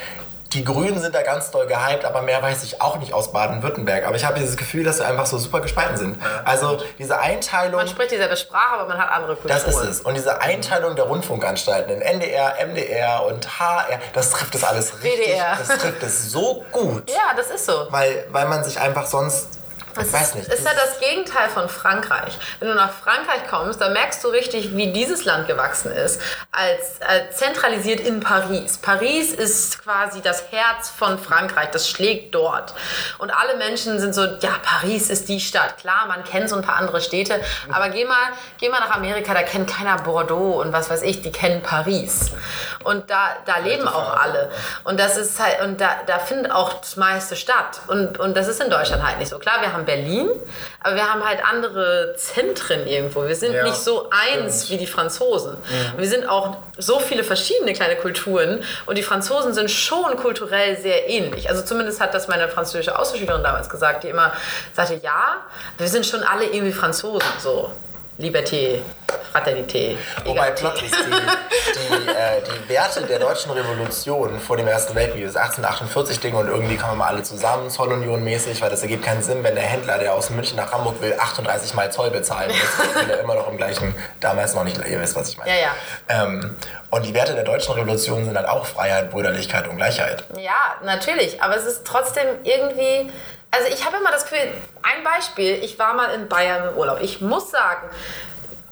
Die 0.52 0.64
Grünen 0.64 1.00
sind 1.00 1.14
da 1.14 1.22
ganz 1.22 1.50
doll 1.50 1.66
gehypt, 1.66 2.04
aber 2.04 2.20
mehr 2.22 2.42
weiß 2.42 2.62
ich 2.64 2.82
auch 2.82 2.96
nicht 2.98 3.14
aus 3.14 3.32
Baden-Württemberg. 3.32 4.06
Aber 4.06 4.16
ich 4.16 4.24
habe 4.24 4.38
dieses 4.38 4.56
Gefühl, 4.56 4.84
dass 4.84 4.98
wir 4.98 5.06
einfach 5.06 5.24
so 5.26 5.38
super 5.38 5.60
gespalten 5.60 5.96
sind. 5.96 6.18
Also 6.44 6.82
diese 6.98 7.18
Einteilung, 7.18 7.76
Man 7.76 7.88
spricht 7.88 8.10
dieselbe 8.10 8.36
Sprache, 8.36 8.74
aber 8.80 8.88
man 8.88 8.98
hat 8.98 9.10
andere 9.10 9.34
Kulturen. 9.36 9.62
das 9.64 9.66
ist 9.66 9.82
es. 9.82 10.00
Und 10.02 10.14
diese 10.14 10.40
Einteilung 10.42 10.94
der 10.94 11.06
Rundfunkanstalten 11.06 11.94
in 11.94 12.02
NDR, 12.02 12.54
MDR 12.66 13.24
und 13.24 13.58
HR, 13.58 13.98
das 14.12 14.30
trifft 14.30 14.54
das 14.54 14.64
alles 14.64 15.02
richtig. 15.02 15.26
WDR. 15.28 15.56
Das 15.58 15.78
trifft 15.78 16.02
es 16.02 16.30
so 16.30 16.64
gut. 16.70 17.08
Ja, 17.10 17.34
das 17.36 17.50
ist 17.50 17.64
so. 17.66 17.86
Weil, 17.90 18.26
weil 18.30 18.46
man 18.46 18.62
sich 18.64 18.78
einfach 18.78 19.06
sonst, 19.06 19.48
ich 20.00 20.12
weiß 20.12 20.34
nicht. 20.36 20.48
Ist 20.48 20.64
ja 20.64 20.72
das 20.74 20.98
Gegenteil 21.00 21.48
von 21.48 21.68
Frankreich. 21.68 22.38
Wenn 22.60 22.68
du 22.68 22.74
nach 22.74 22.92
Frankreich 22.92 23.46
kommst, 23.48 23.80
dann 23.80 23.92
merkst 23.92 24.22
du 24.24 24.28
richtig, 24.28 24.76
wie 24.76 24.92
dieses 24.92 25.24
Land 25.24 25.46
gewachsen 25.46 25.92
ist, 25.92 26.20
als, 26.50 27.00
als 27.00 27.36
zentralisiert 27.36 28.00
in 28.00 28.20
Paris. 28.20 28.78
Paris 28.78 29.32
ist 29.32 29.82
quasi 29.82 30.20
das 30.20 30.50
Herz 30.50 30.90
von 30.90 31.18
Frankreich, 31.18 31.70
das 31.70 31.88
schlägt 31.88 32.34
dort. 32.34 32.74
Und 33.18 33.30
alle 33.30 33.56
Menschen 33.56 33.98
sind 33.98 34.14
so, 34.14 34.24
ja, 34.24 34.56
Paris 34.62 35.10
ist 35.10 35.28
die 35.28 35.40
Stadt. 35.40 35.78
Klar, 35.78 36.06
man 36.08 36.24
kennt 36.24 36.48
so 36.48 36.56
ein 36.56 36.62
paar 36.62 36.76
andere 36.76 37.00
Städte, 37.00 37.40
aber 37.70 37.88
geh 37.88 38.04
mal, 38.04 38.32
geh 38.58 38.68
mal 38.68 38.80
nach 38.80 38.90
Amerika, 38.90 39.34
da 39.34 39.42
kennt 39.42 39.68
keiner 39.68 39.98
Bordeaux 39.98 40.60
und 40.60 40.72
was 40.72 40.90
weiß 40.90 41.02
ich, 41.02 41.22
die 41.22 41.32
kennen 41.32 41.62
Paris. 41.62 42.32
Und 42.84 43.10
da, 43.10 43.30
da 43.46 43.58
leben 43.58 43.86
auch 43.88 44.16
alle. 44.16 44.50
Und 44.84 44.98
das 44.98 45.16
ist 45.16 45.38
halt, 45.40 45.60
und 45.62 45.80
da, 45.80 45.90
da 46.06 46.18
findet 46.18 46.52
auch 46.52 46.74
das 46.74 46.96
meiste 46.96 47.36
statt. 47.36 47.80
Und, 47.88 48.18
und 48.18 48.36
das 48.36 48.48
ist 48.48 48.62
in 48.62 48.70
Deutschland 48.70 49.06
halt 49.06 49.18
nicht 49.18 49.28
so. 49.28 49.38
Klar, 49.38 49.60
wir 49.60 49.72
haben 49.72 49.84
Berlin, 49.84 50.28
aber 50.80 50.94
wir 50.96 51.12
haben 51.12 51.24
halt 51.24 51.40
andere 51.44 52.14
Zentren 52.16 52.86
irgendwo. 52.86 53.26
Wir 53.26 53.36
sind 53.36 53.54
Ja, 53.54 53.64
nicht 53.64 53.76
so 53.76 54.10
eins 54.10 54.70
wie 54.70 54.76
die 54.78 54.86
Franzosen. 54.86 55.56
Wir 55.96 56.08
sind 56.08 56.28
auch 56.28 56.56
so 56.78 56.98
viele 56.98 57.24
verschiedene 57.24 57.72
kleine 57.72 57.96
Kulturen 57.96 58.62
und 58.86 58.96
die 58.98 59.02
Franzosen 59.02 59.54
sind 59.54 59.70
schon 59.70 60.16
kulturell 60.16 60.76
sehr 60.76 61.08
ähnlich. 61.08 61.48
Also 61.48 61.62
zumindest 61.62 62.00
hat 62.00 62.14
das 62.14 62.28
meine 62.28 62.48
französische 62.48 62.98
Austauschschülerin 62.98 63.42
damals 63.42 63.68
gesagt, 63.68 64.04
die 64.04 64.08
immer 64.08 64.32
sagte, 64.72 64.94
ja, 65.02 65.38
wir 65.78 65.88
sind 65.88 66.06
schon 66.06 66.22
alle 66.22 66.44
irgendwie 66.46 66.72
Franzosen, 66.72 67.28
so. 67.38 67.70
Liberté, 68.18 68.80
Fraternité. 69.32 69.96
Wobei 70.24 70.50
plötzlich 70.50 70.90
die, 70.90 70.96
die, 71.00 72.08
äh, 72.08 72.42
die 72.42 72.68
Werte 72.68 73.02
der 73.02 73.18
deutschen 73.18 73.50
Revolution 73.52 74.38
vor 74.38 74.58
dem 74.58 74.68
Ersten 74.68 74.94
Weltkrieg, 74.94 75.24
das 75.24 75.36
1848-Ding 75.36 76.34
und 76.34 76.48
irgendwie 76.48 76.76
kommen 76.76 76.98
wir 76.98 77.06
alle 77.06 77.22
zusammen, 77.22 77.70
Zollunion 77.70 78.22
mäßig, 78.22 78.60
weil 78.60 78.68
das 78.68 78.82
ergibt 78.82 79.04
keinen 79.04 79.22
Sinn, 79.22 79.42
wenn 79.42 79.54
der 79.54 79.64
Händler, 79.64 79.98
der 79.98 80.12
aus 80.12 80.28
München 80.28 80.56
nach 80.56 80.72
Hamburg 80.72 81.00
will, 81.00 81.14
38 81.18 81.72
Mal 81.74 81.90
Zoll 81.90 82.10
bezahlen 82.10 82.50
muss, 82.50 83.02
will 83.02 83.10
er 83.10 83.20
immer 83.20 83.34
noch 83.34 83.48
im 83.48 83.56
gleichen, 83.56 83.94
damals 84.20 84.54
noch 84.54 84.64
nicht, 84.64 84.76
ihr 84.86 85.00
wisst, 85.00 85.16
was 85.16 85.30
ich 85.30 85.38
meine. 85.38 85.50
Ja, 85.50 85.56
ja. 85.56 86.24
Ähm, 86.24 86.56
und 86.90 87.06
die 87.06 87.14
Werte 87.14 87.34
der 87.34 87.44
deutschen 87.44 87.74
Revolution 87.74 88.24
sind 88.26 88.36
halt 88.36 88.48
auch 88.48 88.66
Freiheit, 88.66 89.10
Brüderlichkeit 89.10 89.66
und 89.66 89.76
Gleichheit. 89.76 90.24
Ja, 90.36 90.76
natürlich, 90.84 91.42
aber 91.42 91.56
es 91.56 91.64
ist 91.64 91.86
trotzdem 91.86 92.26
irgendwie. 92.44 93.10
Also 93.54 93.68
ich 93.68 93.84
habe 93.84 93.98
immer 93.98 94.10
das 94.10 94.24
Gefühl, 94.24 94.50
ein 94.82 95.04
Beispiel, 95.04 95.62
ich 95.62 95.78
war 95.78 95.92
mal 95.92 96.06
in 96.14 96.26
Bayern 96.26 96.70
im 96.70 96.74
Urlaub. 96.74 97.00
Ich 97.02 97.20
muss 97.20 97.50
sagen, 97.50 97.90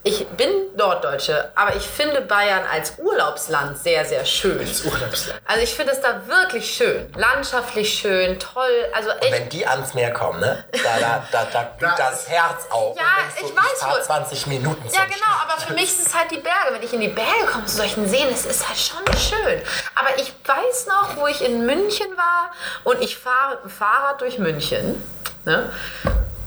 ich 0.02 0.26
bin 0.28 0.48
Norddeutsche, 0.76 1.52
aber 1.54 1.76
ich 1.76 1.86
finde 1.86 2.22
Bayern 2.22 2.62
als 2.72 2.94
Urlaubsland 2.98 3.76
sehr, 3.76 4.04
sehr 4.06 4.24
schön. 4.24 4.58
Das 4.58 4.82
Urlaubsland. 4.84 5.38
Also 5.46 5.62
ich 5.62 5.74
finde 5.74 5.92
es 5.92 6.00
da 6.00 6.26
wirklich 6.26 6.74
schön. 6.74 7.12
Landschaftlich 7.16 7.92
schön, 7.98 8.38
toll. 8.40 8.86
Also 8.94 9.10
echt. 9.10 9.30
Wenn 9.32 9.48
die 9.50 9.66
ans 9.66 9.92
Meer 9.92 10.12
kommen, 10.12 10.40
ne? 10.40 10.64
Da, 10.72 10.98
da, 10.98 11.24
da, 11.30 11.44
da 11.52 11.62
blüht 11.78 11.90
Da- 11.98 12.10
das 12.10 12.28
Herz 12.28 12.66
auf. 12.70 12.96
Ja, 12.96 13.02
und 13.04 13.42
ich 13.44 13.48
so, 13.50 13.56
weiß 13.56 13.64
ich 13.82 13.86
wohl. 13.88 14.02
20 14.02 14.46
Minuten 14.46 14.84
Ja, 14.90 15.04
genau, 15.04 15.36
aber 15.46 15.60
für 15.60 15.74
mich 15.74 15.84
ist 15.84 16.06
es 16.06 16.14
halt 16.14 16.30
die 16.30 16.38
Berge. 16.38 16.72
Wenn 16.72 16.82
ich 16.82 16.92
in 16.94 17.00
die 17.00 17.08
Berge 17.08 17.46
komme, 17.52 17.66
zu 17.66 17.76
solchen 17.76 18.08
Seen, 18.08 18.28
es 18.32 18.46
ist 18.46 18.66
halt 18.66 18.78
schon 18.78 19.04
schön. 19.18 19.60
Aber 19.94 20.16
ich 20.16 20.32
weiß 20.46 20.86
noch, 20.86 21.16
wo 21.16 21.26
ich 21.26 21.44
in 21.44 21.66
München 21.66 22.08
war 22.16 22.50
und 22.84 23.02
ich 23.02 23.18
fahre 23.18 23.56
mit 23.56 23.64
dem 23.64 23.70
Fahrrad 23.70 24.20
durch 24.22 24.38
München. 24.38 25.02
Ne? 25.44 25.70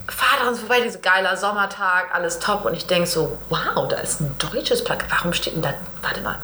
Fahre 0.10 0.40
daran 0.40 0.56
vorbei, 0.56 0.82
dieser 0.82 1.00
geiler 1.00 1.38
Sommertag, 1.38 2.14
alles 2.14 2.40
top. 2.40 2.66
Und 2.66 2.74
ich 2.76 2.86
denke 2.88 3.08
so, 3.08 3.38
wow, 3.50 3.88
da 3.88 3.98
ist 3.98 4.20
ein 4.22 4.36
deutsches 4.38 4.84
Plakat. 4.84 5.10
Warum 5.12 5.34
steht 5.34 5.56
denn 5.56 5.62
da, 5.62 5.74
warte 6.02 6.22
mal. 6.22 6.36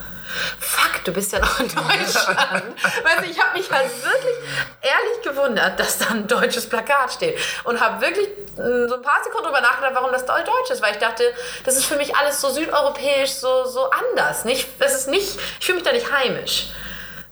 Fuck, 0.59 1.03
du 1.05 1.11
bist 1.11 1.31
ja 1.33 1.39
noch 1.39 1.59
in 1.59 1.67
Deutschland. 1.67 2.63
weißt 3.03 3.19
du, 3.21 3.25
ich 3.29 3.39
habe 3.43 3.57
mich 3.57 3.69
halt 3.71 3.89
wirklich 4.03 4.35
ehrlich 4.81 5.21
gewundert, 5.23 5.79
dass 5.79 5.97
da 5.97 6.09
ein 6.09 6.27
deutsches 6.27 6.69
Plakat 6.69 7.11
steht. 7.13 7.37
Und 7.63 7.79
habe 7.81 7.99
wirklich 7.99 8.27
mh, 8.55 8.87
so 8.89 8.95
ein 8.95 9.01
paar 9.01 9.23
Sekunden 9.23 9.47
drüber 9.47 9.59
nachgedacht, 9.61 9.93
warum 9.95 10.11
das 10.11 10.25
Deu- 10.27 10.43
deutsch 10.43 10.69
ist. 10.71 10.81
Weil 10.83 10.93
ich 10.93 10.99
dachte, 10.99 11.23
das 11.65 11.75
ist 11.77 11.85
für 11.85 11.95
mich 11.97 12.15
alles 12.15 12.39
so 12.39 12.49
südeuropäisch, 12.49 13.31
so, 13.31 13.65
so 13.65 13.89
anders. 13.89 14.45
Nicht, 14.45 14.67
das 14.79 14.93
ist 14.93 15.07
nicht, 15.09 15.39
ich 15.59 15.65
fühle 15.65 15.79
mich 15.79 15.87
da 15.87 15.91
nicht 15.93 16.11
heimisch. 16.11 16.67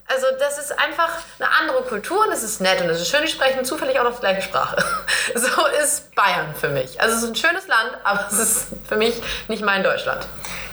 Also 0.10 0.26
das 0.40 0.58
ist 0.58 0.72
einfach 0.80 1.10
eine 1.38 1.50
andere 1.60 1.82
Kultur 1.84 2.26
und 2.26 2.32
es 2.32 2.42
ist 2.42 2.62
nett 2.62 2.82
und 2.82 2.90
es 2.90 3.02
ist 3.02 3.10
schön, 3.10 3.24
die 3.26 3.32
sprechen 3.32 3.66
zufällig 3.66 4.00
auch 4.00 4.06
noch 4.06 4.16
die 4.16 4.22
gleiche 4.22 4.42
Sprache. 4.42 4.78
So 5.36 5.66
ist 5.84 6.16
Bayern 6.16 6.56
für 6.56 6.70
mich. 6.70 7.02
Also 7.02 7.18
es 7.18 7.24
ist 7.24 7.30
ein 7.30 7.36
schönes 7.36 7.68
Land, 7.68 7.98
aber 8.06 8.26
es 8.32 8.40
ist 8.40 8.68
für 8.88 8.96
mich 8.96 9.22
nicht 9.50 9.62
mein 9.62 9.84
Deutschland. 9.84 10.26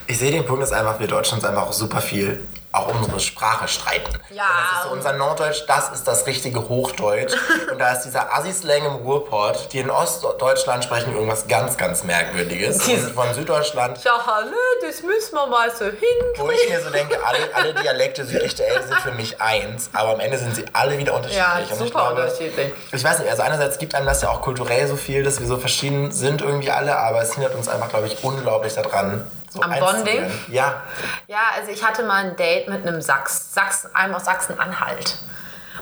Ich 0.06 0.18
sehe 0.18 0.30
den 0.30 0.46
Punkt, 0.46 0.62
dass 0.62 0.70
einfach 0.70 1.00
wir 1.00 1.08
Deutschlands 1.08 1.44
einfach 1.44 1.62
auch 1.62 1.72
super 1.72 2.00
viel 2.00 2.46
auch 2.74 2.88
um 2.88 2.96
unsere 2.98 3.20
Sprache 3.20 3.68
streiten. 3.68 4.12
Ja. 4.30 4.42
Und 4.42 4.50
das 4.58 4.78
ist 4.78 4.82
so 4.84 4.90
unser 4.90 5.12
Norddeutsch, 5.14 5.62
das 5.66 5.90
ist 5.92 6.04
das 6.08 6.26
richtige 6.26 6.68
Hochdeutsch. 6.68 7.32
Und 7.70 7.78
da 7.78 7.92
ist 7.92 8.02
dieser 8.02 8.34
Assi-Slang 8.34 8.84
im 8.84 8.94
Ruhrpott, 8.96 9.72
die 9.72 9.78
in 9.78 9.90
Ostdeutschland 9.90 10.84
sprechen 10.84 11.14
irgendwas 11.14 11.46
ganz, 11.46 11.76
ganz 11.76 12.04
Merkwürdiges. 12.04 12.86
Und 12.88 13.10
von 13.14 13.32
Süddeutschland, 13.34 14.02
Ja, 14.04 14.12
hallo, 14.26 14.50
das 14.82 15.02
müssen 15.02 15.34
wir 15.34 15.46
mal 15.46 15.70
so 15.70 15.84
wo 15.84 16.50
ich 16.50 16.60
hinkriegen. 16.60 16.76
mir 16.76 16.80
so 16.84 16.90
denke, 16.90 17.18
alle, 17.24 17.38
alle 17.54 17.74
Dialekte 17.74 18.24
südlich 18.24 18.54
der 18.54 18.68
Elbe 18.68 18.86
sind 18.86 19.00
für 19.00 19.12
mich 19.12 19.40
eins, 19.40 19.90
aber 19.92 20.10
am 20.14 20.20
Ende 20.20 20.38
sind 20.38 20.56
sie 20.56 20.64
alle 20.72 20.98
wieder 20.98 21.14
unterschiedlich. 21.14 21.44
Ja, 21.46 21.56
Und 21.58 21.62
ich 21.82 21.88
super 21.88 21.90
glaube, 22.10 22.22
unterschiedlich. 22.22 22.72
Ich 22.92 23.04
weiß 23.04 23.18
nicht, 23.20 23.30
also 23.30 23.42
einerseits 23.42 23.78
gibt 23.78 23.94
einem 23.94 24.06
das 24.06 24.22
ja 24.22 24.30
auch 24.30 24.40
kulturell 24.42 24.86
so 24.88 24.96
viel, 24.96 25.22
dass 25.22 25.40
wir 25.40 25.46
so 25.46 25.58
verschieden 25.58 26.10
sind 26.10 26.42
irgendwie 26.42 26.70
alle, 26.70 26.96
aber 26.98 27.22
es 27.22 27.34
hindert 27.34 27.54
uns 27.54 27.68
einfach, 27.68 27.88
glaube 27.88 28.06
ich, 28.06 28.22
unglaublich 28.24 28.74
daran, 28.74 29.30
so 29.54 29.62
Am 29.62 29.70
Bonding? 29.78 30.30
Ja. 30.48 30.82
Ja, 31.28 31.38
also 31.56 31.70
ich 31.70 31.84
hatte 31.84 32.02
mal 32.02 32.24
ein 32.24 32.36
Date 32.36 32.68
mit 32.68 32.84
einem 32.86 33.00
Sachs, 33.00 33.54
Sachsen, 33.54 33.94
einem 33.94 34.14
aus 34.14 34.24
Sachsen-Anhalt. 34.24 35.16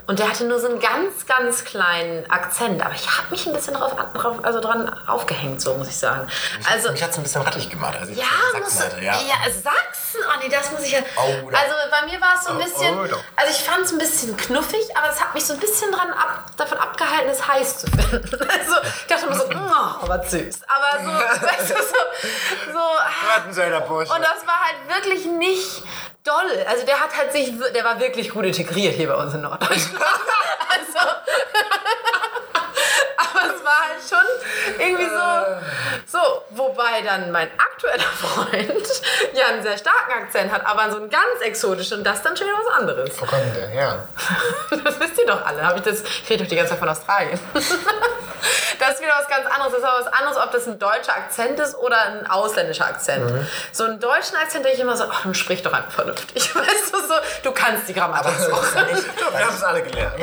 Und 0.06 0.18
der 0.18 0.28
hatte 0.28 0.44
nur 0.44 0.58
so 0.58 0.68
einen 0.68 0.80
ganz, 0.80 1.26
ganz 1.26 1.64
kleinen 1.64 2.28
Akzent. 2.30 2.84
Aber 2.84 2.94
ich 2.94 3.06
habe 3.06 3.28
mich 3.30 3.46
ein 3.46 3.52
bisschen 3.52 3.74
drauf, 3.74 3.94
drauf, 4.14 4.36
also 4.42 4.60
dran 4.60 4.90
aufgehängt, 5.06 5.60
so 5.60 5.74
muss 5.74 5.88
ich 5.88 5.96
sagen. 5.96 6.26
Also, 6.70 6.90
Mich 6.92 7.02
hat 7.02 7.10
es 7.10 7.16
ein 7.18 7.22
bisschen 7.22 7.42
rattig 7.42 7.68
gemacht, 7.70 7.96
als 8.00 8.08
ich 8.08 8.16
ja, 8.18 8.24
das 8.52 8.60
muss, 8.62 8.72
Sachsen 8.78 8.92
hatte, 8.92 9.04
ja. 9.04 9.12
ja. 9.12 9.52
Sachsen, 9.52 10.20
oh 10.26 10.38
nee, 10.42 10.48
das 10.48 10.70
muss 10.70 10.82
ich 10.82 10.92
ja. 10.92 11.00
Oh, 11.16 11.50
da- 11.50 11.58
also 11.58 11.74
bei 11.90 12.06
mir 12.10 12.20
war 12.20 12.34
es 12.36 12.44
so 12.44 12.52
ein 12.52 12.58
bisschen, 12.58 12.98
oh, 12.98 13.04
da. 13.06 13.16
also 13.36 13.50
ich 13.50 13.62
fand 13.62 13.84
es 13.84 13.92
ein 13.92 13.98
bisschen 13.98 14.36
knuffig, 14.36 14.96
aber 14.96 15.10
es 15.10 15.20
hat 15.20 15.34
mich 15.34 15.44
so 15.44 15.54
ein 15.54 15.60
bisschen 15.60 15.92
dran 15.92 16.10
ab, 16.12 16.44
davon 16.56 16.78
abgehalten, 16.78 17.30
es 17.30 17.46
heiß 17.46 17.78
zu 17.80 17.86
finden. 17.88 18.22
Also 18.52 18.74
ich 18.84 19.06
dachte 19.06 19.26
mir 19.28 19.36
so, 19.36 19.44
oh, 19.54 20.08
was 20.08 20.30
süß. 20.30 20.60
Aber 20.68 21.04
so, 21.04 21.10
weißt 21.46 21.70
du, 21.70 21.74
so, 21.74 22.72
so 22.72 22.82
Bursche. 23.92 24.12
und 24.12 24.22
das 24.22 24.46
war 24.46 24.60
halt 24.60 24.76
wirklich 25.04 25.26
nicht 25.26 25.82
doll. 26.24 26.64
Also 26.66 26.86
der 26.86 27.00
hat 27.00 27.16
halt 27.16 27.32
sich, 27.32 27.52
der 27.74 27.84
war 27.84 28.00
wirklich 28.00 28.30
gut 28.30 28.44
integriert 28.44 28.94
hier 28.94 29.08
bei 29.08 29.14
uns 29.14 29.34
in 29.34 29.42
Norddeutschland. 29.42 30.02
also, 30.68 31.08
es 33.44 33.64
war 33.64 33.88
halt 33.88 34.02
schon 34.08 34.78
irgendwie 34.78 35.08
so, 35.08 36.18
so, 36.18 36.42
wobei 36.50 37.02
dann 37.02 37.30
mein 37.30 37.48
aktueller 37.58 38.02
Freund 38.02 38.88
ja 39.34 39.46
einen 39.46 39.62
sehr 39.62 39.78
starken 39.78 40.12
Akzent 40.12 40.52
hat, 40.52 40.66
aber 40.66 40.90
so 40.90 40.98
einen 40.98 41.10
ganz 41.10 41.40
exotischen 41.42 41.98
und 41.98 42.04
das 42.04 42.22
dann 42.22 42.36
schon 42.36 42.46
wieder 42.46 42.58
was 42.64 42.80
anderes. 42.80 43.20
Wo 43.20 43.26
kommt 43.26 43.42
denn 43.42 43.54
der 43.54 43.68
her? 43.68 44.08
Das 44.84 44.98
wisst 44.98 45.18
ihr 45.18 45.26
doch 45.26 45.44
alle. 45.44 45.64
Hab 45.64 45.76
ich, 45.76 45.82
das, 45.82 46.02
ich 46.02 46.30
rede 46.30 46.42
doch 46.44 46.50
die 46.50 46.56
ganze 46.56 46.70
Zeit 46.70 46.78
von 46.78 46.88
Australien. 46.88 47.38
Das 48.78 48.94
ist 48.94 49.00
wieder 49.00 49.12
was 49.16 49.28
ganz 49.28 49.46
anderes. 49.46 49.72
Das 49.72 49.80
ist 49.80 49.84
aber 49.84 50.04
was 50.04 50.12
anderes, 50.12 50.36
ob 50.38 50.50
das 50.50 50.66
ein 50.66 50.78
deutscher 50.78 51.14
Akzent 51.14 51.60
ist 51.60 51.76
oder 51.76 51.96
ein 52.00 52.26
ausländischer 52.28 52.86
Akzent. 52.86 53.46
So 53.70 53.84
einen 53.84 54.00
deutschen 54.00 54.36
Akzent 54.36 54.64
denke 54.64 54.76
ich 54.76 54.82
immer 54.82 54.96
so, 54.96 55.04
ach, 55.08 55.24
nun 55.24 55.34
sprich 55.34 55.62
doch 55.62 55.72
einfach 55.72 55.92
vernünftig. 55.92 56.52
Weißt 56.54 56.92
du, 56.92 56.98
so, 57.06 57.14
du 57.44 57.52
kannst 57.52 57.88
die 57.88 57.94
Grammatik 57.94 58.32
so. 58.40 58.50
Wir 58.50 59.46
haben 59.46 59.54
es 59.54 59.62
alle 59.62 59.82
gelernt. 59.82 60.14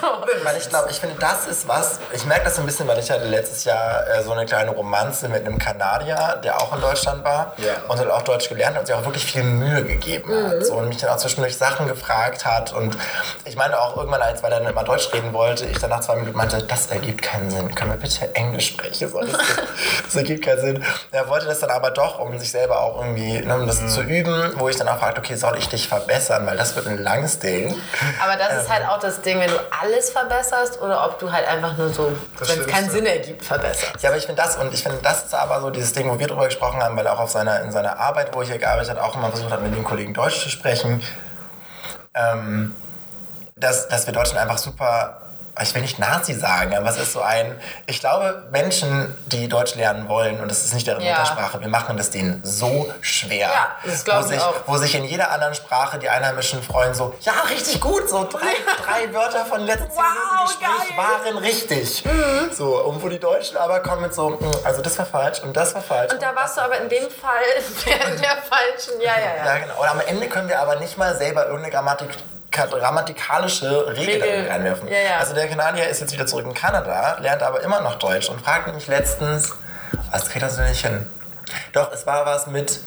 so. 0.00 0.06
Weil 0.42 0.56
ich 0.58 0.68
glaube, 0.68 0.90
ich 0.90 1.00
finde, 1.00 1.16
das 1.18 1.46
ist 1.46 1.66
was, 1.66 1.98
ich 2.12 2.26
merke 2.26 2.44
das 2.44 2.53
so 2.56 2.62
ein 2.62 2.66
bisschen, 2.66 2.86
weil 2.88 2.98
ich 2.98 3.10
hatte 3.10 3.24
letztes 3.24 3.64
Jahr 3.64 4.06
äh, 4.08 4.22
so 4.22 4.32
eine 4.32 4.46
kleine 4.46 4.70
Romanze 4.70 5.28
mit 5.28 5.46
einem 5.46 5.58
Kanadier, 5.58 6.40
der 6.42 6.60
auch 6.60 6.74
in 6.74 6.80
Deutschland 6.80 7.24
war 7.24 7.54
Ja. 7.58 7.74
und 7.88 7.98
hat 7.98 8.08
auch 8.10 8.22
Deutsch 8.22 8.48
gelernt 8.48 8.78
und 8.78 8.86
sich 8.86 8.94
auch 8.94 9.04
wirklich 9.04 9.24
viel 9.24 9.42
Mühe 9.42 9.84
gegeben 9.84 10.32
hat. 10.48 10.64
So, 10.66 10.74
und 10.74 10.88
mich 10.88 10.98
dann 10.98 11.10
auch 11.10 11.16
zwischendurch 11.16 11.56
Sachen 11.56 11.86
gefragt 11.88 12.44
hat. 12.46 12.72
Und 12.72 12.96
ich 13.44 13.56
meine 13.56 13.78
auch 13.80 13.96
irgendwann, 13.96 14.22
als 14.22 14.42
weil 14.42 14.52
er 14.52 14.60
dann 14.60 14.68
immer 14.70 14.84
Deutsch 14.84 15.12
reden 15.12 15.32
wollte, 15.32 15.64
ich 15.66 15.78
dann 15.78 15.90
nach 15.90 16.00
zwei 16.00 16.16
Minuten 16.16 16.36
meinte, 16.36 16.62
das 16.62 16.86
ergibt 16.88 17.22
keinen 17.22 17.50
Sinn. 17.50 17.74
Können 17.74 17.90
wir 17.90 17.98
bitte 17.98 18.34
Englisch 18.34 18.68
sprechen? 18.68 19.08
So, 19.10 19.20
das, 19.20 19.30
das 20.04 20.16
ergibt 20.16 20.44
keinen 20.44 20.60
Sinn. 20.60 20.84
Er 21.10 21.28
wollte 21.28 21.46
das 21.46 21.60
dann 21.60 21.70
aber 21.70 21.90
doch, 21.90 22.18
um 22.18 22.38
sich 22.38 22.50
selber 22.50 22.80
auch 22.80 23.00
irgendwie, 23.00 23.40
ne, 23.40 23.54
um 23.54 23.66
das 23.66 23.86
zu 23.92 24.02
üben, 24.02 24.52
wo 24.56 24.68
ich 24.68 24.76
dann 24.76 24.88
auch 24.88 24.98
fragte, 24.98 25.20
okay, 25.20 25.34
soll 25.34 25.56
ich 25.58 25.68
dich 25.68 25.88
verbessern? 25.88 26.46
Weil 26.46 26.56
das 26.56 26.74
wird 26.76 26.86
ein 26.86 26.98
langes 27.02 27.38
Ding. 27.38 27.74
Aber 28.22 28.36
das 28.36 28.62
ist 28.64 28.70
halt 28.70 28.86
auch 28.88 28.98
das 29.00 29.20
Ding, 29.22 29.40
wenn 29.40 29.50
du 29.50 29.56
alles 29.82 30.10
verbesserst 30.10 30.80
oder 30.80 31.04
ob 31.04 31.18
du 31.18 31.30
halt 31.32 31.46
einfach 31.48 31.76
nur 31.76 31.88
so, 31.90 32.12
Das 32.48 32.56
wenn 32.56 32.64
es 32.64 32.70
keinen. 32.70 32.90
Sinn 32.90 33.06
ergibt, 33.06 33.44
verbesserst. 33.44 34.02
Ja, 34.02 34.10
aber 34.10 34.18
ich 34.18 34.26
finde 34.26 34.42
das 34.42 34.56
und 34.56 34.72
ich 34.72 34.82
finde 34.82 34.98
das 35.02 35.24
ist 35.24 35.34
aber 35.34 35.60
so 35.60 35.70
dieses 35.70 35.92
Ding, 35.92 36.08
wo 36.08 36.18
wir 36.18 36.26
drüber 36.26 36.44
gesprochen 36.46 36.82
haben, 36.82 36.96
weil 36.96 37.06
er 37.06 37.14
auch 37.14 37.20
auf 37.20 37.30
seiner, 37.30 37.60
in 37.62 37.72
seiner 37.72 37.98
Arbeit, 37.98 38.34
wo 38.34 38.42
ich 38.42 38.48
hier 38.48 38.58
gearbeitet 38.58 38.90
habe, 38.90 39.02
auch 39.02 39.16
immer 39.16 39.30
versucht 39.30 39.50
hat, 39.50 39.62
mit 39.62 39.74
den 39.74 39.84
Kollegen 39.84 40.14
Deutsch 40.14 40.40
zu 40.42 40.48
sprechen, 40.48 41.02
ähm, 42.14 42.74
dass, 43.56 43.88
dass 43.88 44.06
wir 44.06 44.12
Deutschen 44.12 44.38
einfach 44.38 44.58
super, 44.58 45.22
ich 45.62 45.74
will 45.74 45.82
nicht 45.82 45.98
Nazi 45.98 46.34
sagen, 46.34 46.76
aber 46.76 46.88
es 46.90 46.96
ist 46.98 47.12
so 47.12 47.20
ein, 47.22 47.58
ich 47.86 48.00
glaube, 48.00 48.44
Menschen, 48.50 49.14
die 49.26 49.48
Deutsch 49.48 49.74
lernen 49.76 50.08
wollen, 50.08 50.40
und 50.40 50.50
das 50.50 50.64
ist 50.64 50.74
nicht 50.74 50.86
deren 50.86 51.00
Ja. 51.02 51.12
Muttersprache, 51.12 51.60
wir 51.60 51.68
machen 51.68 51.96
das 51.96 52.10
denen 52.10 52.40
so 52.44 52.92
schwer. 53.00 53.48
Ja, 53.48 53.68
das 53.84 54.04
glaub 54.04 54.18
wo 54.18 54.24
ich 54.24 54.28
sich, 54.32 54.40
auch. 54.42 54.54
Wo 54.66 54.76
sich 54.78 54.94
in 54.94 55.04
jeder 55.04 55.30
anderen 55.30 55.54
Sprache 55.54 55.98
die 55.98 56.08
Einheimischen 56.08 56.62
freuen, 56.62 56.94
so, 56.94 57.14
ja, 57.20 57.32
richtig 57.50 57.80
gut, 57.80 58.08
so 58.08 58.24
drei, 58.28 58.54
drei 58.84 59.14
Wörter 59.14 59.44
von 59.46 59.60
letzten 59.60 59.90
Wow, 59.96 60.48
Gespräch 60.48 60.96
geil. 60.96 60.96
waren 60.96 61.38
richtig. 61.38 62.04
So, 62.52 62.80
und 62.84 63.02
wo 63.02 63.08
die 63.08 63.20
Deutschen 63.20 63.56
aber 63.56 63.80
kommen 63.80 64.02
mit 64.02 64.14
so, 64.14 64.30
"Mm, 64.30 64.50
also 64.64 64.82
das 64.82 64.98
war 64.98 65.06
falsch 65.06 65.40
und 65.40 65.56
das 65.56 65.74
war 65.74 65.82
falsch. 65.82 66.12
Und 66.12 66.20
da 66.22 66.34
warst 66.34 66.56
du 66.56 66.62
aber 66.62 66.78
in 66.78 66.88
dem 66.88 67.08
Fall 67.10 67.30
der, 67.86 67.98
der 68.16 68.36
falschen, 68.42 69.00
ja, 69.00 69.12
ja, 69.18 69.36
ja. 69.44 69.46
ja, 69.54 69.58
genau. 69.58 69.80
Und 69.80 69.88
am 69.88 70.00
Ende 70.06 70.28
können 70.28 70.48
wir 70.48 70.58
aber 70.60 70.76
nicht 70.76 70.98
mal 70.98 71.16
selber 71.16 71.44
irgendeine 71.46 71.72
Grammatik 71.72 72.08
grammatikalische 72.54 73.88
Regel 73.96 74.22
Regel. 74.22 74.48
reinwerfen. 74.50 74.88
Ja, 74.88 74.98
ja. 74.98 75.16
Also 75.18 75.34
der 75.34 75.48
Kanadier 75.48 75.88
ist 75.88 76.00
jetzt 76.00 76.12
wieder 76.12 76.26
zurück 76.26 76.46
in 76.46 76.54
Kanada, 76.54 77.18
lernt 77.20 77.42
aber 77.42 77.60
immer 77.62 77.80
noch 77.80 77.96
Deutsch 77.96 78.28
und 78.28 78.40
fragt 78.40 78.72
mich 78.74 78.86
letztens, 78.86 79.50
was 80.10 80.28
kriegt 80.30 80.44
das 80.44 80.56
denn 80.56 80.68
nicht 80.68 80.84
hin? 80.84 81.06
Doch, 81.72 81.92
es 81.92 82.06
war 82.06 82.24
was 82.26 82.46
mit, 82.46 82.80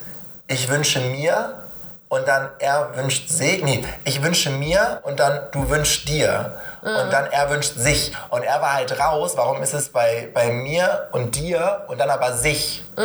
ich 0.48 0.70
wünsche 0.70 1.00
mir 1.00 1.62
und 2.10 2.26
dann 2.28 2.50
er 2.60 2.96
wünscht 2.96 3.28
sich, 3.30 3.62
nee, 3.64 3.84
ich 4.06 4.24
wünsche 4.24 4.50
mir 4.50 5.02
und 5.04 5.20
dann 5.20 5.42
du 5.52 5.70
wünschst 5.70 6.08
dir 6.08 6.54
Mhm. 6.84 6.96
und 6.96 7.12
dann 7.12 7.26
er 7.32 7.50
wünscht 7.50 7.74
sich 7.76 8.14
und 8.30 8.44
er 8.44 8.62
war 8.62 8.76
halt 8.76 8.98
raus, 9.00 9.34
warum 9.36 9.62
ist 9.64 9.74
es 9.74 9.90
bei, 9.90 10.30
bei 10.34 10.52
mir 10.52 11.08
und 11.12 11.36
dir 11.36 11.84
und 11.88 12.00
dann 12.00 12.10
aber 12.10 12.34
sich 12.34 12.86
Ja, 12.96 13.04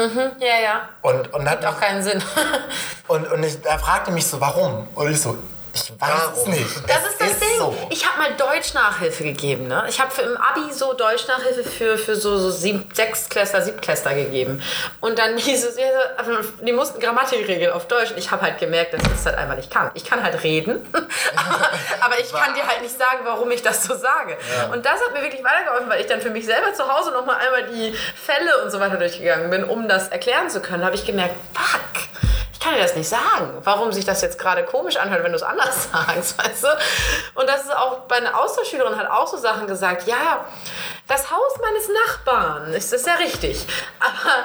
ja. 0.62 0.80
und, 1.00 1.32
und 1.34 1.48
hat 1.50 1.64
Hat 1.64 1.74
auch 1.74 1.80
keinen 1.80 2.02
Sinn. 2.02 2.22
und, 3.08 3.32
und 3.32 3.42
ich, 3.42 3.58
er 3.64 3.78
fragte 3.78 4.10
mich 4.12 4.26
so, 4.26 4.40
warum? 4.40 4.86
Und 4.94 5.10
ich 5.10 5.20
so, 5.20 5.36
ich 5.74 5.92
weiß 5.98 6.36
es 6.36 6.46
nicht. 6.46 6.88
Das 6.88 7.06
ist 7.08 7.20
das 7.20 7.38
Ding. 7.38 7.58
So. 7.58 7.76
Ich 7.90 8.06
habe 8.06 8.18
mal 8.18 8.34
Deutsch-Nachhilfe 8.34 9.24
gegeben. 9.24 9.68
Ne? 9.68 9.84
Ich 9.88 10.00
habe 10.00 10.10
für 10.10 10.22
im 10.22 10.36
Abi 10.36 10.72
so 10.72 10.92
Deutsch-Nachhilfe 10.92 11.64
für, 11.64 11.96
für 11.96 12.16
so, 12.16 12.36
so 12.38 12.50
sieb, 12.50 12.94
Sechstklässler, 12.94 13.62
Siebtklässler 13.62 14.14
gegeben. 14.14 14.62
Und 15.00 15.18
dann 15.18 15.36
hieß 15.38 15.64
es, 15.64 15.78
ja, 15.78 15.86
also, 16.16 16.32
die 16.60 16.72
mussten 16.72 17.00
Grammatikregeln 17.00 17.72
auf 17.72 17.88
Deutsch. 17.88 18.10
Und 18.10 18.18
ich 18.18 18.30
habe 18.30 18.42
halt 18.42 18.58
gemerkt, 18.58 18.92
dass 18.92 19.02
ich 19.02 19.08
das 19.08 19.26
halt 19.26 19.38
einfach 19.38 19.56
nicht 19.56 19.70
kann. 19.70 19.90
Ich 19.94 20.04
kann 20.04 20.22
halt 20.22 20.42
reden, 20.42 20.86
aber, 20.92 21.70
aber 22.00 22.18
ich 22.20 22.32
kann 22.32 22.54
dir 22.54 22.66
halt 22.66 22.82
nicht 22.82 22.96
sagen, 22.96 23.20
warum 23.24 23.50
ich 23.50 23.62
das 23.62 23.84
so 23.84 23.96
sage. 23.96 24.36
Und 24.72 24.84
das 24.84 25.00
hat 25.00 25.14
mir 25.14 25.22
wirklich 25.22 25.42
weitergeholfen, 25.42 25.88
weil 25.88 26.00
ich 26.00 26.06
dann 26.06 26.20
für 26.20 26.30
mich 26.30 26.44
selber 26.44 26.74
zu 26.74 26.86
Hause 26.92 27.12
nochmal 27.12 27.36
einmal 27.36 27.66
die 27.72 27.92
Fälle 27.92 28.62
und 28.62 28.70
so 28.70 28.78
weiter 28.80 28.96
durchgegangen 28.96 29.50
bin, 29.50 29.64
um 29.64 29.88
das 29.88 30.08
erklären 30.08 30.50
zu 30.50 30.60
können. 30.60 30.80
Da 30.80 30.86
habe 30.86 30.96
ich 30.96 31.06
gemerkt, 31.06 31.34
fuck. 31.54 31.80
Ich 32.62 32.68
kann 32.68 32.76
dir 32.76 32.82
das 32.82 32.94
nicht 32.94 33.08
sagen, 33.08 33.58
warum 33.64 33.90
sich 33.90 34.04
das 34.04 34.22
jetzt 34.22 34.38
gerade 34.38 34.62
komisch 34.64 34.96
anhört, 34.96 35.24
wenn 35.24 35.32
du 35.32 35.36
es 35.36 35.42
anders 35.42 35.88
sagst, 35.92 36.38
weißt 36.38 36.62
du? 36.62 36.68
Und 37.34 37.48
das 37.48 37.62
ist 37.64 37.74
auch 37.76 38.02
bei 38.02 38.14
einer 38.18 38.38
Austauschschülerin 38.40 38.96
hat 38.96 39.10
auch 39.10 39.26
so 39.26 39.36
Sachen 39.36 39.66
gesagt, 39.66 40.06
ja, 40.06 40.44
das 41.08 41.28
Haus 41.32 41.58
meines 41.60 41.88
Nachbarn, 41.88 42.72
ist 42.72 42.92
das 42.92 43.04
ja 43.04 43.14
richtig. 43.14 43.66
Aber 43.98 44.44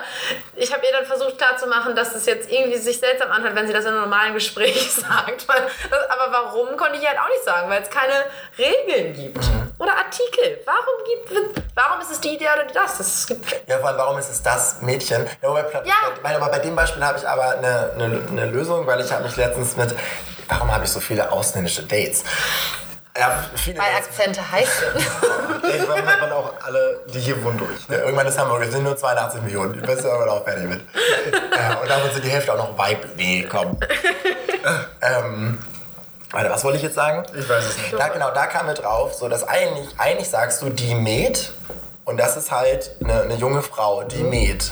ich 0.56 0.74
habe 0.74 0.84
ihr 0.84 0.94
dann 0.94 1.06
versucht 1.06 1.38
klarzumachen, 1.38 1.96
dass 1.96 2.16
es 2.16 2.26
jetzt 2.26 2.50
irgendwie 2.52 2.80
sich 2.80 3.00
seltsam 3.00 3.32
anhört, 3.32 3.54
wenn 3.54 3.68
sie 3.68 3.74
das 3.74 3.84
in 3.86 3.92
einem 3.92 4.02
normalen 4.02 4.34
Gespräch 4.34 4.92
sagt. 4.96 5.48
Das- 5.48 6.10
Aber 6.10 6.32
warum, 6.32 6.76
konnte 6.76 6.98
ich 6.98 7.08
halt 7.08 7.20
auch 7.20 7.30
nicht 7.30 7.44
sagen, 7.44 7.70
weil 7.70 7.84
es 7.84 7.90
keine 7.92 8.24
Regeln 8.58 9.14
gibt. 9.14 9.46
Oder 9.80 9.96
Artikel. 9.96 10.60
Warum, 10.66 11.06
gibt, 11.06 11.62
warum 11.76 12.02
ist 12.02 12.10
es 12.10 12.20
die 12.20 12.34
Idee 12.34 12.48
oder 12.52 12.66
das? 12.66 13.00
Es 13.00 13.28
gibt 13.28 13.46
Ja, 13.68 13.78
vor 13.78 13.90
allem, 13.90 14.00
warum 14.00 14.18
ist 14.18 14.32
es 14.32 14.42
das 14.42 14.82
Mädchen? 14.82 15.30
Ja, 15.40 15.50
wobei, 15.50 15.66
Ja. 15.86 15.94
Bei, 16.24 16.36
aber 16.36 16.50
bei 16.50 16.58
dem 16.58 16.76
Beispiel 16.76 17.06
habe 17.06 17.20
ich 17.20 17.28
aber 17.28 17.52
eine, 17.60 17.92
eine, 17.94 18.07
eine 18.30 18.46
Lösung, 18.46 18.86
weil 18.88 19.02
ich 19.02 19.12
habe 19.12 19.24
mich 19.24 19.36
letztens 19.36 19.78
mit, 19.78 19.96
warum 20.48 20.72
habe 20.72 20.86
ich 20.86 20.92
so 20.92 21.00
viele 21.00 21.32
ausländische 21.32 21.84
Dates? 21.84 22.24
Ja, 23.18 23.44
viele 23.56 23.80
weil 23.80 23.92
Dates. 23.92 24.08
Akzente 24.08 24.52
heiß 24.52 24.70
sind. 24.80 25.08
Irgendwann 25.64 26.06
hat 26.06 26.22
man 26.22 26.32
auch 26.32 26.54
alle, 26.64 27.02
die 27.14 27.20
hier 27.20 27.44
wohnen, 27.44 27.58
durch. 27.58 27.90
Ja, 27.90 28.06
irgendwann 28.06 28.28
ist 28.28 28.38
Hamburg, 28.38 28.62
es 28.64 28.72
sind 28.72 28.84
nur 28.84 28.96
82 28.96 29.42
Millionen, 29.42 29.74
die 29.74 29.80
bist 29.80 30.04
du 30.04 30.10
aber 30.10 30.32
auch 30.32 30.44
fertig 30.44 30.66
mit. 30.70 30.82
ja, 31.56 31.76
und 31.82 31.90
davon 31.90 32.12
sind 32.12 32.24
die 32.24 32.30
Hälfte 32.30 32.54
auch 32.54 32.58
noch 32.58 32.78
weiblich. 32.78 33.12
Nee, 33.18 33.48
komm. 33.50 33.78
ähm, 35.02 35.58
Warte, 36.32 36.50
was 36.50 36.64
wollte 36.64 36.78
ich 36.78 36.84
jetzt 36.84 36.96
sagen? 36.96 37.24
Ich 37.38 37.48
weiß 37.48 37.64
es 37.64 37.78
nicht. 37.78 37.94
Da, 37.94 38.10
genau, 38.10 38.32
da 38.32 38.48
kam 38.48 38.66
mir 38.66 38.74
drauf, 38.74 39.14
so 39.14 39.30
dass 39.30 39.48
eigentlich, 39.48 39.88
eigentlich 39.98 40.30
sagst 40.30 40.62
du, 40.62 40.70
die 40.70 40.94
mäht. 40.94 41.52
Und 42.04 42.18
das 42.18 42.38
ist 42.38 42.52
halt 42.52 42.92
eine, 43.04 43.22
eine 43.22 43.36
junge 43.36 43.62
Frau, 43.62 44.04
die 44.04 44.24
mäht. 44.24 44.72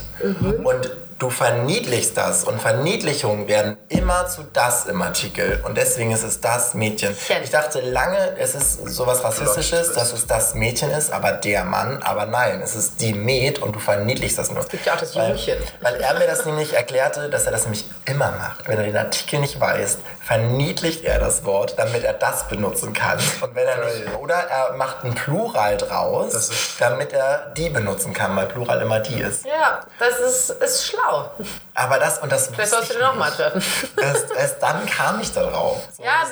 Und 0.64 0.92
du 1.20 1.30
verniedlichst 1.30 2.18
das 2.18 2.44
und 2.44 2.62
Verniedlichungen 2.62 3.48
werden 3.48 3.78
immer 3.88 4.28
zu 4.28 4.44
das 4.52 4.86
im 4.86 5.02
Artikel 5.02 5.62
und 5.66 5.78
deswegen 5.78 6.12
ist 6.12 6.24
es 6.24 6.42
das 6.42 6.74
Mädchen. 6.74 7.16
Chen. 7.18 7.44
Ich 7.44 7.52
dachte 7.52 7.80
lange, 7.82 8.38
es 8.38 8.54
ist 8.56 8.88
sowas 8.88 9.24
Rassistisches, 9.24 9.94
dass 9.94 10.12
es 10.12 10.28
das 10.28 10.56
Mädchen 10.56 10.92
ist, 10.92 11.12
aber 11.12 11.32
der 11.32 11.64
Mann, 11.64 12.02
aber 12.04 12.26
nein, 12.26 12.62
es 12.62 12.76
ist 12.76 13.00
die 13.02 13.14
Mäd 13.14 13.60
und 13.60 13.76
du 13.76 13.80
verniedlichst 13.80 14.38
das 14.38 14.52
nur. 14.52 14.60
Es 14.60 14.68
gibt 14.68 14.86
ja 14.86 14.94
auch 14.94 15.00
das 15.00 15.16
weil, 15.16 15.30
Jüngchen. 15.30 15.58
Weil 15.82 15.96
er 15.96 16.14
mir 16.16 16.28
das 16.28 16.46
nämlich 16.46 16.74
erklärte, 16.74 17.30
dass 17.30 17.46
er 17.46 17.52
das 17.52 17.64
nämlich 17.64 17.86
immer 18.06 18.32
macht. 18.32 18.68
Wenn 18.68 18.78
er 18.78 18.84
den 18.84 18.98
Artikel 18.98 19.40
nicht 19.40 19.60
weiß, 19.60 19.98
verniedlicht 20.26 21.04
er 21.04 21.20
das 21.20 21.46
Wort, 21.46 21.78
damit 21.78 22.04
er 22.04 22.14
das 22.14 22.48
benutzen 22.48 22.94
kann. 22.94 23.20
Und 23.42 23.54
wenn 23.54 23.68
er 23.68 23.86
nicht, 23.86 24.16
oder 24.20 24.36
er 24.36 24.74
macht 24.74 25.04
ein 25.04 25.14
Plural 25.14 25.78
draus, 25.78 26.34
Das 26.34 26.50
ist 26.50 26.82
damit 26.82 27.14
er 27.14 27.54
die 27.56 27.70
benutzen 27.70 28.12
kann, 28.12 28.36
weil 28.36 28.48
Plural 28.48 28.82
immer 28.82 29.00
die 29.00 29.22
ist. 29.22 29.46
Ja, 29.46 29.82
das 30.00 30.20
ist, 30.20 30.50
ist 30.50 30.88
schlau. 30.88 31.30
Aber 31.78 32.00
das 32.00 32.20
und 32.20 32.32
das 32.32 32.48
Vielleicht 32.48 32.72
sollst 32.72 32.94
du 32.96 33.00
nochmal 33.00 33.32
treffen. 33.32 33.64
Erst, 34.02 34.32
erst 34.32 34.64
dann 34.64 34.86
kam 34.86 35.20
ich 35.20 35.32
da 35.34 35.44
drauf. 35.44 35.82
So. 35.96 36.04
Ja, 36.06 36.24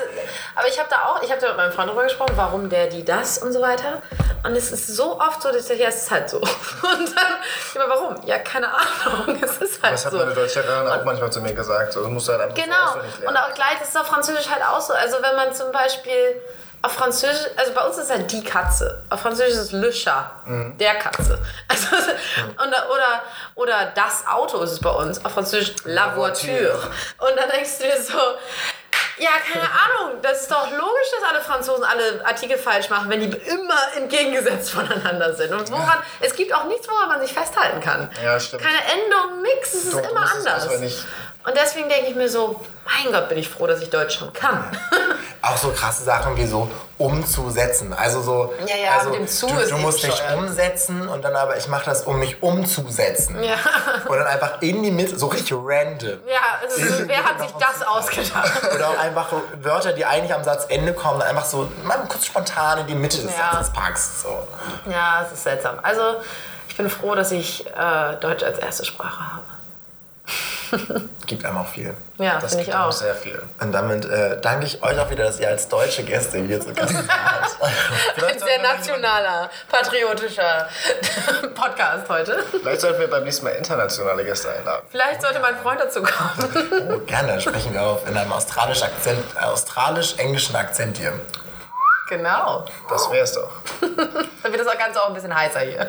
aber 0.54 0.68
ich 0.68 0.78
habe 0.78 0.88
da 0.88 1.02
auch, 1.06 1.22
ich 1.22 1.30
habe 1.30 1.40
da 1.40 1.48
mit 1.48 1.56
meinem 1.58 1.72
Freund 1.72 1.90
drüber 1.90 2.04
gesprochen, 2.04 2.32
warum 2.36 2.70
der, 2.70 2.86
die, 2.86 3.04
das 3.04 3.38
und 3.38 3.52
so 3.52 3.60
weiter. 3.60 4.00
Und 4.44 4.54
es 4.56 4.70
ist 4.72 4.86
so 4.88 5.20
oft 5.20 5.42
so, 5.42 5.48
dass 5.48 5.62
ich 5.62 5.66
sage, 5.66 5.80
ja, 5.80 5.88
es 5.88 5.96
ist 6.02 6.10
halt 6.10 6.28
so. 6.30 6.38
Und 6.40 6.48
dann, 7.16 7.34
immer 7.74 7.88
warum? 7.88 8.16
Ja, 8.26 8.38
keine 8.38 8.68
Ahnung, 8.68 9.38
es 9.42 9.56
ist 9.58 9.82
halt 9.82 9.94
Das 9.94 10.04
hat 10.04 10.12
so. 10.12 10.18
meine 10.18 10.32
deutsche 10.34 10.60
Lehrerin 10.60 10.88
auch 10.88 11.04
manchmal 11.04 11.30
zu 11.32 11.40
mir 11.40 11.54
gesagt. 11.54 11.92
So, 11.94 12.02
das 12.02 12.10
musst 12.10 12.28
du 12.28 12.32
halt 12.32 12.42
einfach 12.42 12.56
so 12.56 12.62
Genau. 12.62 13.28
Und 13.30 13.36
auch 13.36 13.54
gleich 13.54 13.80
ist 13.82 13.88
es 13.90 13.96
auf 13.96 14.06
Französisch 14.06 14.48
halt 14.50 14.62
auch 14.62 14.80
so. 14.80 14.92
Also 14.92 15.16
wenn 15.22 15.34
man 15.36 15.54
zum 15.54 15.72
Beispiel 15.72 16.40
auf 16.84 16.92
Französisch, 16.92 17.46
also 17.56 17.72
bei 17.72 17.80
uns 17.86 17.96
ist 17.96 18.04
es 18.04 18.10
halt 18.10 18.30
die 18.30 18.44
Katze. 18.44 19.02
Auf 19.08 19.20
Französisch 19.22 19.54
ist 19.54 19.58
es 19.58 19.72
Le 19.72 19.90
Chat, 19.90 20.26
der 20.78 20.94
Katze. 20.96 21.38
Also, 21.68 21.96
und, 22.62 22.68
oder, 22.68 23.22
oder 23.54 23.92
das 23.94 24.26
Auto 24.26 24.60
ist 24.60 24.72
es 24.72 24.80
bei 24.80 24.90
uns. 24.90 25.24
Auf 25.24 25.32
Französisch 25.32 25.74
La 25.84 26.14
voiture. 26.14 26.74
Und 27.18 27.36
dann 27.36 27.48
denkst 27.48 27.78
du 27.78 27.84
dir 27.84 28.02
so, 28.02 28.18
ja, 29.16 29.30
keine 29.50 29.62
Ahnung. 30.02 30.18
Das 30.20 30.42
ist 30.42 30.50
doch 30.50 30.70
logisch, 30.70 31.10
dass 31.18 31.30
alle 31.30 31.40
Franzosen 31.40 31.84
alle 31.84 32.22
Artikel 32.26 32.58
falsch 32.58 32.90
machen, 32.90 33.08
wenn 33.08 33.20
die 33.20 33.34
immer 33.34 33.96
entgegengesetzt 33.96 34.70
voneinander 34.70 35.32
sind. 35.34 35.52
Und 35.52 35.70
woran, 35.70 35.98
es 36.20 36.34
gibt 36.34 36.52
auch 36.54 36.64
nichts, 36.64 36.86
woran 36.86 37.08
man 37.08 37.20
sich 37.22 37.32
festhalten 37.32 37.80
kann. 37.80 38.10
Ja, 38.22 38.38
stimmt. 38.38 38.62
Keine 38.62 38.78
Endung, 38.78 39.42
nix, 39.42 39.72
es 39.72 39.84
ist 39.86 39.94
immer 39.94 40.30
anders. 40.30 40.66
Und 41.46 41.54
deswegen 41.56 41.88
denke 41.88 42.10
ich 42.10 42.16
mir 42.16 42.28
so, 42.28 42.60
mein 42.84 43.12
Gott, 43.12 43.28
bin 43.28 43.38
ich 43.38 43.48
froh, 43.48 43.66
dass 43.66 43.80
ich 43.80 43.90
Deutsch 43.90 44.18
schon 44.18 44.32
kann. 44.32 44.64
Auch 45.46 45.56
so 45.56 45.70
krasse 45.70 46.04
Sachen 46.04 46.36
wie 46.36 46.46
so 46.46 46.68
umzusetzen. 46.96 47.92
Also 47.92 48.22
so. 48.22 48.54
Ja, 48.66 48.76
ja, 48.76 48.98
also 48.98 49.10
du, 49.46 49.68
du 49.68 49.76
musst 49.78 50.02
dich 50.02 50.22
umsetzen 50.36 51.08
und 51.08 51.22
dann 51.22 51.34
aber 51.36 51.56
ich 51.56 51.68
mache 51.68 51.84
das, 51.86 52.02
um 52.02 52.18
mich 52.18 52.42
umzusetzen. 52.42 53.42
Ja. 53.42 53.56
Und 54.06 54.16
dann 54.16 54.26
einfach 54.26 54.62
in 54.62 54.82
die 54.82 54.90
Mitte, 54.90 55.18
so 55.18 55.26
richtig 55.26 55.52
random. 55.54 56.18
Ja, 56.26 56.40
also 56.62 56.86
so, 56.86 57.08
wer 57.08 57.24
hat 57.24 57.40
sich 57.40 57.50
das 57.52 57.86
ausgedacht? 57.86 58.74
Oder 58.74 58.90
auch 58.90 58.98
einfach 58.98 59.30
so 59.30 59.42
Wörter, 59.62 59.92
die 59.92 60.04
eigentlich 60.04 60.32
am 60.32 60.44
Satzende 60.44 60.94
kommen, 60.94 61.20
einfach 61.20 61.44
so 61.44 61.68
mal 61.84 61.98
kurz 62.08 62.26
spontan 62.26 62.78
in 62.78 62.86
die 62.86 62.94
Mitte 62.94 63.18
des 63.22 63.32
Ja. 63.36 63.52
Satzes 63.52 63.72
packst. 63.72 64.22
So. 64.22 64.46
Ja, 64.90 65.24
es 65.26 65.32
ist 65.32 65.44
seltsam. 65.44 65.78
Also, 65.82 66.16
ich 66.68 66.76
bin 66.76 66.88
froh, 66.88 67.14
dass 67.14 67.32
ich 67.32 67.66
äh, 67.66 68.16
Deutsch 68.20 68.42
als 68.42 68.58
erste 68.58 68.84
Sprache 68.84 69.20
habe. 69.34 69.53
Gibt 71.26 71.44
einem 71.44 71.58
auch 71.58 71.68
viel. 71.68 71.94
Ja, 72.18 72.38
Das 72.38 72.52
finde 72.52 72.62
ich 72.64 72.70
gibt 72.70 72.78
auch 72.78 72.92
sehr 72.92 73.14
viel. 73.14 73.42
Und 73.60 73.72
damit 73.72 74.04
äh, 74.04 74.40
danke 74.40 74.66
ich 74.66 74.82
euch 74.82 74.98
auch 74.98 75.10
wieder, 75.10 75.24
dass 75.24 75.40
ihr 75.40 75.48
als 75.48 75.68
deutsche 75.68 76.02
Gäste 76.04 76.38
hier 76.38 76.60
zu 76.60 76.72
Gast 76.72 76.94
wart. 77.08 78.24
Ein 78.30 78.38
sehr 78.38 78.62
nationaler, 78.62 79.50
patriotischer 79.68 80.68
Podcast 81.54 82.08
heute. 82.08 82.44
Vielleicht 82.50 82.80
sollten 82.80 83.00
wir 83.00 83.08
beim 83.10 83.24
nächsten 83.24 83.44
Mal 83.44 83.50
internationale 83.52 84.24
Gäste 84.24 84.52
einladen. 84.52 84.86
Vielleicht 84.90 85.22
sollte 85.22 85.40
mein 85.40 85.56
Freund 85.58 85.80
dazu 85.80 86.02
kommen. 86.02 86.90
Oh, 86.92 86.98
gerne, 87.06 87.40
sprechen 87.40 87.72
wir 87.72 87.82
auf 87.82 88.06
in 88.08 88.16
einem 88.16 88.32
australisch 88.32 88.82
Akzent, 88.82 89.24
äh, 89.40 89.44
australisch-englischen 89.44 90.54
Akzent 90.56 90.98
hier. 90.98 91.12
Genau. 92.08 92.64
Das 92.88 93.10
wär's 93.10 93.32
doch. 93.32 93.50
Dann 93.80 94.52
wird 94.52 94.66
das 94.66 94.78
Ganze 94.78 95.02
auch 95.02 95.08
ein 95.08 95.14
bisschen 95.14 95.34
heißer 95.34 95.60
hier. 95.60 95.86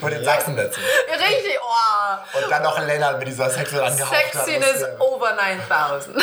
Und 0.00 0.10
den 0.10 0.24
Sachsen 0.24 0.56
dazu. 0.56 0.80
Richtig, 0.80 1.58
oh. 1.60 2.38
Und 2.38 2.50
dann 2.50 2.62
noch 2.62 2.78
Lennart 2.78 3.18
mit 3.18 3.28
dieser 3.28 3.50
sexuell 3.50 3.82
angehauchten 3.84 4.40
Sexiness 4.40 4.84
over 4.98 5.32
9000. 5.34 6.16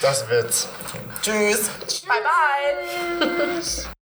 Das 0.00 0.28
wird's. 0.28 0.68
Tschüss. 1.22 1.70
Bye, 2.06 2.22
bye. 2.22 3.86